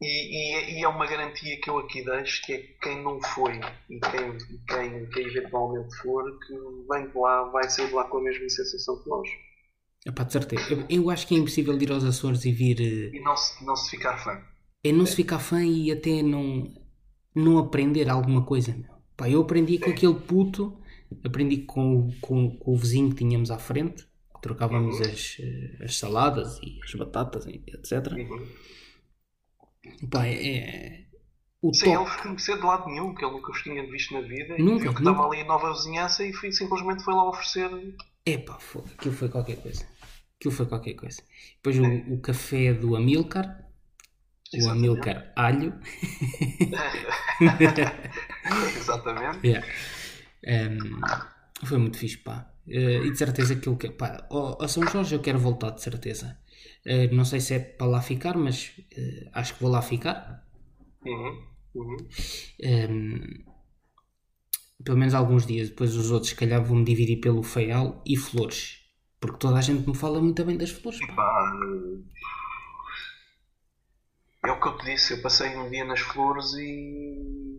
[0.00, 3.20] E, e- e é uma garantia que eu aqui deixo, que é que quem não
[3.22, 3.54] foi
[3.88, 6.52] e quem, quem, quem eventualmente for, que
[6.90, 9.28] vem de lá, vai sair de lá com a mesma sensação que nós.
[10.06, 10.62] Epá, de certeza.
[10.70, 12.80] Eu, eu acho que é impossível ir aos Açores e vir.
[12.80, 14.42] eh, E não se, não se ficar fã.
[14.82, 16.70] É não se ficar fã e até não,
[17.34, 18.76] não aprender alguma coisa.
[18.76, 18.92] Meu.
[19.16, 20.76] Pá, eu aprendi com aquele puto,
[21.24, 24.06] aprendi com, o- com, com o vizinho que tínhamos à frente,
[24.44, 25.06] trocávamos Uhum.
[25.12, 28.12] as, eh, as saladas e as batatas, etc.
[28.12, 28.46] Uhum.
[30.10, 31.04] Pá, é, é
[31.62, 32.22] o Sem ele top.
[32.22, 34.94] conhecer de lado nenhum, que ele nunca os tinha visto na vida, Nunca, e viu
[34.94, 35.10] que nunca.
[35.10, 37.70] estava ali em nova vizinhança e foi- simplesmente foi lá oferecer.
[38.26, 39.86] Epá, foi, aquilo foi qualquer coisa.
[40.38, 41.22] Aquilo foi qualquer coisa.
[41.56, 43.66] Depois o, o café do Amilcar,
[44.62, 44.68] o.
[44.70, 45.72] Amilcar Alho.
[48.76, 49.40] Exatamente.
[49.46, 49.66] Yeah.
[50.46, 51.00] Um,
[51.66, 52.50] foi muito fixe, pá.
[52.66, 53.94] Uh, e de certeza que eu quero.
[53.94, 56.38] Pá, ao, ao São Jorge eu quero voltar, de certeza.
[56.86, 60.46] Uh, não sei se é para lá ficar, mas uh, acho que vou lá ficar.
[61.04, 61.54] Uhum.
[61.74, 61.96] Uhum.
[62.62, 63.44] Um,
[64.82, 65.68] pelo menos alguns dias.
[65.70, 68.84] Depois os outros, se calhar, vou-me dividir pelo Feial e Flores.
[69.20, 71.14] Porque toda a gente me fala muito bem das flores, pá.
[71.16, 71.58] Pá,
[74.44, 77.53] é o que eu te disse, eu passei um dia nas flores e.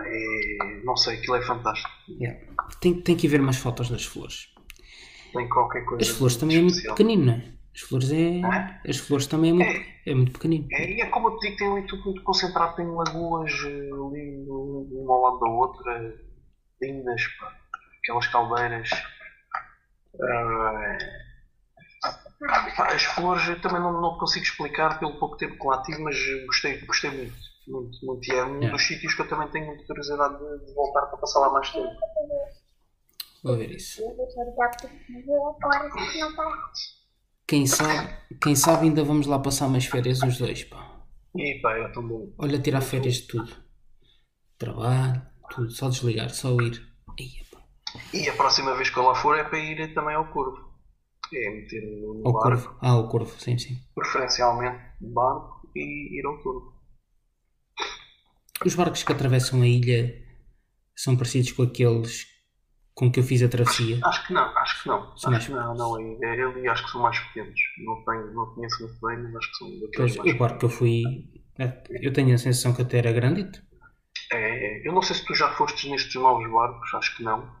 [0.00, 0.84] É...
[0.84, 1.90] Não sei, aquilo é fantástico.
[2.08, 2.40] Yeah.
[2.80, 4.48] Tem, tem que ir ver mais fotos das flores.
[5.32, 6.02] Tem qualquer coisa.
[6.02, 6.96] As flores também é muito especial.
[6.96, 7.54] pequenino, não é?
[7.74, 8.40] As flores é.
[8.88, 10.68] As flores também é muito, é muito pequenino.
[10.70, 13.90] É, e é como eu te digo, tem ali tudo muito concentrado, tem lagoas eh,
[13.90, 16.14] ali um um ao lado da outra,
[16.80, 17.52] lindas, pá.
[17.98, 18.90] aquelas caldeiras.
[22.76, 26.00] Pá, as flores eu também não, não consigo explicar pelo pouco tempo que lá tive,
[26.00, 26.16] mas
[26.46, 27.34] gostei, gostei muito.
[27.66, 28.28] Muito, muito.
[28.32, 28.70] E é um Yeah.
[28.72, 31.70] dos sítios que eu também tenho muita curiosidade de, de voltar para passar lá mais
[31.70, 31.88] tempo.
[33.42, 34.02] Vou ver isso.
[35.60, 37.04] Paraste.
[37.46, 41.02] Quem sabe, quem sabe ainda vamos lá passar mais férias os dois, pá.
[41.36, 42.32] E pá, é tão bom.
[42.38, 43.52] Olha, tirar férias de tudo.
[44.58, 45.20] Trabalho,
[45.50, 45.70] tudo.
[45.70, 46.80] Só desligar, só ir.
[47.06, 47.62] Pá.
[48.12, 50.72] E a próxima vez que eu lá for é para ir também ao Corvo.
[51.32, 52.78] É meter no, no Ao barco, corvo.
[52.80, 53.76] Ah, ao corvo, sim, sim.
[53.94, 56.73] preferencialmente no barco e ir ao Corvo.
[58.64, 60.14] Os barcos que atravessam a ilha
[60.96, 62.26] são parecidos com aqueles
[62.94, 63.98] com que eu fiz a travessia.
[64.04, 65.16] Acho que não, acho que não.
[65.16, 66.00] São acho mais que não, não.
[66.00, 67.60] é- é- Eu ali acho que são mais pequenos.
[67.84, 70.64] Não, tenho, não conheço muito bem, mas acho que são daqueles Pois, o barco que
[70.64, 71.02] eu fui.
[71.58, 73.60] é, Eu tenho a sensação que até era grandito.
[74.32, 74.36] É,
[74.84, 74.88] é.
[74.88, 77.52] eu não sei se tu já fostes nestes novos barcos, acho que não.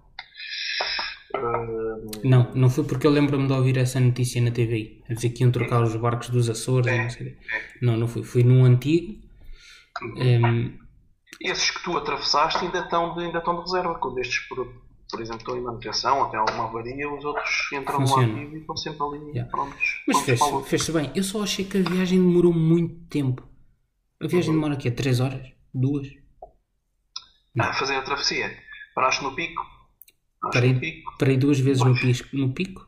[2.22, 5.02] Não, não foi porque eu lembro-me de ouvir essa notícia na TVI.
[5.10, 7.36] A dizer que iam trocar os barcos dos Açores e não sei o quê.
[7.82, 8.22] Não, não fui.
[8.22, 9.20] Fui num antigo.
[10.18, 10.78] ehm,
[11.40, 13.94] esses que tu atravessaste ainda estão de, ainda estão de reserva.
[13.98, 14.66] Quando estes, por,
[15.10, 18.32] por exemplo, estão em manutenção ou têm alguma avaria, os outros entram no Funciona.
[18.34, 19.50] ativo e estão sempre ali Yeah.
[19.50, 20.02] prontos.
[20.06, 21.10] Mas a fez- fez-se bem.
[21.14, 23.46] Eu só achei que a viagem demorou muito tempo.
[24.22, 24.56] A viagem Uhum.
[24.56, 24.90] demora o quê?
[24.90, 25.46] 3 horas?
[25.74, 26.08] 2?
[27.60, 28.50] Ah, fazer a travessia.
[28.94, 29.62] Paraste no pico.
[30.40, 31.12] Paraste Parei, no pico.
[31.18, 32.84] parei duas vezes no, pisco, no pico.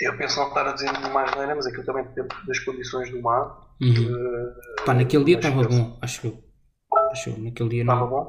[0.00, 3.20] Eu penso não estar a dizer mais nada, mas aquilo também depende das condições do
[3.20, 3.66] mar.
[3.80, 3.94] Uhum.
[3.94, 6.44] Eh, Pá, naquele dia estava bom, acho eu.
[7.12, 8.12] Acho eu, naquele dia Estava não.
[8.12, 8.26] bom?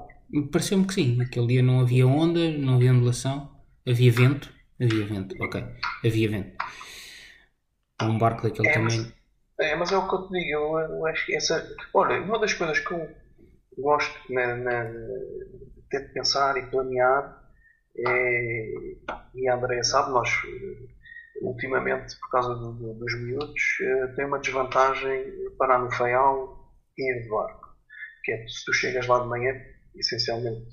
[0.52, 3.50] Pareceu-me que sim, naquele dia não havia onda, não havia ondulação,
[3.88, 4.54] havia vento.
[4.82, 5.62] Havia vento, ok.
[6.06, 6.58] Havia vento.
[8.02, 9.14] Um barco daquele É, tamanho.
[9.62, 11.56] É, mas é o que eu te digo, eu, eu acho que essa.
[11.94, 13.10] Olha, uma das coisas que eu
[13.78, 14.86] gosto na, na,
[15.90, 17.24] ter de pensar e planear
[17.98, 18.74] é.
[19.36, 20.30] E a Andrea sabe, nós
[21.42, 25.26] ultimamente, por causa do- do- dos miúdos, eh, tem uma desvantagem
[25.58, 26.58] parar no Faial
[26.98, 27.69] e ir de barco.
[28.24, 29.54] Que é se tu chegas lá de manhã,
[29.96, 30.68] essencialmente,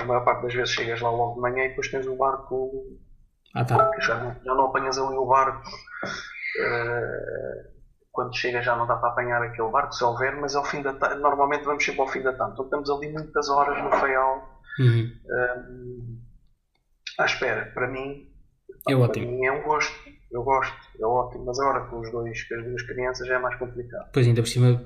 [0.00, 2.70] a maior parte das vezes chegas lá logo de manhã e depois tens o barco
[3.54, 3.90] Ah, tá.
[4.00, 5.68] já, não- já não apanhas ali o barco.
[6.60, 7.70] eh,
[8.10, 10.92] quando chega já não dá para apanhar aquele barco, se houver, mas ao fim da
[10.92, 12.52] tarde, normalmente vamos sempre ao fim da tarde.
[12.52, 16.20] Então estamos ali muitas horas no Faial Uhum.
[17.18, 17.70] à espera.
[17.74, 18.28] Para mim,
[18.88, 19.94] É para mim é um gosto.
[20.30, 23.38] Eu gosto, é ótimo, mas agora com os dois, com as duas crianças já é
[23.38, 24.06] mais complicado.
[24.06, 24.82] Depois ainda por cima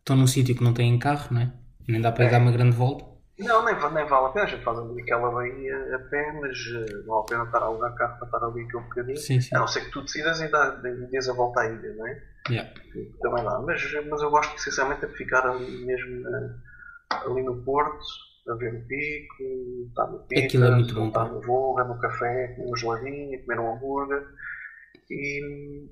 [0.00, 1.52] estão num sítio que não têm carro, não é?
[1.88, 3.04] Nem dá para ir dar uma grande volta.
[3.38, 6.58] Não, nem, nem vale a pena, a gente faz ali aquela baía a pé, mas
[6.74, 9.16] eh, não vale a pena estar a alugar carro para estar ali aquele bocadinho.
[9.16, 9.56] Sim, sim.
[9.56, 10.50] A não ser que tu decidas e
[11.10, 12.22] dês a volta à ilha, não é?
[12.50, 12.70] Yeah.
[13.20, 13.58] também dá.
[13.60, 16.54] Mas, mas eu gosto essencialmente de ficar ali mesmo na-
[17.24, 18.04] ali no Porto,
[18.48, 19.34] a ver o pico,
[19.88, 23.42] estar no pico, Aquilo é muito bom, estar no Volga, no café, comer um geladinho,
[23.44, 24.26] comer um hambúrguer.
[25.10, 25.88] E,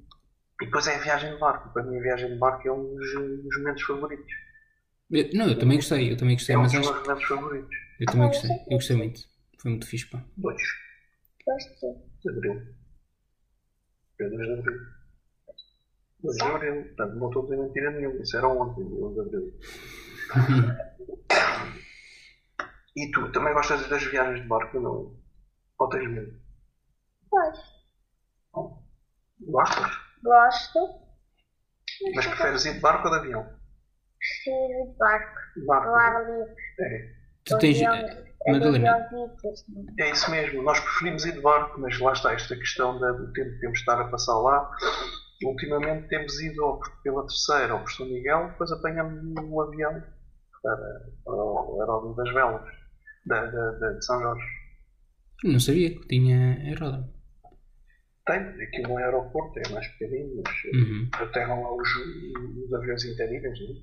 [0.60, 1.72] e depois é a viagem de barco.
[1.72, 3.12] Para mim a viagem de barco é um dos,
[3.43, 4.32] dos momentos favoritos.
[5.10, 7.28] Eu- Não, eu também gostei, eu também gostei, É um mas dos acho meus momentos
[7.28, 7.76] favoritos.
[8.01, 9.20] eu também gostei, eu gostei muito.
[9.60, 10.22] Foi muito fixe, pá.
[10.36, 10.60] Dois
[11.47, 12.02] Gosto.
[12.22, 12.74] de abril.
[14.16, 14.80] Foi 2 de abril.
[16.22, 16.85] 2 de abril.
[16.85, 18.22] Portanto, não estou a dizer mentira nenhuma.
[18.22, 19.59] Isso era ontem, 2 de abril.
[22.97, 25.16] E tu, também gostas das viagens de barco, não?
[25.78, 26.36] Ou tens medo?
[27.30, 27.78] Gosto.
[29.40, 29.93] Gostas?
[30.22, 30.78] Gosto.
[32.14, 33.46] Mas preferes ir de barco ou de avião?
[34.18, 35.40] Prefiro de barco.
[35.56, 35.88] De barco.
[35.88, 36.54] Ar livre.
[36.80, 37.12] É.
[37.44, 37.78] Tu tens.
[38.46, 39.08] Madalena,
[39.98, 43.50] É isso mesmo, nós preferimos ir de barco, mas lá está esta questão do tempo
[43.50, 44.70] que temos de estar a passar lá.
[45.44, 49.92] Ultimamente temos ido pela terceira ou por São Miguel, depois apanhamos o avião
[50.62, 50.76] para,
[51.24, 52.62] para o Aeródromo das Velas,
[53.26, 54.46] da, da, da- de São Jorge.
[55.44, 57.12] não sabia que tinha aeródromo.
[58.28, 61.09] Tem, aqui no aeroporto é mais pequenino, mas Uhum.
[61.12, 61.88] aterram lá os,
[62.64, 63.59] os aviões interíveis.
[63.59, 63.74] Não?
[63.74, 63.78] é?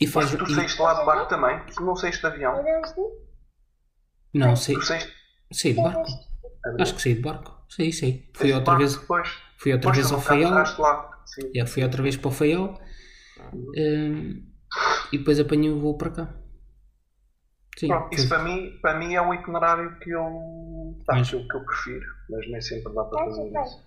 [0.00, 0.32] E faz.
[0.32, 1.60] Mas tu e- saíste lá de barco também?
[1.74, 2.62] Tu não saíste de avião?
[4.34, 5.12] Não, sei, Tu saíste
[5.52, 6.06] saí de barco.
[6.78, 7.64] Acho que saí de barco.
[7.68, 8.30] Saí, saí.
[8.34, 9.28] Fui outra barco vez, Depois,
[9.58, 10.64] fui outra depois vez ao Faial.
[11.54, 12.80] Já fui outra vez para o Faial.
[13.54, 14.46] hum,
[15.12, 16.39] e depois apanhei o voo para cá.
[17.78, 17.88] Sim.
[17.88, 21.46] Pronto, isso para mim, para mim é o itinerário que eu, pá, Mas- que eu,
[21.48, 23.84] que eu prefiro, mas nem sempre dá para fazer isso.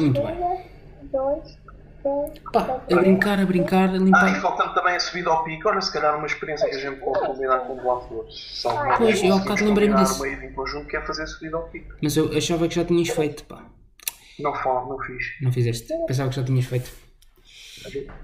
[0.00, 0.70] Muito bem.
[1.12, 1.58] Dois,
[2.02, 4.40] três, Pá, a brincar, a brincar, a Ah, e limpar.
[4.40, 7.24] faltando também a subida ao pico, olha, se calhar uma experiência que a gente pode
[7.26, 8.24] combinar com o alguma
[8.98, 10.22] Pois, eu há bocado lembrei-me disso.
[10.24, 11.94] uma em conjunto que é fazer a subida ao pico.
[12.02, 13.64] Mas eu achava que já tinhas feito, pá.
[14.40, 15.24] Não falo, não fiz.
[15.42, 15.92] Não fizeste.
[16.06, 16.90] Pensava que já tinhas feito.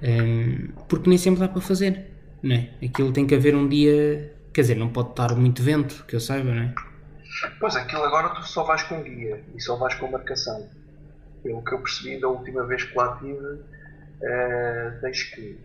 [0.02, 2.10] Hum, porque nem sempre dá para fazer,
[2.46, 2.70] não é?
[2.84, 4.32] Aquilo tem que haver um dia.
[4.52, 6.74] Quer dizer, não pode estar muito vento, que eu saiba, não é?
[7.60, 10.68] Pois, aquilo agora tu só vais com guia e só vais com marcação.
[11.42, 13.60] Pelo que eu percebi da última vez que lá estive,
[14.22, 15.58] eh, tens que.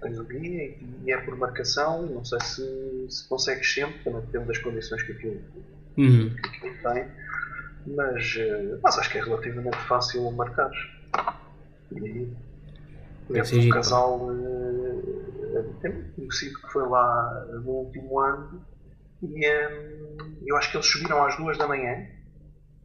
[0.00, 4.20] Tens o guia e e é por marcação, não sei se, se consegues sempre, também
[4.22, 5.40] depende das condições que aquilo,
[5.96, 6.30] Uhum.
[6.34, 7.04] que aquilo tem,
[7.94, 10.70] mas, eh, mas acho que é relativamente fácil marcar.
[11.92, 12.28] E,
[13.30, 18.20] Deve ser exemplo, um giro, casal eh, tem um conhecido que foi lá no último
[18.20, 18.64] ano
[19.22, 20.06] e eh,
[20.46, 22.06] eu acho que eles subiram às duas da manhã,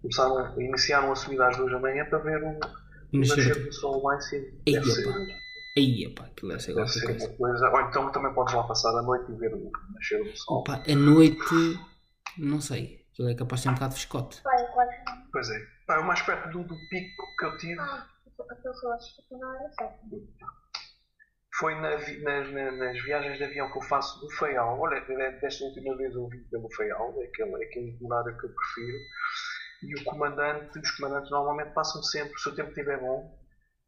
[0.01, 2.49] começaram a, iniciaram a subida às duas da manhã para ver o,
[3.13, 3.65] o Nascer.
[3.65, 4.45] do sol lá em cima.
[4.65, 5.19] Ei, Deve ser, opa.
[5.77, 7.69] Aí, pá, aquilo deve ser deve ser coisa.
[7.69, 10.59] Ou então também podes lá passar a noite e ver o nascer do sol.
[10.59, 11.79] Opa, a noite,
[12.37, 13.05] não sei.
[13.13, 14.41] Aquilo é capaz de ser um bocado de fiscote.
[15.31, 15.59] Pois é.
[15.85, 18.05] Pá, o mais perto do, do pico que eu tive Ah,
[18.49, 19.99] a pessoa fica na hora certa.
[21.59, 24.79] foi na vi- nas, na- nas viagens de avião que eu faço do Faial.
[24.79, 25.01] Olha,
[25.41, 28.97] desta última vez eu vim pelo Faial, é aquele, é aquele itinerário que eu prefiro.
[29.83, 33.37] E o comandante, os comandantes normalmente passam sempre, se o tempo estiver bom,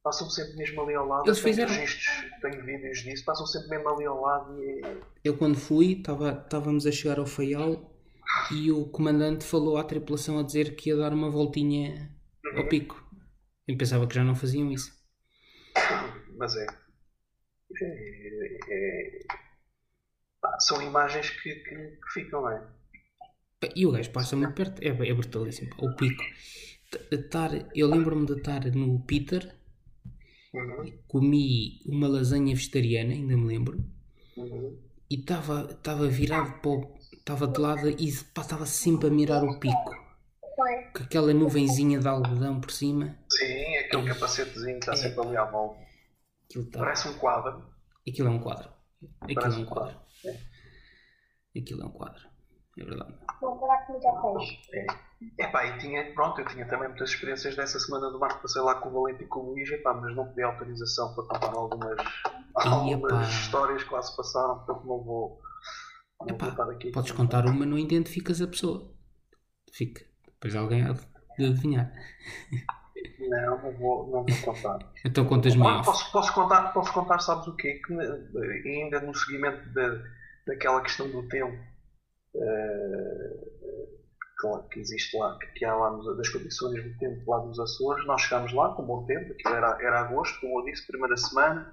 [0.03, 1.25] passam sempre mesmo ali ao lado.
[1.27, 1.73] Eles Eu tenho fizeram.
[1.73, 5.93] registros, tenho vídeos disso, passam sempre mesmo ali ao lado e é- Eu quando fui,
[5.93, 7.89] estava- estávamos a chegar ao Faial
[8.51, 12.09] e o comandante falou à tripulação a dizer que ia dar uma voltinha
[12.57, 13.00] ao pico.
[13.71, 14.91] Eu pensava que já não faziam isso.
[16.37, 16.65] mas é.
[17.81, 19.19] é- é-
[20.39, 22.63] pá, são imagens que, que- que ficam, é?
[23.79, 25.69] E o gajo passa muito perto, é, é brutalíssimo.
[25.71, 26.23] pá, O pico.
[27.19, 29.43] estar, eu lembro-me de estar no Peter,
[30.53, 33.85] Uhum, comi uma lasanha vegetariana, ainda me lembro,
[34.35, 34.77] uhum.
[35.09, 37.01] e estava virado para o.
[37.11, 39.91] Estava de lado e pá, estava sempre a mirar o pico.
[40.55, 43.17] Com aquela nuvenzinha de algodão por cima.
[43.29, 45.75] Sim, aquele capacetezinho que está sempre ali à mão.
[46.45, 47.63] Aquilo, tá- Parece um quadro.
[48.07, 48.69] aquilo é um quadro.
[49.21, 49.99] Aquilo Parece é um um quadro.
[51.57, 52.21] Aquilo é um quadro.
[52.79, 53.13] É verdade.
[53.41, 53.55] Vou
[53.89, 54.59] muita peixe.
[54.73, 55.43] É.
[55.43, 58.61] Epá, e tinha, pronto, eu tinha também muitas experiências dessa semana do mar que passei
[58.61, 61.53] lá com o Valente e com o Luís, epá, mas não pedi autorização para contar
[61.53, 61.97] algumas,
[62.55, 65.39] algumas histórias que lá se passaram, portanto não vou,
[66.21, 66.91] não Epá, vou estar aqui.
[66.91, 68.95] Podes contar uma, não identificas a pessoa.
[69.73, 70.03] Fica.
[70.41, 70.93] Depois alguém há
[71.37, 71.91] de adivinhar.
[73.19, 74.79] Não, não vou, não vou contar.
[75.05, 77.79] Então contas-me Ah, posso, posso, contar, posso contar, sabes o quê?
[77.85, 80.03] Que eh, ainda no seguimento da,
[80.47, 81.57] daquela questão do tempo
[82.35, 83.31] eh,
[84.71, 88.05] que, existe lá, que, que há lá nos- das condições do tempo lá nos Açores,
[88.07, 91.71] nós chegámos lá com bom tempo, aquilo era, era agosto, como eu disse, primeira semana,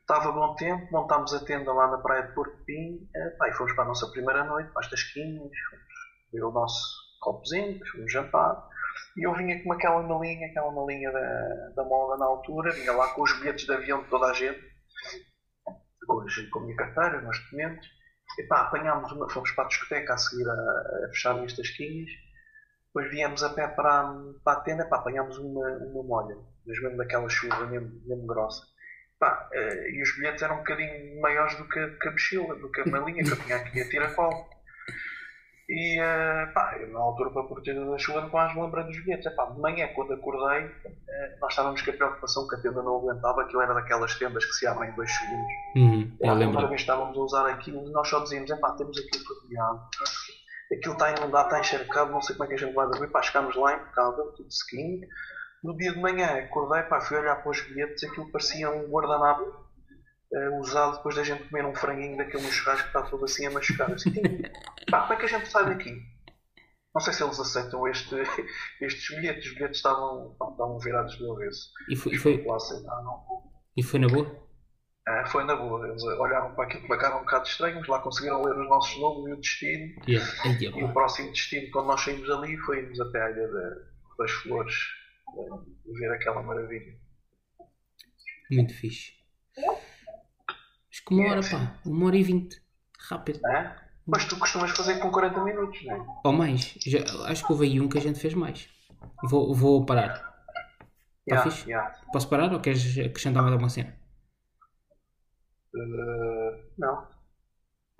[0.00, 3.52] estava bom tempo, montámos a tenda lá na praia de Porto Pim, eh, pá, e
[3.52, 5.84] fomos para a nossa primeira noite, para as tasquinhas, fomos
[6.32, 8.68] ver o nosso copozinho, depois fomos jantar.
[9.16, 13.08] E eu vinha com aquela malinha, aquela malinha da, da moda na altura, vinha lá
[13.08, 14.60] com os bilhetes de avião de toda a gente,
[16.06, 17.88] com, com a minha carteira, meus documentos.
[18.38, 22.10] E pá, apanhámos uma, fomos para a discoteca a seguir a, a fechar as tasquinhas.
[22.86, 24.14] Depois viemos a pé para,
[24.44, 26.36] para a tenda, pá, apanhámos uma, uma molha,
[26.66, 28.62] mas mesmo daquela chuva mesmo, mesmo grossa.
[29.18, 32.70] Pá, eh, e os bilhetes eram um bocadinho maiores do que, que a mochila, do
[32.70, 34.53] que a malinha que eu tinha aqui a tiracolo.
[35.66, 39.24] E eh, pá, eu na altura para proteger da chuva não me lembrei dos bilhetes.
[39.26, 40.70] Epá, de manhã, quando acordei,
[41.08, 44.44] eh, nós estávamos com a preocupação que a tenda não aguentava, aquilo era daquelas tendas
[44.44, 45.52] que se abrem em dois segundos.
[45.76, 46.68] Uhum, E eu a primeira lembro.
[46.68, 49.80] vez estávamos a usar aquilo, nós só dizíamos, epá, temos aquilo familiado.
[50.72, 53.08] Aquilo está inundado, está encharcado, não sei como é que a gente vai dormir.
[53.08, 55.06] Pá, chegámos lá impecável, tudo sequinho.
[55.62, 59.63] No dia de manhã, acordei, pá, fui olhar para os bilhetes, aquilo parecia um guardanapo
[60.34, 63.50] eh, usado depois da gente comer um franguinho daquele churrasco que está todo assim a
[63.50, 63.90] machucar.
[63.92, 64.12] Assim,
[64.90, 66.02] pá, como é que a gente sai daqui?
[66.94, 68.14] Não sei se eles aceitam este,
[68.80, 69.46] estes bilhetes.
[69.48, 71.70] Os bilhetes estavam, estavam virados do avesso.
[71.88, 72.36] E foi, e foi, e
[73.98, 74.44] na boa?
[75.06, 75.86] Ah, foi na boa.
[75.88, 79.32] Eles olharam para aquilo, marcaram um bocado estranhos, lá conseguiram ler os nossos nomes e
[79.32, 80.02] o destino.
[80.08, 80.32] Yeah.
[80.44, 83.76] Ai, E o próximo destino, quando nós saímos dali, foi irmos até a Ilha da-
[84.18, 84.74] das Flores
[85.36, 86.94] eh, ver aquela maravilha.
[88.50, 89.12] Muito fixe.
[91.06, 91.78] Com uma hora, pá.
[91.84, 92.62] Uma hora e vinte.
[93.08, 93.40] Rápido.
[93.46, 93.76] Hã?
[94.06, 96.06] Mas tu costumas fazer com 40 minutos, não é?
[96.24, 96.74] Ou mais.
[96.86, 98.68] Já, acho que houve aí um que a gente fez mais.
[99.24, 100.18] Vou, vou parar.
[100.18, 101.70] Tá Yeah, fixe?
[101.70, 101.90] yeah.
[102.12, 103.96] Posso parar ou queres acrescentar mais alguma cena?
[105.74, 107.08] Eh, não.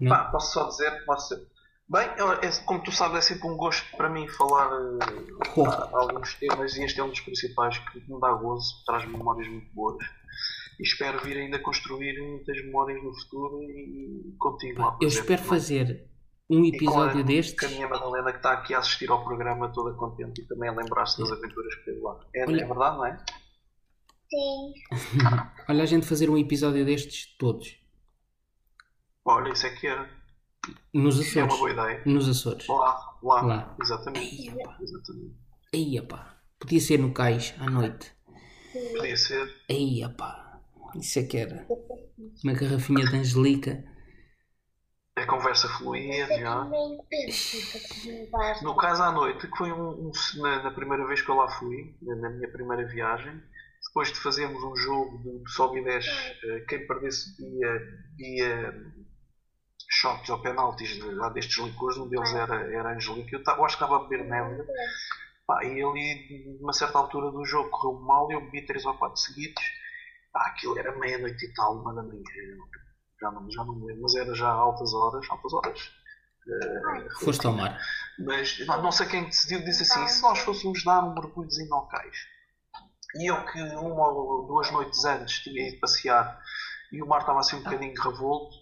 [0.00, 0.10] Não?
[0.10, 1.46] Pá, posso só dizer, posso ser.
[1.88, 5.88] Bem, eu- é- como tu sabes, é sempre um gosto para mim falar eh, Porra.
[5.94, 9.72] alguns temas e este é um dos principais que me dá gozo, traz memórias muito
[9.74, 9.96] boas.
[10.78, 15.40] E espero vir ainda construir muitas memórias no futuro e contigo lá, por Eu espero
[15.40, 15.44] é?
[15.44, 16.10] fazer
[16.50, 17.70] um E com a- episódio Com a destes.
[17.72, 21.18] minha Madalena que está aqui a assistir ao programa toda contente e também a lembrar-se
[21.18, 22.20] das aventuras que teve lá.
[22.34, 23.24] É, Olha- é verdade, não é?
[24.30, 24.72] Sim.
[25.68, 27.78] Olha, a gente fazer um episódio destes todos.
[29.24, 30.08] Olha, isso é que era.
[30.92, 31.74] Nos Isso é uma Açores.
[31.76, 32.02] boa ideia.
[32.06, 32.66] Nos Açores.
[32.68, 33.42] Lá, lá.
[33.42, 33.76] Lá.
[33.80, 34.48] Exatamente.
[34.48, 34.78] Epá.
[34.80, 35.34] Exatamente.
[35.74, 36.36] Aí, pá.
[36.58, 38.12] Podia ser no cais, à noite.
[38.96, 39.54] Podia ser.
[39.70, 40.53] Aí, pá.
[41.00, 41.66] Isso é que era.
[42.42, 43.84] Uma garrafinha de Angelica.
[45.16, 46.66] A conversa fluía, já.
[48.62, 50.12] No caso à noite, que foi um, um-
[50.42, 53.40] na, na primeira vez que eu lá fui, na, na minha primeira viagem,
[53.86, 57.80] depois de fazermos um jogo de sobe e desce, eh, quem perdesse via,
[58.16, 58.74] via
[59.90, 63.64] shots ou penaltis de, lá destes licores, um deles era, era Angelique, eu, tava- eu
[63.64, 64.62] acho que estava a beber neve,
[65.46, 68.94] pá, e ali, numa certa altura do jogo, correu mal e eu bebi 3 ou
[68.94, 69.62] 4 seguidos,
[70.34, 72.22] pá, aquilo era meia-noite e tal, uma da manhã,
[73.20, 75.92] já não, já não me lembro, mas era já altas horas, altas horas.
[76.46, 77.80] Eh, Foste ao mar.
[78.18, 81.86] mas não, não sei quem decidiu, disse assim: se nós fôssemos dar um mergulhozinho ao
[81.88, 82.18] cais,
[83.14, 86.38] e eu que uma ou duas noites antes tinha ido passear
[86.92, 88.54] e o mar estava assim um bocadinho revolto,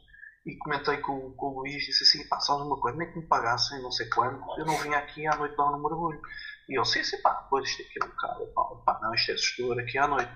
[0.44, 3.26] e comentei com, com o Luís, disse assim: pá, sabes uma coisa, nem que me
[3.26, 6.20] pagassem, não sei quando, eu não vinha aqui à noite dar um mergulho.
[6.68, 8.62] E eu, sim, sim, pá, pois isto aqui é um bocado, pá,
[8.94, 10.32] pá, não, isto é assustador aqui à noite.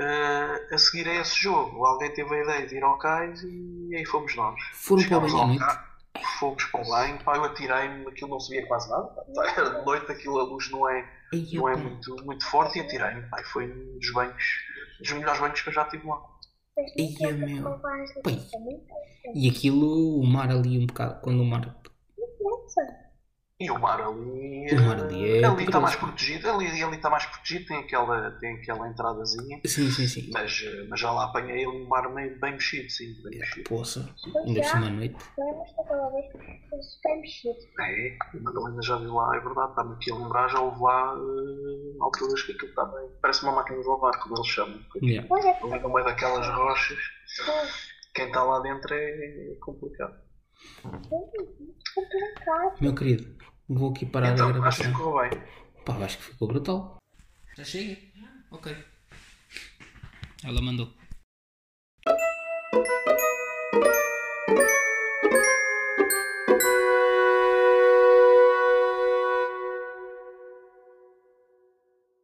[0.00, 3.94] Eh, a seguir a esse jogo, alguém teve a ideia de ir ao cais e
[3.94, 4.58] aí fomos nós.
[4.72, 5.60] Foram para o banho
[6.38, 9.08] Fomos para o banho, pá, eu atirei-me, aquilo não se via quase nada.
[9.34, 11.06] pá, Era de noite, aquilo a luz não é,
[11.52, 11.80] não é pá.
[11.82, 13.22] muito, muito forte e atirei-me.
[13.28, 14.44] pá, foi um dos banhos,
[14.98, 16.18] dos melhores banhos que eu já tive lá.
[16.96, 17.78] Ia, meu.
[18.22, 18.38] Pai.
[19.34, 21.76] E aquilo, o mar ali um bocado, quando o mar.
[23.60, 24.74] E o mar ali.
[24.74, 26.48] O mar ali é ali está mais protegido.
[26.48, 29.60] Ali, ali está mais protegido, tem aquela, tem aquela entradazinha.
[29.66, 30.30] Sim, sim, sim.
[30.32, 33.68] Mas, eh, mas já lá apanhei um mar meio bem mexido, sim, bem mexido.
[33.68, 34.08] Poça,
[34.46, 35.16] ainda por cima à noite.
[35.38, 37.58] Lembras daquela vez que foi bem mexido?
[37.80, 41.14] É, a Madalena já viu lá, é verdade, está-me aqui a lembrar, já houve lá
[41.14, 43.10] eh, alturas que aquilo está bem.
[43.20, 44.80] Parece uma máquina de lavar, como eles chamam.
[45.02, 45.28] Yeah.
[45.82, 46.98] No meio daquelas rochas,
[48.14, 50.29] quem está lá dentro é complicado.
[52.80, 53.36] Meu querido,
[53.68, 54.86] vou aqui parar então, a gravação.
[54.86, 55.30] Achas que ficou bem?
[55.84, 56.96] Pá, acho que ficou brutal.
[57.56, 57.98] Já chega?
[58.22, 58.76] Ah, ok.
[60.44, 60.92] Ela mandou.